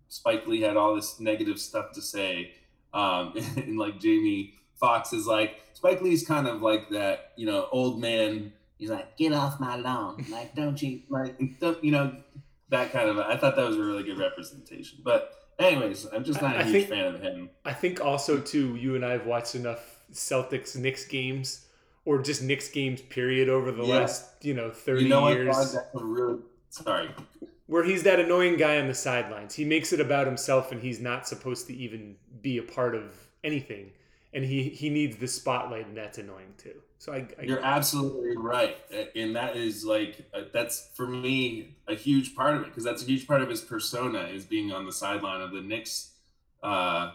Spike 0.10 0.48
Lee 0.48 0.62
had 0.62 0.78
all 0.78 0.96
this 0.96 1.20
negative 1.20 1.60
stuff 1.60 1.92
to 1.94 2.02
say 2.02 2.54
um, 2.94 3.34
and 3.58 3.78
like 3.78 4.00
Jamie 4.00 4.56
Foxx 4.80 5.14
is 5.14 5.28
like 5.28 5.62
Spike 5.74 6.02
Lee's 6.02 6.26
kind 6.26 6.48
of 6.48 6.62
like 6.62 6.90
that 6.90 7.34
you 7.36 7.46
know 7.46 7.68
old 7.72 8.00
man 8.00 8.54
he's 8.84 8.90
like, 8.90 9.18
"Get 9.18 9.34
off 9.34 9.60
my 9.60 9.78
lawn!" 9.78 10.26
Like, 10.30 10.56
don't 10.56 10.82
you 10.82 11.02
like, 11.10 11.38
don't, 11.60 11.82
you 11.84 11.92
know, 11.92 12.16
that 12.70 12.92
kind 12.92 13.10
of. 13.10 13.18
I 13.18 13.38
thought 13.38 13.56
that 13.56 13.66
was 13.66 13.78
a 13.78 13.84
really 13.84 14.04
good 14.04 14.20
representation. 14.20 15.00
But 15.04 15.32
anyways, 15.60 16.08
I'm 16.14 16.24
just 16.24 16.42
not 16.42 16.56
a 16.56 16.60
I 16.60 16.64
huge 16.64 16.88
think, 16.88 16.90
fan 16.90 17.06
of 17.06 17.22
him. 17.22 17.50
I 17.66 17.74
think 17.74 18.04
also 18.04 18.40
too, 18.40 18.76
you 18.76 18.96
and 18.96 19.06
I 19.06 19.12
have 19.12 19.26
watched 19.26 19.56
enough 19.56 20.04
Celtics 20.12 20.76
Knicks 20.76 21.06
games 21.06 21.66
or 22.06 22.22
just 22.22 22.42
Knicks 22.42 22.70
games 22.70 23.02
period 23.02 23.50
over 23.50 23.72
the 23.72 23.84
yeah. 23.84 24.00
last 24.00 24.26
you 24.42 24.54
know 24.54 24.72
thirty 24.72 25.04
you 25.04 25.10
know 25.10 25.28
years. 25.30 25.76
Really, 25.94 26.40
sorry. 26.70 27.10
Where 27.68 27.84
he's 27.84 28.04
that 28.04 28.20
annoying 28.20 28.58
guy 28.58 28.80
on 28.80 28.88
the 28.88 28.94
sidelines. 28.94 29.56
He 29.56 29.64
makes 29.66 29.94
it 29.94 30.00
about 30.00 30.28
himself, 30.28 30.72
and 30.72 30.82
he's 30.82 31.00
not 31.00 31.28
supposed 31.28 31.68
to 31.68 31.76
even 31.76 32.18
be 32.42 32.58
a 32.58 32.64
part 32.64 32.94
of 32.94 33.16
anything. 33.44 33.92
And 34.34 34.44
he 34.44 34.70
he 34.70 34.90
needs 34.90 35.18
the 35.18 35.28
spotlight, 35.28 35.88
and 35.88 35.96
that's 35.96 36.18
annoying 36.18 36.54
too. 36.58 36.76
So 36.98 37.12
I, 37.12 37.28
I, 37.38 37.44
you're 37.44 37.64
absolutely 37.64 38.38
right, 38.38 38.78
and 39.16 39.36
that 39.36 39.58
is 39.58 39.84
like 39.86 40.26
uh, 40.34 40.44
that's 40.54 40.90
for 40.96 41.06
me 41.06 41.76
a 41.88 41.96
huge 41.96 42.34
part 42.34 42.56
of 42.56 42.62
it 42.62 42.68
because 42.68 42.84
that's 42.84 43.04
a 43.04 43.06
huge 43.06 43.28
part 43.28 43.42
of 43.42 43.50
his 43.50 43.62
persona 43.62 44.22
is 44.22 44.46
being 44.46 44.72
on 44.72 44.86
the 44.86 44.92
sideline 44.92 45.42
of 45.42 45.52
the 45.52 45.62
Knicks, 45.62 46.14
uh, 46.64 47.12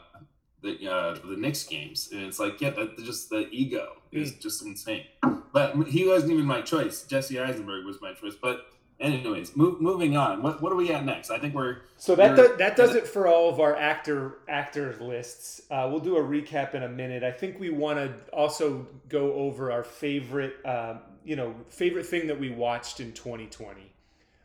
the 0.63 0.87
uh, 0.87 1.15
the 1.25 1.37
Knicks 1.37 1.65
games, 1.65 2.11
and 2.13 2.23
it's 2.23 2.39
like 2.39 2.61
yeah, 2.61 2.71
that 2.71 2.99
just 2.99 3.31
the 3.31 3.49
ego 3.51 3.97
is 4.13 4.33
mm. 4.33 4.41
just 4.41 4.63
insane. 4.63 5.05
But 5.53 5.75
he 5.89 6.07
wasn't 6.07 6.33
even 6.33 6.45
my 6.45 6.61
choice. 6.61 7.05
Jesse 7.05 7.41
Eisenberg 7.41 7.87
was 7.87 8.01
my 8.03 8.13
choice, 8.13 8.35
but 8.35 8.67
anyways, 9.01 9.57
move, 9.57 9.81
moving 9.81 10.17
on. 10.17 10.43
What 10.43 10.61
what 10.61 10.73
are 10.73 10.77
we 10.77 10.91
at 10.91 11.05
next? 11.05 11.31
I 11.31 11.39
think 11.39 11.55
we're 11.55 11.79
so 11.97 12.15
that 12.15 12.37
does, 12.37 12.57
that 12.59 12.77
does 12.77 12.95
it 12.95 13.07
for 13.07 13.27
all 13.27 13.49
of 13.49 13.61
our 13.61 13.77
actor 13.77 14.39
actors 14.49 15.01
lists. 15.01 15.63
Uh, 15.71 15.89
we'll 15.91 16.01
do 16.01 16.17
a 16.17 16.23
recap 16.23 16.75
in 16.75 16.83
a 16.83 16.89
minute. 16.89 17.23
I 17.23 17.33
think 17.33 17.59
we 17.59 17.71
want 17.71 17.99
to 17.99 18.15
also 18.33 18.87
go 19.09 19.33
over 19.35 19.71
our 19.73 19.85
favorite 19.85 20.57
uh, 20.65 20.97
you 21.25 21.37
know 21.37 21.55
favorite 21.69 22.07
thing 22.07 22.27
that 22.27 22.39
we 22.39 22.51
watched 22.51 23.01
in 23.01 23.13
2020. 23.13 23.93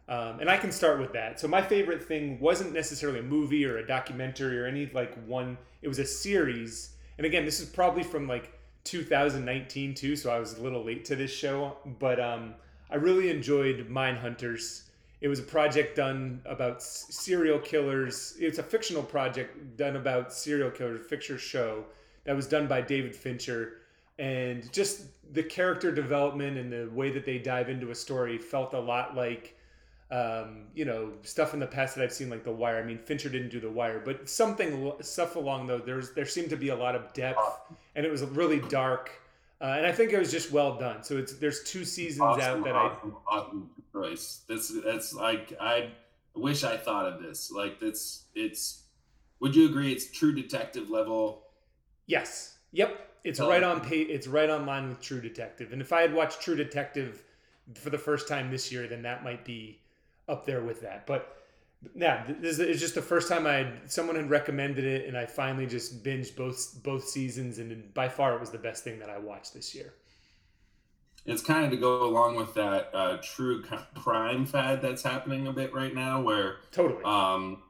Um, 0.10 0.42
and 0.42 0.50
I 0.50 0.58
can 0.58 0.72
start 0.72 1.00
with 1.00 1.13
that. 1.13 1.39
So 1.39 1.48
my 1.48 1.62
favorite 1.62 2.04
thing 2.04 2.38
wasn't 2.39 2.74
necessarily 2.74 3.20
a 3.20 3.24
movie 3.24 3.66
or 3.66 3.78
a 3.78 3.88
documentary 3.88 4.60
or 4.60 4.66
any 4.66 4.88
like 4.94 5.16
one. 5.26 5.58
It 5.82 5.88
was 5.88 6.00
a 6.00 6.06
series. 6.06 6.96
And 7.18 7.26
again, 7.26 7.46
this 7.46 7.62
is 7.62 7.70
probably 7.70 8.04
from 8.04 8.28
like 8.28 8.52
2019 8.84 9.96
too, 9.96 10.16
so 10.18 10.30
I 10.30 10.39
was 10.39 10.58
a 10.58 10.62
little 10.62 10.84
late 10.84 11.06
to 11.06 11.16
this 11.16 11.32
show. 11.32 11.78
But 12.00 12.20
um, 12.20 12.56
I 12.93 12.97
really 12.97 13.32
enjoyed 13.32 13.89
Mindhunters. 13.89 14.84
It 15.19 15.27
was 15.27 15.39
a 15.39 15.43
project 15.43 15.95
done 15.95 16.41
about 16.45 16.84
serial 16.84 17.58
killers. 17.58 18.36
It's 18.39 18.60
a 18.60 18.63
fictional 18.63 19.01
project 19.01 19.77
done 19.77 19.95
about 19.95 20.32
serial 20.32 20.69
killers, 20.69 21.03
fictional 21.08 21.39
show 21.39 21.86
that 22.25 22.36
was 22.36 22.45
done 22.45 22.67
by 22.67 22.82
David 22.82 23.15
Fincher. 23.15 23.79
And 24.19 24.71
just 24.71 25.06
the 25.34 25.41
character 25.41 25.91
development 25.91 26.60
and 26.60 26.71
the 26.71 26.88
way 26.93 27.10
that 27.10 27.25
they 27.25 27.39
dive 27.39 27.67
into 27.67 27.89
a 27.89 27.95
story 27.95 28.38
felt 28.38 28.75
a 28.75 28.79
lot 28.79 29.15
like, 29.15 29.58
um, 30.12 30.65
you 30.75 30.86
know, 30.86 31.13
stuff 31.23 31.56
in 31.56 31.60
the 31.60 31.65
past 31.65 31.95
that 31.95 32.03
I've 32.03 32.13
seen, 32.13 32.29
like 32.29 32.43
The 32.43 32.51
Wire. 32.51 32.77
I 32.77 32.84
mean, 32.86 32.99
Fincher 32.99 33.29
didn't 33.29 33.50
do 33.50 33.60
The 33.60 33.71
Wire, 33.71 34.04
but 34.06 34.29
something 34.29 34.94
stuff 35.02 35.35
along 35.35 35.65
though. 35.65 35.79
There's 35.79 36.12
there 36.12 36.27
seemed 36.27 36.52
to 36.52 36.58
be 36.58 36.69
a 36.69 36.75
lot 36.75 36.94
of 36.94 37.12
depth, 37.13 37.41
and 37.96 38.06
it 38.06 38.12
was 38.12 38.21
really 38.21 38.60
dark 38.69 39.23
uh, 39.64 39.76
and 39.78 39.88
I 39.88 39.94
think 39.94 40.12
it 40.12 40.20
was 40.20 40.30
just 40.30 40.52
well 40.52 40.78
done. 40.78 41.04
So 41.04 41.18
it's 41.18 41.34
there's 41.34 41.64
two 41.64 41.86
seasons 41.86 42.22
awesome, 42.22 42.42
out 42.60 42.64
that 42.66 42.76
awesome, 42.76 43.16
I 43.30 43.36
awesome 43.38 43.70
choice. 43.94 44.42
That's 44.50 44.84
that's 44.84 45.14
like 45.14 45.54
I 45.60 45.92
wish 46.36 46.66
I 46.66 46.76
thought 46.76 47.06
of 47.06 47.22
this. 47.22 47.50
Like 47.50 47.80
that's 47.80 48.26
it's. 48.36 48.82
Would 49.40 49.56
you 49.56 49.66
agree? 49.66 49.92
It's 49.92 50.12
true 50.12 50.34
detective 50.34 50.90
level. 50.90 51.44
Yes. 52.06 52.58
Yep. 52.74 53.10
It's 53.24 53.40
oh. 53.40 53.48
right 53.48 53.64
on 53.64 53.80
pay. 53.82 54.02
It's 54.02 54.28
right 54.28 54.50
on 54.50 54.66
line 54.66 54.90
with 54.90 55.00
True 55.00 55.22
Detective. 55.22 55.72
And 55.72 55.82
if 55.82 55.94
I 55.94 56.02
had 56.02 56.14
watched 56.14 56.42
True 56.42 56.56
Detective 56.56 57.24
for 57.76 57.90
the 57.90 57.98
first 57.98 58.28
time 58.28 58.52
this 58.52 58.72
year, 58.72 58.88
then 58.88 59.02
that 59.04 59.24
might 59.24 59.46
be 59.46 59.80
up 60.28 60.46
there 60.46 60.62
with 60.62 60.82
that. 60.82 61.08
But 61.08 61.42
yeah, 61.96 62.23
this 62.40 62.60
is 62.60 62.79
just 62.79 62.96
the 62.96 63.02
first 63.02 63.27
time 63.27 63.46
I 63.46 63.67
someone 63.86 64.15
had 64.15 64.29
recommended 64.29 64.86
it, 64.86 65.08
and 65.08 65.17
I 65.17 65.25
finally 65.25 65.65
just 65.65 66.04
binged 66.04 66.36
both 66.36 66.81
both 66.84 67.08
seasons, 67.08 67.60
and 67.60 67.94
by 67.94 68.10
far 68.10 68.34
it 68.36 68.40
was 68.40 68.50
the 68.50 68.58
best 68.58 68.84
thing 68.84 69.00
that 69.00 69.10
I 69.10 69.17
watched 69.19 69.54
this 69.54 69.73
year. 69.75 69.94
It's 71.25 71.42
kind 71.42 71.63
of 71.65 71.71
to 71.71 71.77
go 71.77 72.04
along 72.04 72.36
with 72.36 72.54
that 72.56 72.90
uh, 72.94 73.17
true 73.23 73.63
crime 73.96 74.46
fad 74.46 74.81
that's 74.81 75.04
happening 75.04 75.48
a 75.48 75.54
bit 75.54 75.73
right 75.73 75.94
now, 75.94 76.21
where 76.21 76.58
totally, 76.71 77.04
um, 77.06 77.62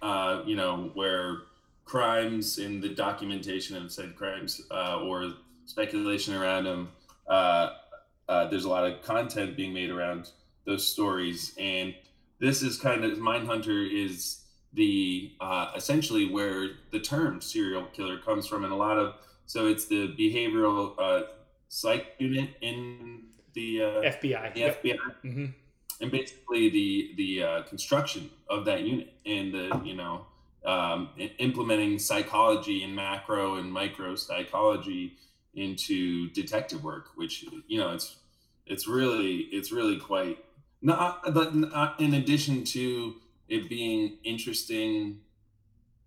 uh, 0.00 0.42
you 0.46 0.56
know, 0.56 0.90
where 0.94 1.38
crimes 1.84 2.58
in 2.58 2.80
the 2.80 2.88
documentation 2.88 3.76
of 3.76 3.92
said 3.92 4.16
crimes 4.16 4.62
uh, 4.70 5.00
or 5.00 5.34
speculation 5.66 6.34
around 6.34 6.64
them, 6.64 6.88
uh, 7.28 7.70
uh, 8.28 8.46
there's 8.48 8.64
a 8.64 8.68
lot 8.68 8.90
of 8.90 9.02
content 9.02 9.56
being 9.56 9.74
made 9.74 9.90
around 9.90 10.30
those 10.64 10.86
stories. 10.86 11.54
And 11.58 11.94
this 12.38 12.62
is 12.62 12.78
kind 12.78 13.04
of 13.04 13.18
Mindhunter 13.18 13.88
is 13.90 14.42
the 14.72 15.32
uh, 15.40 15.72
essentially 15.74 16.28
where 16.30 16.70
the 16.92 17.00
term 17.00 17.40
serial 17.40 17.86
killer 17.92 18.18
comes 18.18 18.46
from, 18.46 18.64
and 18.64 18.72
a 18.72 18.76
lot 18.76 18.98
of 18.98 19.14
so 19.46 19.66
it's 19.66 19.86
the 19.86 20.08
behavioral 20.18 20.94
uh, 20.98 21.26
psych 21.68 22.14
unit 22.18 22.50
in 22.60 23.24
the 23.54 23.82
uh, 23.82 23.86
FBI. 24.02 24.54
The 24.54 24.60
yep. 24.60 24.82
FBI. 24.82 24.96
Mm-hmm. 25.24 25.46
And 26.00 26.10
basically 26.10 26.68
the 26.68 27.12
the 27.16 27.42
uh, 27.42 27.62
construction 27.62 28.30
of 28.50 28.64
that 28.66 28.82
unit 28.82 29.14
and 29.24 29.52
the 29.52 29.80
you 29.84 29.94
know 29.94 30.26
um, 30.66 31.10
implementing 31.38 31.98
psychology 31.98 32.82
and 32.82 32.94
macro 32.94 33.56
and 33.56 33.72
micro 33.72 34.14
psychology 34.14 35.16
into 35.54 36.28
detective 36.30 36.84
work, 36.84 37.08
which 37.14 37.46
you 37.66 37.78
know 37.78 37.92
it's 37.92 38.16
it's 38.66 38.86
really 38.86 39.48
it's 39.52 39.72
really 39.72 39.98
quite 39.98 40.38
not 40.86 41.34
but 41.34 41.52
in 41.98 42.14
addition 42.14 42.62
to 42.64 43.16
it 43.48 43.68
being 43.68 44.18
interesting 44.22 45.20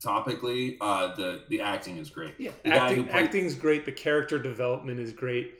topically 0.01 0.77
uh 0.79 1.13
the 1.15 1.43
the 1.49 1.59
acting 1.59 1.97
is 1.97 2.09
great. 2.09 2.33
Yeah 2.37 2.51
the 2.63 2.69
acting 2.73 3.03
played- 3.03 3.23
acting's 3.25 3.55
great. 3.55 3.85
The 3.85 3.91
character 3.91 4.39
development 4.39 4.99
is 4.99 5.11
great. 5.11 5.55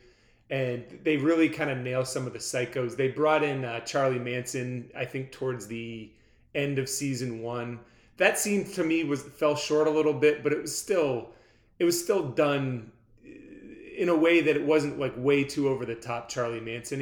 And 0.50 0.84
they 1.04 1.18
really 1.18 1.48
kind 1.50 1.70
of 1.70 1.78
nail 1.78 2.04
some 2.06 2.26
of 2.26 2.34
the 2.34 2.40
psychos. 2.40 2.96
They 2.96 3.10
brought 3.10 3.44
in 3.44 3.66
uh, 3.66 3.82
charlie 3.82 4.20
manson 4.20 4.90
i 4.96 5.06
think 5.06 5.32
towards 5.32 5.68
the 5.68 6.10
end 6.56 6.80
of 6.80 6.88
season 6.90 7.42
one. 7.42 7.80
That 8.18 8.40
scene 8.40 8.66
to 8.72 8.84
me 8.84 9.04
was 9.04 9.22
fell 9.22 9.56
short 9.56 9.88
a 9.88 9.92
little 9.92 10.14
bit 10.14 10.44
but 10.44 10.54
it 10.54 10.62
was 10.62 10.76
still 10.76 11.32
it 11.78 11.84
was 11.84 12.02
still 12.02 12.30
done 12.30 12.92
in 13.98 14.08
a 14.08 14.16
way 14.16 14.40
that 14.40 14.56
it 14.56 14.64
wasn't 14.64 14.98
like 14.98 15.14
way 15.18 15.44
too 15.44 15.68
over 15.68 15.86
the 15.86 15.96
top 15.96 16.30
charlie 16.30 16.62
manson 16.62 17.02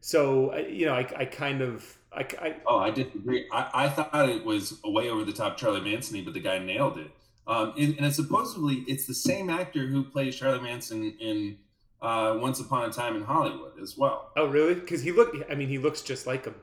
so 0.00 0.56
you 0.56 0.86
know 0.86 0.94
i, 0.94 1.06
I 1.16 1.24
kind 1.24 1.62
of 1.62 1.96
I, 2.16 2.26
I, 2.40 2.56
oh, 2.66 2.78
I 2.78 2.90
disagree. 2.90 3.46
I, 3.52 3.68
I 3.74 3.88
thought 3.90 4.28
it 4.30 4.42
was 4.42 4.80
way 4.82 5.10
over 5.10 5.22
the 5.22 5.34
top 5.34 5.58
Charlie 5.58 5.82
Manson, 5.82 6.24
but 6.24 6.32
the 6.32 6.40
guy 6.40 6.58
nailed 6.58 6.96
it. 6.96 7.10
Um, 7.46 7.74
and, 7.78 7.94
and 7.96 8.06
it's 8.06 8.16
supposedly 8.16 8.84
it's 8.88 9.06
the 9.06 9.14
same 9.14 9.50
actor 9.50 9.86
who 9.86 10.02
plays 10.02 10.34
Charlie 10.34 10.60
Manson 10.60 11.14
in 11.20 11.58
uh, 12.00 12.36
Once 12.40 12.58
Upon 12.58 12.88
a 12.88 12.92
Time 12.92 13.16
in 13.16 13.22
Hollywood 13.22 13.72
as 13.80 13.96
well. 13.96 14.32
Oh, 14.36 14.46
really? 14.46 14.74
Because 14.74 15.02
he 15.02 15.12
looked. 15.12 15.36
I 15.50 15.54
mean, 15.54 15.68
he 15.68 15.78
looks 15.78 16.00
just 16.02 16.26
like 16.26 16.44
him. 16.44 16.54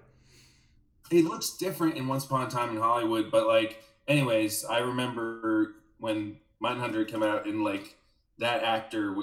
He 1.10 1.22
looks 1.22 1.56
different 1.58 1.98
in 1.98 2.08
Once 2.08 2.26
Upon 2.26 2.48
a 2.48 2.50
Time 2.50 2.72
in 2.72 2.82
Hollywood, 2.82 3.32
but 3.32 3.48
like, 3.48 3.82
anyways, 4.08 4.66
I 4.66 4.80
remember 4.80 5.76
when 6.00 6.38
Mindhunter 6.62 7.08
came 7.08 7.24
out 7.24 7.46
and 7.46 7.64
like 7.64 7.96
that 8.40 8.64
actor 8.64 9.16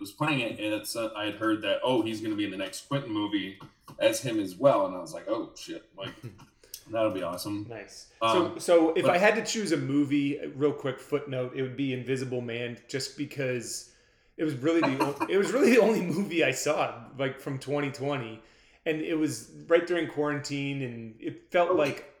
was 0.00 0.10
playing 0.12 0.40
it, 0.40 0.60
and 0.60 0.74
it's 0.74 0.94
uh, 0.94 1.10
I 1.16 1.26
had 1.26 1.36
heard 1.36 1.62
that 1.62 1.80
oh 1.82 2.02
he's 2.02 2.20
going 2.20 2.32
to 2.32 2.36
be 2.36 2.44
in 2.44 2.50
the 2.50 2.56
next 2.56 2.88
Quentin 2.88 3.12
movie 3.12 3.58
as 3.98 4.20
him 4.20 4.38
as 4.38 4.56
well, 4.56 4.86
and 4.86 4.94
I 4.94 4.98
was 4.98 5.14
like 5.14 5.28
oh 5.28 5.50
shit, 5.56 5.84
like 5.96 6.12
that'll 6.90 7.10
be 7.10 7.22
awesome. 7.22 7.66
Nice. 7.68 8.08
Um, 8.20 8.54
so 8.54 8.58
so 8.58 8.92
if 8.94 9.04
but, 9.04 9.14
I 9.14 9.18
had 9.18 9.34
to 9.36 9.44
choose 9.44 9.72
a 9.72 9.76
movie, 9.76 10.38
real 10.54 10.72
quick 10.72 11.00
footnote, 11.00 11.52
it 11.54 11.62
would 11.62 11.76
be 11.76 11.92
Invisible 11.92 12.40
Man, 12.40 12.78
just 12.88 13.16
because 13.16 13.90
it 14.36 14.44
was 14.44 14.54
really 14.54 14.80
the 14.80 15.26
it 15.30 15.38
was 15.38 15.52
really 15.52 15.70
the 15.70 15.80
only 15.80 16.02
movie 16.02 16.44
I 16.44 16.50
saw 16.50 16.94
like 17.18 17.40
from 17.40 17.58
2020, 17.58 18.40
and 18.84 19.00
it 19.00 19.14
was 19.14 19.50
right 19.66 19.86
during 19.86 20.08
quarantine, 20.08 20.82
and 20.82 21.14
it 21.20 21.50
felt 21.50 21.70
okay. 21.70 21.78
like 21.78 22.14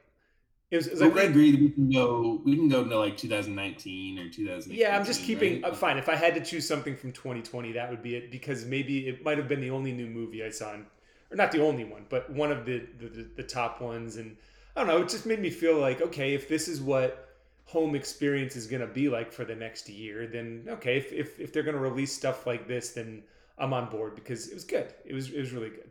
it 0.70 0.76
was, 0.76 0.86
it 0.86 0.92
was 0.92 1.00
like 1.00 1.14
we 1.14 1.20
agreed 1.22 1.60
we 1.60 1.70
can 1.70 1.90
go 1.90 2.42
we 2.44 2.56
can 2.56 2.68
go 2.68 2.84
to 2.84 2.98
like 2.98 3.16
2019 3.16 4.18
or 4.18 4.28
2000. 4.28 4.72
Yeah, 4.72 4.98
I'm 4.98 5.04
just 5.04 5.22
keeping 5.22 5.62
right? 5.62 5.72
uh, 5.72 5.74
fine. 5.74 5.96
If 5.96 6.10
I 6.10 6.14
had 6.14 6.34
to 6.34 6.42
choose 6.42 6.68
something 6.68 6.94
from 6.94 7.12
2020, 7.12 7.72
that 7.72 7.88
would 7.88 8.02
be 8.02 8.16
it 8.16 8.30
because 8.30 8.66
maybe 8.66 9.08
it 9.08 9.24
might 9.24 9.38
have 9.38 9.48
been 9.48 9.62
the 9.62 9.70
only 9.70 9.92
new 9.92 10.06
movie 10.06 10.44
I 10.44 10.50
saw, 10.50 10.74
in, 10.74 10.84
or 11.30 11.36
not 11.36 11.52
the 11.52 11.62
only 11.62 11.84
one, 11.84 12.04
but 12.10 12.28
one 12.30 12.52
of 12.52 12.66
the, 12.66 12.86
the 12.98 13.26
the 13.36 13.42
top 13.42 13.80
ones. 13.80 14.16
And 14.16 14.36
I 14.76 14.80
don't 14.80 14.88
know, 14.88 15.00
it 15.00 15.08
just 15.08 15.24
made 15.24 15.40
me 15.40 15.48
feel 15.48 15.78
like 15.78 16.02
okay, 16.02 16.34
if 16.34 16.48
this 16.48 16.68
is 16.68 16.82
what 16.82 17.24
home 17.64 17.94
experience 17.94 18.54
is 18.54 18.66
going 18.66 18.80
to 18.80 18.86
be 18.86 19.08
like 19.08 19.32
for 19.32 19.46
the 19.46 19.54
next 19.54 19.88
year, 19.88 20.26
then 20.26 20.66
okay, 20.68 20.98
if 20.98 21.12
if, 21.14 21.40
if 21.40 21.50
they're 21.50 21.62
going 21.62 21.76
to 21.76 21.80
release 21.80 22.12
stuff 22.12 22.46
like 22.46 22.68
this, 22.68 22.90
then 22.90 23.22
I'm 23.56 23.72
on 23.72 23.88
board 23.88 24.14
because 24.14 24.48
it 24.48 24.54
was 24.54 24.64
good. 24.64 24.92
It 25.06 25.14
was 25.14 25.30
it 25.30 25.40
was 25.40 25.52
really 25.52 25.70
good. 25.70 25.88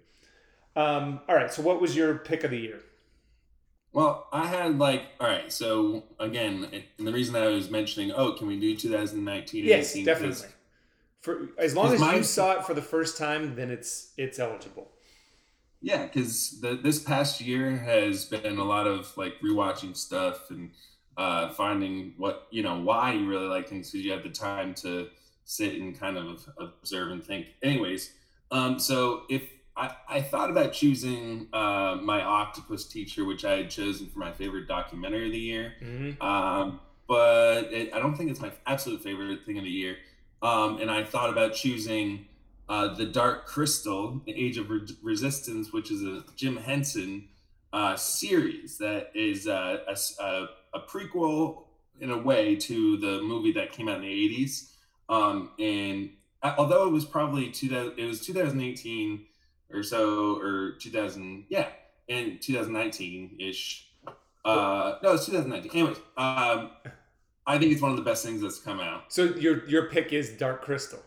Um, 0.76 1.22
all 1.28 1.34
right, 1.36 1.52
so 1.52 1.64
what 1.64 1.82
was 1.82 1.96
your 1.96 2.20
pick 2.20 2.44
of 2.44 2.52
the 2.52 2.60
year? 2.60 2.80
Well, 3.94 4.28
I 4.32 4.48
had 4.48 4.78
like, 4.78 5.04
all 5.20 5.28
right. 5.28 5.52
So 5.52 6.04
again, 6.20 6.68
and 6.98 7.08
the 7.08 7.12
reason 7.12 7.36
I 7.36 7.48
was 7.48 7.70
mentioning, 7.70 8.12
oh, 8.12 8.34
can 8.34 8.48
we 8.48 8.60
do 8.60 8.76
2019? 8.76 9.66
Yes, 9.66 9.94
definitely. 9.94 10.50
For 11.22 11.50
as 11.58 11.76
long 11.76 11.94
as 11.94 12.00
you 12.00 12.24
saw 12.24 12.54
it 12.60 12.66
for 12.66 12.74
the 12.74 12.82
first 12.82 13.18
time, 13.18 13.56
then 13.56 13.72
it's 13.72 14.14
it's 14.18 14.40
eligible. 14.40 14.92
Yeah, 15.82 16.06
because 16.06 16.60
this 16.62 17.00
past 17.00 17.42
year 17.42 17.78
has 17.78 18.26
been 18.26 18.58
a 18.58 18.64
lot 18.64 18.88
of 18.88 19.16
like 19.18 19.34
rewatching 19.44 19.96
stuff 19.96 20.50
and 20.50 20.72
uh, 21.18 21.50
finding 21.50 22.14
what 22.18 22.48
you 22.52 22.64
know 22.64 22.80
why 22.80 23.14
you 23.14 23.28
really 23.28 23.48
like 23.48 23.68
things 23.68 23.92
because 23.92 24.06
you 24.06 24.12
have 24.12 24.24
the 24.24 24.30
time 24.30 24.74
to 24.76 25.10
sit 25.46 25.76
and 25.76 26.00
kind 26.00 26.18
of 26.18 26.48
observe 26.60 27.12
and 27.12 27.24
think. 27.24 27.48
Anyways, 27.64 28.14
um, 28.52 28.80
so 28.80 29.24
if 29.30 29.44
I, 29.78 29.96
I 30.10 30.22
thought 30.22 30.50
about 30.50 30.74
choosing 30.74 31.48
uh, 31.54 31.98
my 32.02 32.22
octopus 32.22 32.86
teacher, 32.86 33.26
which 33.26 33.46
I 33.46 33.58
had 33.58 33.70
chosen 33.70 34.08
for 34.08 34.20
my 34.20 34.32
favorite 34.32 34.68
documentary 34.68 35.28
of 35.28 35.32
the 35.32 35.40
year. 35.40 35.74
Mm-hmm. 35.82 36.22
Um, 36.22 36.80
but 37.08 37.72
it, 37.72 37.94
I 37.94 38.00
don't 38.00 38.16
think 38.16 38.32
it's 38.32 38.42
my 38.42 38.52
absolute 38.66 39.04
favorite 39.04 39.46
thing 39.46 39.58
of 39.58 39.64
the 39.64 39.70
year. 39.70 39.98
Um, 40.42 40.80
and 40.82 40.90
I 40.90 41.04
thought 41.04 41.30
about 41.30 41.54
choosing 41.54 42.26
uh, 42.68 42.96
The 42.96 43.06
Dark 43.06 43.46
Crystal, 43.46 44.22
The 44.26 44.34
Age 44.34 44.58
of 44.58 44.70
Re- 44.70 44.82
Resistance, 45.04 45.72
which 45.72 45.92
is 45.92 46.04
a 46.04 46.24
Jim 46.36 46.58
Henson 46.58 47.30
uh, 47.72 47.96
series 47.96 48.78
that 48.80 49.12
is 49.14 49.48
uh, 49.48 49.78
a, 49.88 50.24
a, 50.24 50.48
a, 50.74 50.80
prequel 50.88 51.64
in 52.00 52.10
a 52.10 52.18
way 52.18 52.56
to 52.56 52.98
the 52.98 53.22
movie 53.22 53.52
that 53.52 53.72
came 53.72 53.90
out 53.90 53.98
in 53.98 54.02
the 54.02 54.48
80s. 54.48 54.72
Um, 55.10 55.52
and 55.60 56.12
uh, 56.42 56.56
although 56.58 56.88
it 56.88 56.92
was 56.92 57.06
probably 57.06 57.52
two, 57.52 57.94
it 57.98 58.06
was 58.06 58.26
2018 58.26 59.26
or 59.72 59.84
so, 59.84 60.38
or 60.38 60.74
2000, 60.80 61.46
yeah, 61.50 61.68
in 62.08 62.40
2019 62.40 63.38
ish. 63.40 63.88
Uh, 64.46 64.98
no, 65.04 65.14
it's 65.14 65.26
2019. 65.26 65.72
Anyways, 65.72 65.98
um, 66.16 66.72
I 67.46 67.58
think 67.58 67.72
it's 67.72 67.82
one 67.82 67.92
of 67.92 67.98
the 67.98 68.04
best 68.04 68.26
things 68.26 68.42
that's 68.42 68.60
come 68.60 68.80
out. 68.80 69.06
So 69.10 69.24
your 69.24 69.68
your 69.68 69.90
pick 69.90 70.14
is 70.14 70.32
Dark 70.32 70.62
Crystal. 70.62 71.00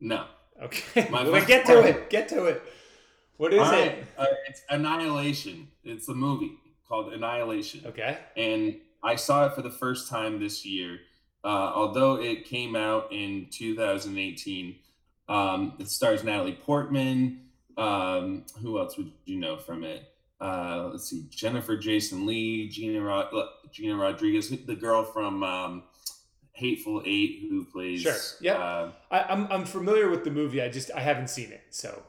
No. 0.00 0.26
Okay. 0.62 1.08
My 1.10 1.24
well, 1.24 1.44
get 1.46 1.66
to 1.66 1.80
it. 1.80 2.10
Get 2.10 2.28
to 2.28 2.44
it. 2.46 2.62
What 3.36 3.52
is 3.52 3.60
right. 3.60 3.92
it? 3.92 4.06
Uh, 4.16 4.26
it's 4.48 4.62
Annihilation. 4.68 5.68
It's 5.84 6.08
a 6.08 6.14
movie 6.14 6.58
called 6.88 7.12
Annihilation. 7.12 7.82
Okay. 7.86 8.18
And 8.36 8.76
I 9.02 9.14
saw 9.14 9.46
it 9.46 9.54
for 9.54 9.62
the 9.62 9.70
first 9.70 10.08
time 10.08 10.40
this 10.40 10.64
year. 10.64 10.98
Uh, 11.44 11.72
although 11.74 12.16
it 12.16 12.44
came 12.44 12.74
out 12.74 13.12
in 13.12 13.46
2018, 13.50 14.74
um, 15.28 15.74
it 15.78 15.88
stars 15.88 16.24
Natalie 16.24 16.58
Portman. 16.60 17.47
Um, 17.78 18.44
who 18.60 18.78
else 18.78 18.96
would 18.98 19.12
you 19.24 19.38
know 19.38 19.56
from 19.56 19.84
it? 19.84 20.12
Uh, 20.40 20.88
let's 20.92 21.08
see, 21.08 21.26
Jennifer 21.30 21.76
Jason 21.76 22.26
Leigh, 22.26 22.68
Gina 22.68 23.00
Rod- 23.00 23.32
Gina 23.72 23.96
Rodriguez, 23.96 24.50
the 24.50 24.76
girl 24.76 25.04
from 25.04 25.42
um, 25.42 25.82
Hateful 26.52 27.02
Eight, 27.06 27.46
who 27.48 27.64
plays. 27.64 28.02
Sure. 28.02 28.16
Yeah. 28.40 28.54
Uh, 28.54 28.92
I, 29.10 29.22
I'm 29.22 29.46
I'm 29.50 29.64
familiar 29.64 30.08
with 30.08 30.24
the 30.24 30.30
movie. 30.30 30.60
I 30.60 30.68
just 30.68 30.90
I 30.92 31.00
haven't 31.00 31.30
seen 31.30 31.52
it, 31.52 31.62
so. 31.70 32.02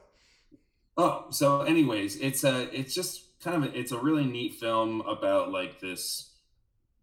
Oh, 0.96 1.26
so 1.30 1.62
anyways, 1.62 2.16
it's 2.16 2.44
a 2.44 2.68
it's 2.76 2.94
just 2.94 3.40
kind 3.40 3.64
of 3.64 3.72
a, 3.72 3.78
it's 3.78 3.92
a 3.92 3.98
really 3.98 4.24
neat 4.24 4.54
film 4.54 5.00
about 5.02 5.50
like 5.50 5.80
this. 5.80 6.30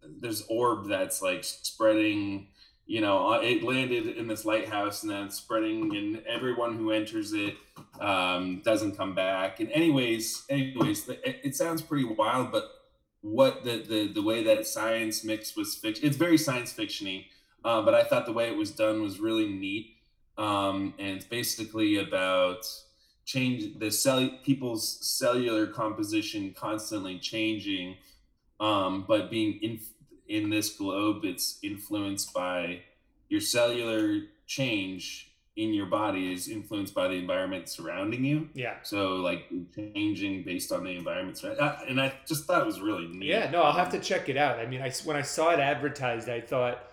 There's 0.03 0.45
orb 0.49 0.87
that's 0.87 1.21
like 1.21 1.43
spreading 1.43 2.49
you 2.87 3.01
know, 3.01 3.33
uh, 3.33 3.39
it 3.39 3.63
landed 3.63 4.17
in 4.17 4.27
this 4.27 4.45
lighthouse 4.45 5.03
and 5.03 5.11
then 5.11 5.29
spreading, 5.29 5.93
and 5.95 6.23
everyone 6.25 6.77
who 6.77 6.91
enters 6.91 7.33
it 7.33 7.55
um, 7.99 8.61
doesn't 8.63 8.95
come 8.95 9.13
back. 9.13 9.59
And 9.59 9.69
anyways, 9.71 10.45
anyways, 10.49 11.07
it, 11.09 11.41
it, 11.43 11.55
sounds 11.55 11.81
pretty 11.81 12.05
wild, 12.05 12.49
but 12.49 12.63
what 13.21 13.65
the, 13.65 13.83
the 13.83 14.13
the 14.13 14.21
way 14.21 14.41
that 14.43 14.65
science 14.65 15.25
mixed 15.25 15.57
with 15.57 15.67
fiction, 15.67 16.07
it's 16.07 16.15
very 16.15 16.37
science 16.37 16.73
fictiony. 16.73 17.25
Uh, 17.65 17.81
but 17.81 17.93
I 17.93 18.03
thought 18.03 18.25
the 18.25 18.31
way 18.31 18.47
it 18.47 18.55
was 18.55 18.71
done 18.71 19.01
was 19.01 19.19
really 19.19 19.49
neat, 19.49 19.97
um, 20.37 20.93
and 20.97 21.17
it's 21.17 21.25
basically 21.25 21.97
about 21.97 22.65
change 23.25 23.77
the 23.79 23.91
cell 23.91 24.29
people's 24.43 25.05
cellular 25.05 25.67
composition 25.67 26.53
constantly 26.57 27.19
changing, 27.19 27.97
um, 28.61 29.03
but 29.05 29.29
being 29.29 29.59
in 29.61 29.81
in 30.27 30.49
this 30.49 30.75
globe, 30.75 31.23
it's 31.23 31.59
influenced 31.63 32.33
by 32.33 32.81
your 33.29 33.41
cellular 33.41 34.21
change 34.45 35.27
in 35.57 35.73
your 35.73 35.87
body 35.87 36.31
is 36.31 36.47
influenced 36.47 36.93
by 36.93 37.07
the 37.07 37.15
environment 37.15 37.67
surrounding 37.67 38.23
you. 38.23 38.47
Yeah. 38.53 38.75
So 38.83 39.15
like 39.15 39.51
changing 39.75 40.43
based 40.43 40.71
on 40.71 40.83
the 40.83 40.91
environment, 40.91 41.43
and 41.43 41.99
I 41.99 42.13
just 42.27 42.45
thought 42.45 42.61
it 42.61 42.65
was 42.65 42.79
really 42.79 43.07
neat. 43.07 43.29
Yeah. 43.29 43.49
No, 43.49 43.63
I'll 43.63 43.73
have 43.73 43.91
to 43.91 43.99
check 43.99 44.29
it 44.29 44.37
out. 44.37 44.59
I 44.59 44.67
mean, 44.67 44.81
I 44.81 44.91
when 45.03 45.17
I 45.17 45.23
saw 45.23 45.49
it 45.49 45.59
advertised, 45.59 46.29
I 46.29 46.41
thought 46.41 46.83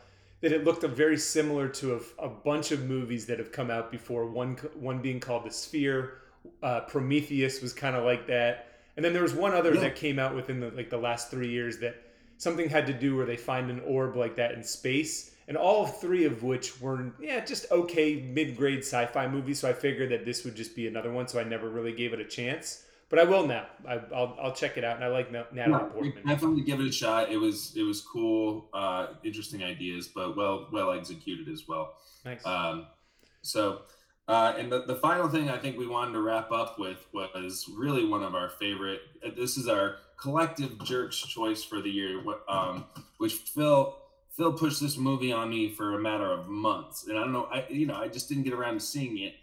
that 0.41 0.51
it 0.51 0.65
looked 0.65 0.83
very 0.83 1.19
similar 1.19 1.69
to 1.69 1.97
a, 1.97 2.25
a 2.25 2.29
bunch 2.29 2.73
of 2.73 2.85
movies 2.87 3.27
that 3.27 3.39
have 3.39 3.53
come 3.53 3.71
out 3.71 3.91
before. 3.91 4.27
One 4.27 4.57
one 4.75 5.01
being 5.01 5.21
called 5.21 5.45
The 5.45 5.51
Sphere. 5.51 6.15
Uh, 6.63 6.81
Prometheus 6.81 7.61
was 7.63 7.73
kind 7.73 7.97
of 7.97 8.05
like 8.05 8.27
that, 8.29 8.79
and 8.97 9.05
then 9.05 9.13
there 9.13 9.23
was 9.23 9.35
one 9.35 9.53
other 9.53 9.75
yeah. 9.75 9.81
that 9.83 9.97
came 9.97 10.19
out 10.19 10.35
within 10.35 10.61
the 10.61 10.71
like 10.71 10.89
the 10.89 10.99
last 10.99 11.31
three 11.31 11.51
years 11.51 11.79
that 11.79 11.97
something 12.39 12.69
had 12.69 12.87
to 12.87 12.93
do 12.93 13.17
where 13.17 13.27
they 13.27 13.37
find 13.37 13.71
an 13.71 13.81
orb 13.81 14.17
like 14.17 14.37
that 14.37 14.53
in 14.53 14.63
space 14.63 15.35
and 15.49 15.57
all 15.57 15.87
three 15.87 16.25
of 16.25 16.43
which 16.43 16.81
were 16.81 17.13
yeah 17.21 17.45
just 17.45 17.71
okay 17.71 18.17
mid-grade 18.33 18.81
sci-fi 18.81 19.29
movies 19.29 19.61
so 19.61 19.69
i 19.69 19.73
figured 19.73 20.11
that 20.11 20.25
this 20.25 20.45
would 20.45 20.55
just 20.55 20.75
be 20.75 20.87
another 20.87 21.13
one 21.13 21.29
so 21.29 21.39
i 21.39 21.45
never 21.45 21.69
really 21.69 21.93
gave 21.93 22.13
it 22.13 22.21
a 22.21 22.25
chance. 22.25 22.83
But 23.11 23.19
i 23.19 23.25
will 23.25 23.47
now. 23.47 23.67
I, 23.87 23.97
will 23.97 24.37
I'll 24.43 24.55
check 24.55 24.77
it 24.77 24.83
out 24.83 24.97
and 24.97 25.05
i 25.05 25.09
like 25.09 25.31
natalie 25.31 25.57
yeah, 25.57 25.79
portman. 25.79 26.27
definitely 26.27 26.63
give 26.63 26.81
it 26.81 26.87
a 26.87 26.93
shot. 26.93 27.31
It 27.31 27.37
was 27.37 27.73
it 27.77 27.83
was 27.83 28.01
cool 28.01 28.69
uh, 28.73 29.09
interesting 29.23 29.63
ideas 29.63 30.09
but 30.09 30.37
well 30.37 30.69
well 30.73 30.91
executed 30.93 31.49
as 31.49 31.69
well. 31.69 31.95
Nice. 32.25 32.45
Um, 32.45 32.87
so 33.43 33.83
uh, 34.27 34.55
and 34.59 34.73
the, 34.73 34.85
the 34.87 34.97
final 34.97 35.29
thing 35.29 35.51
I 35.51 35.59
think 35.59 35.77
we 35.77 35.87
wanted 35.87 36.13
to 36.13 36.23
wrap 36.23 36.51
up 36.51 36.79
with 36.79 37.07
was 37.13 37.69
really 37.77 38.07
one 38.07 38.23
of 38.23 38.35
our 38.35 38.49
favorite. 38.49 39.01
This 39.37 39.59
is 39.59 39.69
our 39.69 39.97
collective 40.17 40.83
jerks 40.85 41.19
choice 41.19 41.63
for 41.63 41.81
the 41.81 41.91
year, 41.91 42.23
um, 42.49 42.85
which 43.19 43.35
Phil 43.35 43.97
Phil 44.31 44.53
pushed 44.53 44.81
this 44.81 44.97
movie 44.97 45.33
on 45.33 45.51
me 45.51 45.69
for 45.69 45.95
a 45.95 46.01
matter 46.01 46.31
of 46.31 46.49
months, 46.49 47.07
and 47.07 47.17
I 47.17 47.23
don't 47.23 47.33
know, 47.33 47.45
I 47.45 47.67
you 47.69 47.87
know, 47.87 47.97
I 47.97 48.09
just 48.09 48.29
didn't 48.29 48.45
get 48.45 48.53
around 48.53 48.75
to 48.75 48.81
seeing 48.81 49.19
it. 49.19 49.35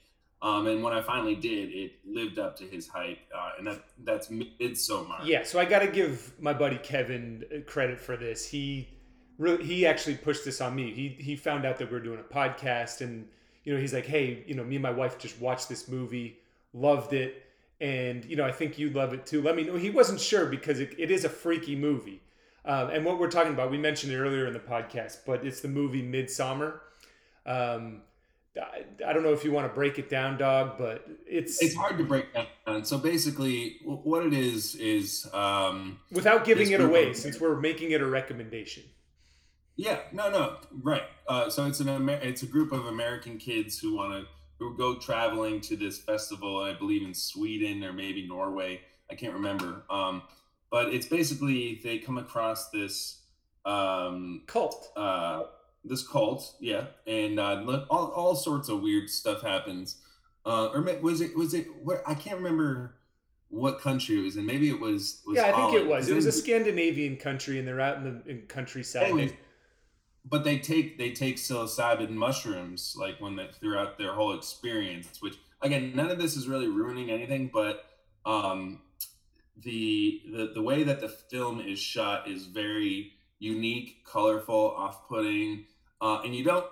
Um, 0.42 0.66
and 0.66 0.84
when 0.84 0.92
I 0.92 1.02
finally 1.02 1.36
did, 1.36 1.70
it 1.70 1.92
lived 2.04 2.40
up 2.40 2.58
to 2.58 2.64
his 2.64 2.88
hype, 2.88 3.20
uh, 3.36 3.52
and 3.60 3.68
that 3.68 3.84
that's 4.04 4.30
Midsommar. 4.30 5.24
Yeah, 5.24 5.44
so 5.44 5.60
I 5.60 5.66
got 5.66 5.80
to 5.80 5.88
give 5.88 6.34
my 6.40 6.54
buddy 6.54 6.78
Kevin 6.78 7.46
uh, 7.54 7.60
credit 7.70 8.00
for 8.00 8.18
this. 8.18 8.48
He 8.48 8.90
really 9.38 9.64
he 9.64 9.86
actually 9.86 10.16
pushed 10.16 10.44
this 10.44 10.60
on 10.60 10.76
me. 10.76 10.92
He 10.94 11.10
he 11.24 11.36
found 11.36 11.66
out 11.66 11.78
that 11.78 11.92
we 11.92 11.98
are 11.98 12.02
doing 12.02 12.20
a 12.20 12.34
podcast, 12.34 13.02
and 13.02 13.28
you 13.64 13.74
know 13.74 13.80
he's 13.80 13.94
like, 13.94 14.08
hey, 14.08 14.44
you 14.48 14.56
know, 14.56 14.64
me 14.64 14.78
and 14.78 14.84
my 14.84 14.92
wife 14.92 15.20
just 15.20 15.40
watched 15.40 15.70
this 15.70 15.88
movie, 15.88 16.40
loved 16.74 17.14
it, 17.14 17.46
and 17.82 18.24
you 18.26 18.36
know 18.36 18.46
I 18.46 18.52
think 18.52 18.80
you 18.80 18.92
love 18.92 19.14
it 19.14 19.26
too. 19.26 19.42
Let 19.42 19.56
me 19.56 19.64
know. 19.64 19.76
He 19.76 19.90
wasn't 19.90 20.22
sure 20.22 20.46
because 20.46 20.80
it, 20.80 20.96
it 20.98 21.12
is 21.12 21.26
a 21.26 21.30
freaky 21.30 21.76
movie. 21.76 22.22
Um, 22.64 22.92
and 22.92 23.04
what 23.04 23.20
we're 23.20 23.32
talking 23.32 23.54
about, 23.54 23.72
we 23.72 23.80
mentioned 23.80 24.14
it 24.14 24.18
earlier 24.18 24.46
in 24.46 24.54
the 24.54 24.60
podcast, 24.60 25.22
but 25.26 25.44
it's 25.44 25.62
the 25.62 25.68
movie 25.68 26.04
Midsommar. 26.04 26.80
Um, 27.44 28.04
I, 28.56 28.84
I, 29.08 29.14
don't 29.14 29.24
know 29.24 29.34
if 29.34 29.44
you 29.44 29.52
want 29.52 29.68
to 29.68 29.74
break 29.74 29.98
it 29.98 30.10
down, 30.12 30.38
dog, 30.38 30.78
but 30.78 31.08
it's 31.26 31.62
it's 31.62 31.74
hard 31.74 31.98
to 31.98 32.04
break 32.04 32.28
down. 32.34 32.86
So 32.86 33.00
basically, 33.00 33.80
what 33.84 34.28
it 34.28 34.34
is 34.34 34.76
is 34.76 35.28
um, 35.34 36.00
without 36.12 36.46
giving 36.46 36.72
it 36.72 36.82
away, 36.82 37.14
since 37.14 37.40
we're 37.40 37.60
making 37.60 37.92
it 37.92 38.02
a 38.02 38.06
recommendation. 38.06 38.84
Yeah, 39.76 40.00
no, 40.12 40.30
no, 40.30 40.58
right. 40.84 41.04
Uh, 41.28 41.50
so 41.50 41.66
it's 41.66 41.80
an 41.80 41.90
Amer- 41.90 42.20
it's 42.22 42.44
a 42.44 42.46
group 42.46 42.72
of 42.72 42.86
American 42.86 43.40
kids 43.40 43.80
who 43.80 43.96
want 43.96 44.14
to 44.14 44.28
who 44.62 44.78
go 44.78 44.94
traveling 44.94 45.60
to 45.60 45.76
this 45.76 45.98
festival, 45.98 46.60
I 46.60 46.74
believe 46.74 47.02
in 47.02 47.16
Sweden 47.16 47.84
or 47.84 47.92
maybe 47.92 48.28
Norway. 48.28 48.80
I 49.10 49.16
can't 49.16 49.34
remember. 49.34 49.84
Um, 49.90 50.22
but 50.70 50.94
it's 50.94 51.08
basically 51.08 51.82
they 51.84 51.98
come 51.98 52.20
across 52.20 52.70
this 52.70 53.22
um, 53.66 54.44
cult. 54.46 54.92
Uh, 54.96 55.46
this 55.84 56.08
cult, 56.08 56.58
yeah, 56.60 56.86
and 57.08 57.40
uh, 57.40 57.86
all, 57.90 58.12
all 58.12 58.36
sorts 58.36 58.70
of 58.70 58.82
weird 58.82 59.10
stuff 59.10 59.42
happens. 59.42 59.98
Uh, 60.46 60.68
or 60.68 60.82
was 61.02 61.22
it 61.22 61.36
was 61.36 61.56
it 61.56 61.66
where 61.84 62.08
I 62.08 62.14
can't 62.14 62.38
remember 62.38 62.94
what 63.50 63.82
country 63.82 64.20
it 64.20 64.22
was 64.22 64.38
in. 64.38 64.46
Maybe 64.46 64.70
it 64.70 64.80
was. 64.80 65.24
was 65.26 65.38
yeah, 65.38 65.52
I 65.56 65.72
think 65.72 65.74
it 65.74 65.88
was. 65.88 66.08
It 66.08 66.16
was 66.16 66.28
a 66.28 66.32
Scandinavian 66.32 67.18
country, 67.18 67.58
and 67.58 67.68
they're 67.68 67.82
out 67.82 67.98
in 67.98 68.04
the 68.04 68.30
in 68.32 68.42
countryside. 68.44 69.06
Anyways, 69.06 69.34
but 70.26 70.44
they 70.44 70.58
take 70.58 70.98
they 70.98 71.12
take 71.12 71.38
psilocybin 71.38 72.12
mushrooms 72.12 72.96
like 72.98 73.20
when 73.20 73.36
they 73.36 73.48
throughout 73.60 73.98
their 73.98 74.14
whole 74.14 74.34
experience. 74.34 75.22
Which 75.22 75.36
again, 75.62 75.94
none 75.96 76.10
of 76.12 76.20
this 76.20 76.36
is 76.36 76.48
really 76.48 76.68
ruining 76.68 77.10
anything, 77.10 77.50
but 77.54 77.86
um, 78.26 78.80
the, 79.58 80.22
the 80.32 80.52
the 80.54 80.62
way 80.62 80.84
that 80.84 81.02
the 81.02 81.10
film 81.10 81.60
is 81.60 81.80
shot 81.80 82.28
is 82.28 82.46
very 82.46 83.14
unique, 83.40 84.04
colorful, 84.06 84.76
off-putting, 84.78 85.66
uh, 86.02 86.22
and 86.24 86.36
you 86.36 86.44
don't. 86.44 86.66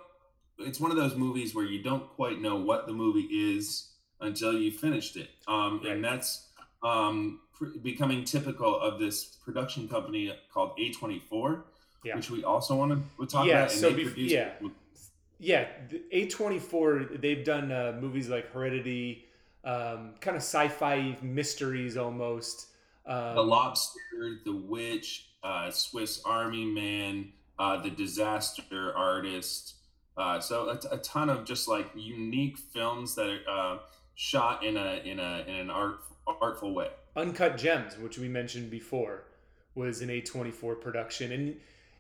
It's 0.59 0.79
one 0.79 0.91
of 0.91 0.97
those 0.97 1.15
movies 1.15 1.55
where 1.55 1.65
you 1.65 1.81
don't 1.81 2.07
quite 2.09 2.41
know 2.41 2.57
what 2.57 2.85
the 2.85 2.93
movie 2.93 3.27
is 3.31 3.91
until 4.21 4.53
you 4.53 4.71
finished 4.71 5.15
it, 5.15 5.29
um, 5.47 5.81
right. 5.83 5.93
and 5.93 6.03
that's 6.03 6.49
um, 6.83 7.39
pr- 7.53 7.77
becoming 7.81 8.23
typical 8.25 8.79
of 8.79 8.99
this 8.99 9.23
production 9.23 9.87
company 9.87 10.33
called 10.53 10.77
A24, 10.77 11.63
yeah. 12.03 12.15
which 12.15 12.29
we 12.29 12.43
also 12.43 12.75
want 12.75 13.03
to 13.19 13.25
talk 13.25 13.45
yeah, 13.45 13.63
about. 13.63 13.71
So 13.71 13.93
bef- 13.93 14.13
yeah, 14.17 14.51
yeah, 15.39 15.67
A24 16.13 17.21
they've 17.21 17.43
done 17.43 17.71
uh, 17.71 17.97
movies 17.99 18.29
like 18.29 18.51
Heredity, 18.51 19.25
um, 19.63 20.15
kind 20.19 20.35
of 20.35 20.43
sci-fi 20.43 21.17
mysteries 21.21 21.97
almost. 21.97 22.67
Um, 23.05 23.35
the 23.35 23.43
Lobster, 23.43 24.39
The 24.45 24.55
Witch, 24.55 25.29
uh, 25.43 25.71
Swiss 25.71 26.21
Army 26.25 26.65
Man, 26.65 27.31
uh, 27.57 27.81
The 27.81 27.89
Disaster 27.89 28.95
Artist. 28.95 29.75
Uh, 30.17 30.39
so 30.39 30.69
a, 30.69 30.95
a, 30.95 30.97
ton 30.97 31.29
of 31.29 31.45
just 31.45 31.69
like 31.69 31.89
unique 31.95 32.57
films 32.57 33.15
that 33.15 33.39
are 33.47 33.75
uh, 33.75 33.79
shot 34.15 34.65
in 34.65 34.75
a 34.75 35.01
in 35.05 35.17
a 35.17 35.45
in 35.47 35.55
an 35.55 35.69
art 35.69 36.01
artful 36.41 36.73
way. 36.73 36.89
Uncut 37.15 37.57
Gems, 37.57 37.97
which 37.97 38.17
we 38.17 38.27
mentioned 38.27 38.69
before, 38.69 39.23
was 39.75 40.01
an 40.01 40.09
A24 40.09 40.81
production, 40.81 41.31
and 41.31 41.55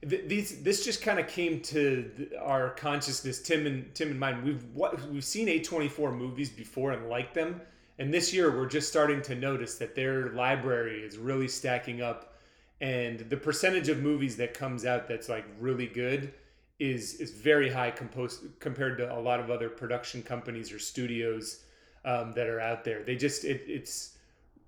th- 0.07 0.27
these 0.27 0.61
this 0.63 0.83
just 0.85 1.01
kind 1.01 1.19
of 1.19 1.27
came 1.27 1.61
to 1.61 2.29
our 2.39 2.71
consciousness. 2.71 3.41
Tim 3.41 3.65
and 3.65 3.93
Tim 3.95 4.11
and 4.11 4.19
mine. 4.19 4.43
We've 4.43 4.63
what, 4.73 5.01
we've 5.09 5.23
seen 5.23 5.47
A24 5.47 6.15
movies 6.15 6.49
before 6.49 6.91
and 6.91 7.09
liked 7.09 7.33
them 7.33 7.61
and 7.99 8.13
this 8.13 8.33
year, 8.33 8.49
we're 8.49 8.65
just 8.65 8.87
starting 8.87 9.21
to 9.23 9.35
notice 9.35 9.75
that 9.75 9.93
their 9.93 10.29
library 10.29 11.01
is 11.01 11.17
really 11.17 11.49
stacking 11.49 12.01
up, 12.01 12.33
and 12.79 13.19
the 13.19 13.35
percentage 13.35 13.89
of 13.89 13.99
movies 14.01 14.37
that 14.37 14.53
comes 14.53 14.85
out 14.85 15.05
that's 15.05 15.27
like 15.27 15.45
really 15.59 15.85
good 15.85 16.33
is 16.79 17.15
is 17.15 17.31
very 17.31 17.69
high 17.69 17.91
composed 17.91 18.57
compared 18.61 18.97
to 18.99 19.13
a 19.13 19.19
lot 19.19 19.41
of 19.41 19.51
other 19.51 19.67
production 19.67 20.23
companies 20.23 20.71
or 20.71 20.79
studios 20.79 21.65
um, 22.05 22.31
that 22.35 22.47
are 22.47 22.61
out 22.61 22.85
there. 22.85 23.03
They 23.03 23.17
just 23.17 23.43
it, 23.43 23.63
it's 23.67 24.17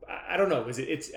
I 0.09 0.35
don't 0.35 0.49
know. 0.49 0.67
Is 0.67 0.77
it? 0.77 0.89
It's 0.89 1.11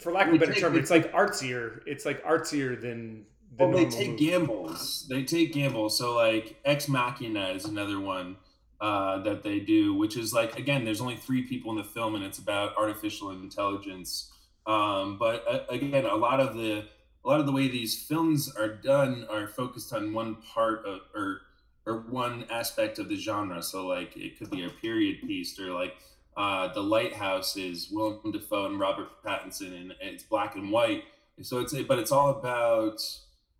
for 0.00 0.10
lack 0.10 0.26
of 0.26 0.34
a 0.34 0.38
better 0.38 0.54
term, 0.54 0.76
it's 0.76 0.90
like 0.90 1.12
artsier. 1.12 1.80
It's 1.86 2.04
like 2.04 2.24
artsier 2.24 2.78
than. 2.78 3.24
Than 3.58 3.70
well, 3.70 3.84
they 3.84 3.84
take 3.86 4.10
movie. 4.12 4.26
gambles. 4.26 5.06
They 5.08 5.24
take 5.24 5.52
gambles. 5.52 5.98
So 5.98 6.14
like 6.14 6.56
Ex 6.64 6.88
Machina 6.88 7.48
is 7.50 7.64
another 7.64 8.00
one 8.00 8.36
uh, 8.80 9.18
that 9.22 9.42
they 9.42 9.60
do, 9.60 9.94
which 9.94 10.16
is 10.16 10.32
like 10.32 10.58
again, 10.58 10.84
there's 10.84 11.00
only 11.00 11.16
three 11.16 11.42
people 11.42 11.70
in 11.70 11.78
the 11.78 11.84
film, 11.84 12.14
and 12.14 12.24
it's 12.24 12.38
about 12.38 12.76
artificial 12.76 13.30
intelligence. 13.30 14.32
Um, 14.66 15.18
but 15.18 15.44
uh, 15.48 15.60
again, 15.68 16.06
a 16.06 16.14
lot 16.16 16.40
of 16.40 16.54
the 16.54 16.86
a 17.24 17.28
lot 17.28 17.40
of 17.40 17.46
the 17.46 17.52
way 17.52 17.68
these 17.68 18.02
films 18.02 18.52
are 18.56 18.68
done 18.68 19.26
are 19.30 19.46
focused 19.46 19.92
on 19.92 20.12
one 20.12 20.36
part 20.36 20.84
of 20.86 21.00
or 21.14 21.42
or 21.86 21.98
one 22.08 22.46
aspect 22.50 22.98
of 22.98 23.08
the 23.08 23.16
genre. 23.16 23.62
So 23.62 23.86
like 23.86 24.16
it 24.16 24.38
could 24.38 24.50
be 24.50 24.64
a 24.64 24.70
period 24.70 25.20
piece, 25.22 25.58
or 25.58 25.70
like 25.70 25.94
uh, 26.36 26.72
the 26.72 26.82
Lighthouse 26.82 27.56
is 27.56 27.90
Willem 27.90 28.32
Dafoe 28.32 28.66
and 28.66 28.80
Robert 28.80 29.08
Pattinson, 29.24 29.78
and 29.78 29.94
it's 30.00 30.24
black 30.24 30.56
and 30.56 30.70
white. 30.70 31.04
So 31.40 31.60
it's 31.60 31.74
but 31.82 31.98
it's 31.98 32.12
all 32.12 32.30
about 32.30 33.00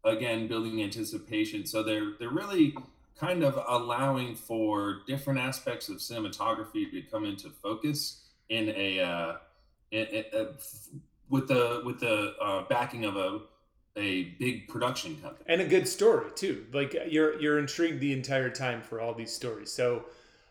again 0.04 0.48
building 0.48 0.82
anticipation. 0.82 1.66
So 1.66 1.82
they're 1.82 2.12
they're 2.18 2.30
really 2.30 2.74
kind 3.18 3.42
of 3.44 3.58
allowing 3.68 4.34
for 4.34 5.02
different 5.06 5.38
aspects 5.38 5.88
of 5.88 5.98
cinematography 5.98 6.90
to 6.90 7.02
come 7.02 7.24
into 7.24 7.50
focus 7.50 8.22
in 8.48 8.70
a, 8.70 9.00
uh, 9.00 9.34
in, 9.92 10.06
in, 10.06 10.24
uh, 10.34 10.44
with 11.28 11.48
the 11.48 11.82
with 11.84 12.00
the 12.00 12.34
uh, 12.40 12.64
backing 12.68 13.04
of 13.04 13.16
a 13.16 13.40
a 13.96 14.24
big 14.38 14.68
production 14.68 15.14
company 15.20 15.44
and 15.46 15.60
a 15.60 15.66
good 15.66 15.86
story 15.86 16.30
too. 16.34 16.66
Like 16.72 16.96
you're 17.08 17.40
you're 17.40 17.58
intrigued 17.58 18.00
the 18.00 18.12
entire 18.12 18.50
time 18.50 18.82
for 18.82 19.00
all 19.00 19.14
these 19.14 19.32
stories. 19.32 19.70
So 19.70 20.06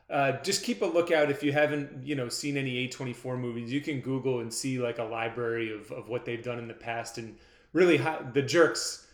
uh, 0.10 0.34
just 0.44 0.64
keep 0.64 0.82
a 0.82 0.86
lookout 0.86 1.32
if 1.32 1.44
you 1.44 1.52
haven't 1.52 2.06
you 2.06 2.16
know 2.16 2.30
seen 2.30 2.56
any 2.56 2.88
A24 2.88 3.40
movies. 3.40 3.72
You 3.72 3.82
can 3.82 4.00
Google 4.00 4.40
and 4.40 4.54
see 4.54 4.80
like 4.80 5.00
a 5.00 5.04
library 5.04 5.74
of 5.74 5.92
of 5.92 6.08
what 6.08 6.26
they've 6.26 6.44
done 6.44 6.60
in 6.60 6.68
the 6.68 6.74
past 6.74 7.18
and 7.18 7.36
really 7.74 7.98
how, 7.98 8.26
the 8.34 8.42
jerks 8.42 9.08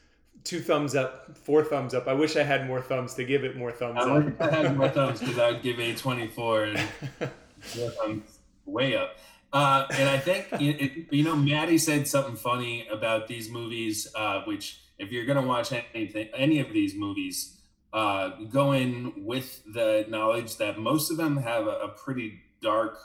two 0.43 0.59
thumbs 0.61 0.95
up, 0.95 1.37
four 1.37 1.63
thumbs 1.63 1.93
up. 1.93 2.07
I 2.07 2.13
wish 2.13 2.35
I 2.35 2.43
had 2.43 2.67
more 2.67 2.81
thumbs 2.81 3.13
to 3.15 3.23
give 3.23 3.43
it 3.43 3.57
more 3.57 3.71
thumbs 3.71 3.99
I 3.99 4.09
up. 4.09 4.41
I 4.41 4.49
had 4.49 4.77
more 4.77 4.89
thumbs 4.89 5.19
because 5.19 5.37
I 5.37 5.51
would 5.51 5.61
give 5.61 5.77
A24 5.77 6.75
and 6.75 7.31
more 7.77 7.89
thumbs 7.91 8.39
way 8.65 8.95
up. 8.95 9.17
Uh, 9.53 9.87
and 9.93 10.09
I 10.09 10.17
think, 10.19 10.47
it, 10.59 11.07
you 11.11 11.23
know, 11.23 11.35
Maddie 11.35 11.77
said 11.77 12.07
something 12.07 12.35
funny 12.35 12.87
about 12.91 13.27
these 13.27 13.49
movies, 13.49 14.07
uh, 14.13 14.41
which 14.43 14.81
if 14.99 15.11
you're 15.11 15.25
going 15.25 15.41
to 15.41 15.47
watch 15.47 15.71
anything, 15.93 16.29
any 16.35 16.59
of 16.59 16.73
these 16.73 16.95
movies, 16.95 17.57
uh, 17.93 18.29
go 18.49 18.73
in 18.73 19.25
with 19.25 19.63
the 19.73 20.05
knowledge 20.09 20.57
that 20.57 20.77
most 20.77 21.09
of 21.09 21.17
them 21.17 21.37
have 21.37 21.65
a, 21.65 21.79
a 21.79 21.87
pretty 21.89 22.41
dark. 22.61 22.97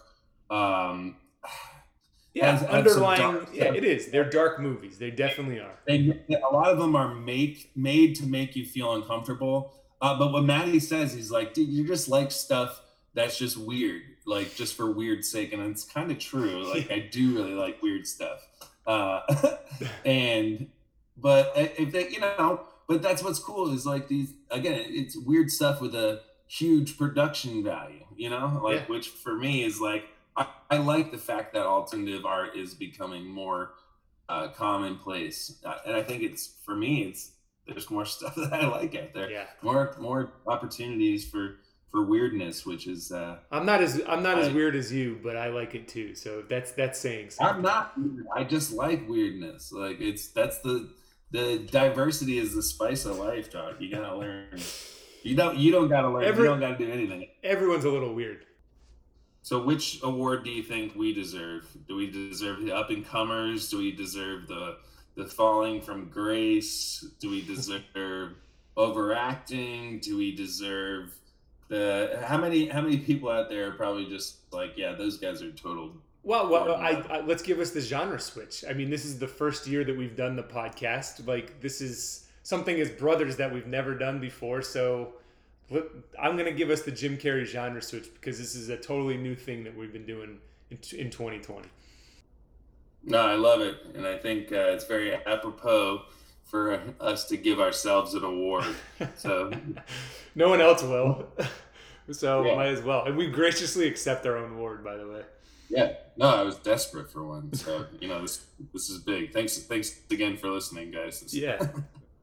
Um, 0.50 1.16
yeah, 2.34 2.56
has, 2.56 2.68
underlying. 2.68 3.20
Dark, 3.20 3.48
yeah, 3.52 3.72
it 3.74 3.84
is. 3.84 4.10
They're 4.10 4.28
dark 4.28 4.60
movies. 4.60 4.98
They 4.98 5.10
definitely 5.10 5.60
are. 5.60 5.74
They, 5.86 6.18
a 6.30 6.52
lot 6.52 6.68
of 6.68 6.78
them 6.78 6.96
are 6.96 7.14
make 7.14 7.70
made 7.76 8.16
to 8.16 8.26
make 8.26 8.56
you 8.56 8.64
feel 8.64 8.94
uncomfortable. 8.94 9.74
Uh, 10.00 10.18
but 10.18 10.32
what 10.32 10.44
Maddie 10.44 10.80
says, 10.80 11.12
he's 11.12 11.30
like, 11.30 11.54
dude, 11.54 11.68
you 11.68 11.86
just 11.86 12.08
like 12.08 12.32
stuff 12.32 12.82
that's 13.14 13.38
just 13.38 13.56
weird, 13.56 14.02
like 14.26 14.54
just 14.54 14.74
for 14.74 14.90
weird 14.90 15.24
sake, 15.24 15.52
and 15.52 15.62
it's 15.62 15.84
kind 15.84 16.10
of 16.10 16.18
true. 16.18 16.66
Like 16.72 16.90
I 16.90 17.08
do 17.10 17.36
really 17.36 17.54
like 17.54 17.82
weird 17.82 18.06
stuff. 18.06 18.46
Uh, 18.86 19.20
and 20.04 20.68
but 21.16 21.52
if 21.54 21.92
they, 21.92 22.08
you 22.08 22.20
know, 22.20 22.62
but 22.88 23.02
that's 23.02 23.22
what's 23.22 23.38
cool 23.38 23.72
is 23.72 23.84
like 23.84 24.08
these 24.08 24.32
again, 24.50 24.80
it's 24.86 25.16
weird 25.16 25.50
stuff 25.50 25.80
with 25.80 25.94
a 25.94 26.22
huge 26.48 26.98
production 26.98 27.62
value, 27.62 28.04
you 28.16 28.30
know, 28.30 28.60
like 28.64 28.80
yeah. 28.80 28.86
which 28.86 29.08
for 29.08 29.36
me 29.36 29.64
is 29.64 29.80
like 29.80 30.04
I, 30.36 30.46
I, 30.70 30.76
like 30.78 31.10
the 31.10 31.18
fact 31.18 31.52
that 31.54 31.62
alternative 31.66 32.24
art 32.24 32.56
is 32.56 32.74
becoming 32.74 33.26
more 33.26 33.74
uh, 34.28 34.48
commonplace, 34.48 35.60
uh, 35.64 35.76
and 35.86 35.96
I 35.96 36.02
think 36.02 36.22
it's 36.22 36.54
for 36.64 36.74
me 36.74 37.02
it's 37.02 37.32
there's 37.66 37.90
more 37.90 38.04
stuff 38.06 38.34
that 38.36 38.52
I 38.52 38.66
like 38.66 38.94
out 38.94 39.14
there. 39.14 39.30
Yeah, 39.30 39.46
more 39.62 39.94
more 39.98 40.32
opportunities 40.46 41.28
for 41.28 41.56
for 41.92 42.04
weirdness, 42.04 42.64
which 42.64 42.86
is 42.86 43.12
uh, 43.12 43.36
I'm 43.50 43.66
not 43.66 43.82
as 43.82 44.00
I'm 44.08 44.22
not 44.22 44.38
I, 44.38 44.42
as 44.42 44.52
weird 44.52 44.74
as 44.74 44.90
you, 44.90 45.20
but 45.22 45.36
I 45.36 45.48
like 45.48 45.74
it 45.74 45.86
too. 45.86 46.14
So 46.14 46.42
that's 46.48 46.72
that's 46.72 46.98
saying 46.98 47.30
something. 47.30 47.56
I'm 47.56 47.62
not. 47.62 47.92
I 48.34 48.44
just 48.44 48.72
like 48.72 49.08
weirdness. 49.08 49.70
Like 49.70 50.00
it's 50.00 50.28
that's 50.28 50.58
the 50.60 50.90
the 51.30 51.58
diversity 51.70 52.38
is 52.38 52.54
the 52.54 52.62
spice 52.62 53.04
of 53.04 53.18
life, 53.18 53.52
dog. 53.52 53.76
You 53.80 53.94
gotta 53.94 54.16
learn. 54.16 54.58
You 55.22 55.36
don't. 55.36 55.56
You 55.58 55.70
don't 55.70 55.88
gotta 55.88 56.08
learn. 56.08 56.24
Every, 56.24 56.44
you 56.44 56.50
don't 56.50 56.60
gotta 56.60 56.78
do 56.78 56.90
anything. 56.90 57.28
Everyone's 57.44 57.84
a 57.84 57.90
little 57.90 58.14
weird. 58.14 58.46
So, 59.42 59.62
which 59.62 60.00
award 60.02 60.44
do 60.44 60.50
you 60.50 60.62
think 60.62 60.94
we 60.94 61.12
deserve? 61.12 61.66
Do 61.88 61.96
we 61.96 62.10
deserve 62.10 62.62
the 62.62 62.74
up 62.74 62.90
and 62.90 63.04
comers? 63.04 63.68
Do 63.68 63.78
we 63.78 63.92
deserve 63.92 64.46
the 64.46 64.78
the 65.16 65.26
falling 65.26 65.80
from 65.80 66.08
grace? 66.08 67.04
Do 67.20 67.30
we 67.30 67.42
deserve 67.42 68.34
overacting? 68.76 69.98
Do 70.00 70.16
we 70.16 70.34
deserve 70.34 71.12
the 71.68 72.22
how 72.24 72.38
many 72.38 72.68
how 72.68 72.82
many 72.82 72.98
people 72.98 73.30
out 73.30 73.48
there 73.48 73.68
are 73.68 73.72
probably 73.72 74.06
just 74.06 74.36
like, 74.52 74.76
yeah, 74.76 74.92
those 74.92 75.18
guys 75.18 75.42
are 75.42 75.50
total 75.52 75.92
well, 76.24 76.48
well, 76.48 76.76
I, 76.76 77.04
I, 77.10 77.20
let's 77.22 77.42
give 77.42 77.58
us 77.58 77.70
the 77.70 77.80
genre 77.80 78.20
switch. 78.20 78.64
I 78.68 78.74
mean, 78.74 78.90
this 78.90 79.04
is 79.04 79.18
the 79.18 79.26
first 79.26 79.66
year 79.66 79.82
that 79.82 79.96
we've 79.96 80.16
done 80.16 80.36
the 80.36 80.42
podcast. 80.44 81.26
Like, 81.26 81.60
this 81.60 81.80
is 81.80 82.28
something 82.44 82.78
as 82.80 82.90
brothers 82.90 83.36
that 83.36 83.52
we've 83.52 83.66
never 83.66 83.94
done 83.96 84.20
before. 84.20 84.62
So, 84.62 85.14
I'm 85.70 86.36
going 86.36 86.46
to 86.46 86.52
give 86.52 86.70
us 86.70 86.82
the 86.82 86.90
Jim 86.90 87.16
Carrey 87.16 87.44
genre 87.44 87.80
switch 87.80 88.12
because 88.14 88.38
this 88.38 88.54
is 88.54 88.68
a 88.68 88.76
totally 88.76 89.16
new 89.16 89.34
thing 89.34 89.64
that 89.64 89.76
we've 89.76 89.92
been 89.92 90.06
doing 90.06 90.38
in, 90.70 90.76
in 90.98 91.10
2020. 91.10 91.68
No, 93.04 93.18
I 93.18 93.34
love 93.34 93.60
it, 93.60 93.78
and 93.94 94.06
I 94.06 94.16
think 94.16 94.52
uh, 94.52 94.70
it's 94.70 94.84
very 94.84 95.14
apropos 95.14 96.02
for 96.44 96.80
us 97.00 97.24
to 97.26 97.36
give 97.36 97.58
ourselves 97.58 98.14
an 98.14 98.22
award. 98.22 98.66
So, 99.16 99.50
no 100.34 100.48
one 100.48 100.60
else 100.60 100.82
will. 100.82 101.26
so 102.12 102.44
yeah. 102.44 102.54
might 102.54 102.68
as 102.68 102.82
well, 102.82 103.04
and 103.04 103.16
we 103.16 103.26
graciously 103.28 103.88
accept 103.88 104.26
our 104.26 104.36
own 104.36 104.52
award, 104.52 104.84
by 104.84 104.96
the 104.96 105.08
way. 105.08 105.22
Yeah, 105.68 105.94
no, 106.16 106.26
I 106.26 106.42
was 106.42 106.56
desperate 106.56 107.10
for 107.10 107.24
one. 107.24 107.52
So 107.54 107.86
you 107.98 108.08
know, 108.08 108.20
this 108.20 108.44
this 108.72 108.90
is 108.90 108.98
big. 108.98 109.32
Thanks, 109.32 109.58
thanks 109.58 110.00
again 110.10 110.36
for 110.36 110.48
listening, 110.48 110.90
guys. 110.90 111.20
This, 111.20 111.34
yeah, 111.34 111.66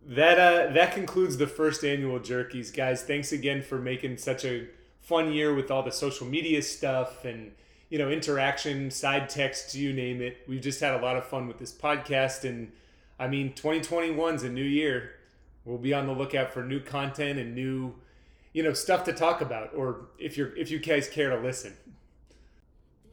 that 0.09 0.39
uh, 0.39 0.73
that 0.73 0.93
concludes 0.93 1.37
the 1.37 1.45
first 1.45 1.83
annual 1.85 2.19
Jerkies, 2.19 2.75
guys. 2.75 3.03
Thanks 3.03 3.31
again 3.31 3.61
for 3.61 3.77
making 3.77 4.17
such 4.17 4.43
a 4.43 4.67
fun 5.01 5.31
year 5.31 5.53
with 5.53 5.69
all 5.69 5.83
the 5.83 5.91
social 5.91 6.25
media 6.25 6.63
stuff 6.63 7.25
and 7.25 7.51
you 7.89 7.99
know 7.99 8.09
interaction, 8.09 8.89
side 8.89 9.29
texts, 9.29 9.75
you 9.75 9.93
name 9.93 10.19
it. 10.19 10.37
We've 10.47 10.61
just 10.61 10.79
had 10.79 10.95
a 10.95 10.97
lot 10.97 11.15
of 11.15 11.25
fun 11.25 11.47
with 11.47 11.59
this 11.59 11.71
podcast, 11.71 12.43
and 12.43 12.71
I 13.19 13.27
mean, 13.27 13.53
2021 13.53 14.35
is 14.35 14.43
a 14.43 14.49
new 14.49 14.63
year. 14.63 15.11
We'll 15.63 15.77
be 15.77 15.93
on 15.93 16.07
the 16.07 16.13
lookout 16.13 16.51
for 16.53 16.63
new 16.63 16.79
content 16.79 17.37
and 17.37 17.53
new, 17.53 17.93
you 18.51 18.63
know, 18.63 18.73
stuff 18.73 19.03
to 19.03 19.13
talk 19.13 19.41
about, 19.41 19.75
or 19.75 20.07
if 20.17 20.37
you're 20.37 20.55
if 20.57 20.71
you 20.71 20.79
guys 20.79 21.07
care 21.07 21.29
to 21.29 21.37
listen 21.37 21.73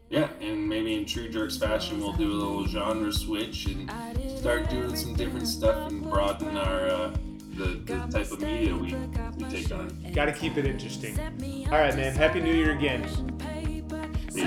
yeah, 0.09 0.29
and 0.41 0.69
maybe 0.69 0.95
in 0.95 1.05
True 1.05 1.29
Jerks 1.29 1.57
fashion, 1.57 2.01
we'll 2.01 2.13
do 2.13 2.31
a 2.31 2.35
little 2.35 2.67
genre 2.67 3.13
switch 3.13 3.67
and 3.67 3.91
start 4.39 4.71
doing 4.71 4.95
some 4.95 5.15
different 5.15 5.49
stuff 5.49 5.91
and 5.91 6.03
broaden 6.03 6.57
our 6.57 6.89
uh, 6.89 7.13
the, 7.57 7.81
the 7.85 8.07
type 8.11 8.31
of 8.31 8.41
media 8.41 8.77
we, 8.77 8.95
we 9.37 9.45
take 9.51 9.73
on. 9.73 9.89
Got 10.13 10.27
to 10.27 10.33
keep 10.33 10.57
it 10.57 10.67
interesting. 10.67 11.19
All 11.73 11.79
right, 11.79 11.97
man. 11.97 12.15
Happy 12.15 12.41
New 12.41 12.55
Year 12.55 12.77
again. 12.77 13.03
Peace. 14.35 14.45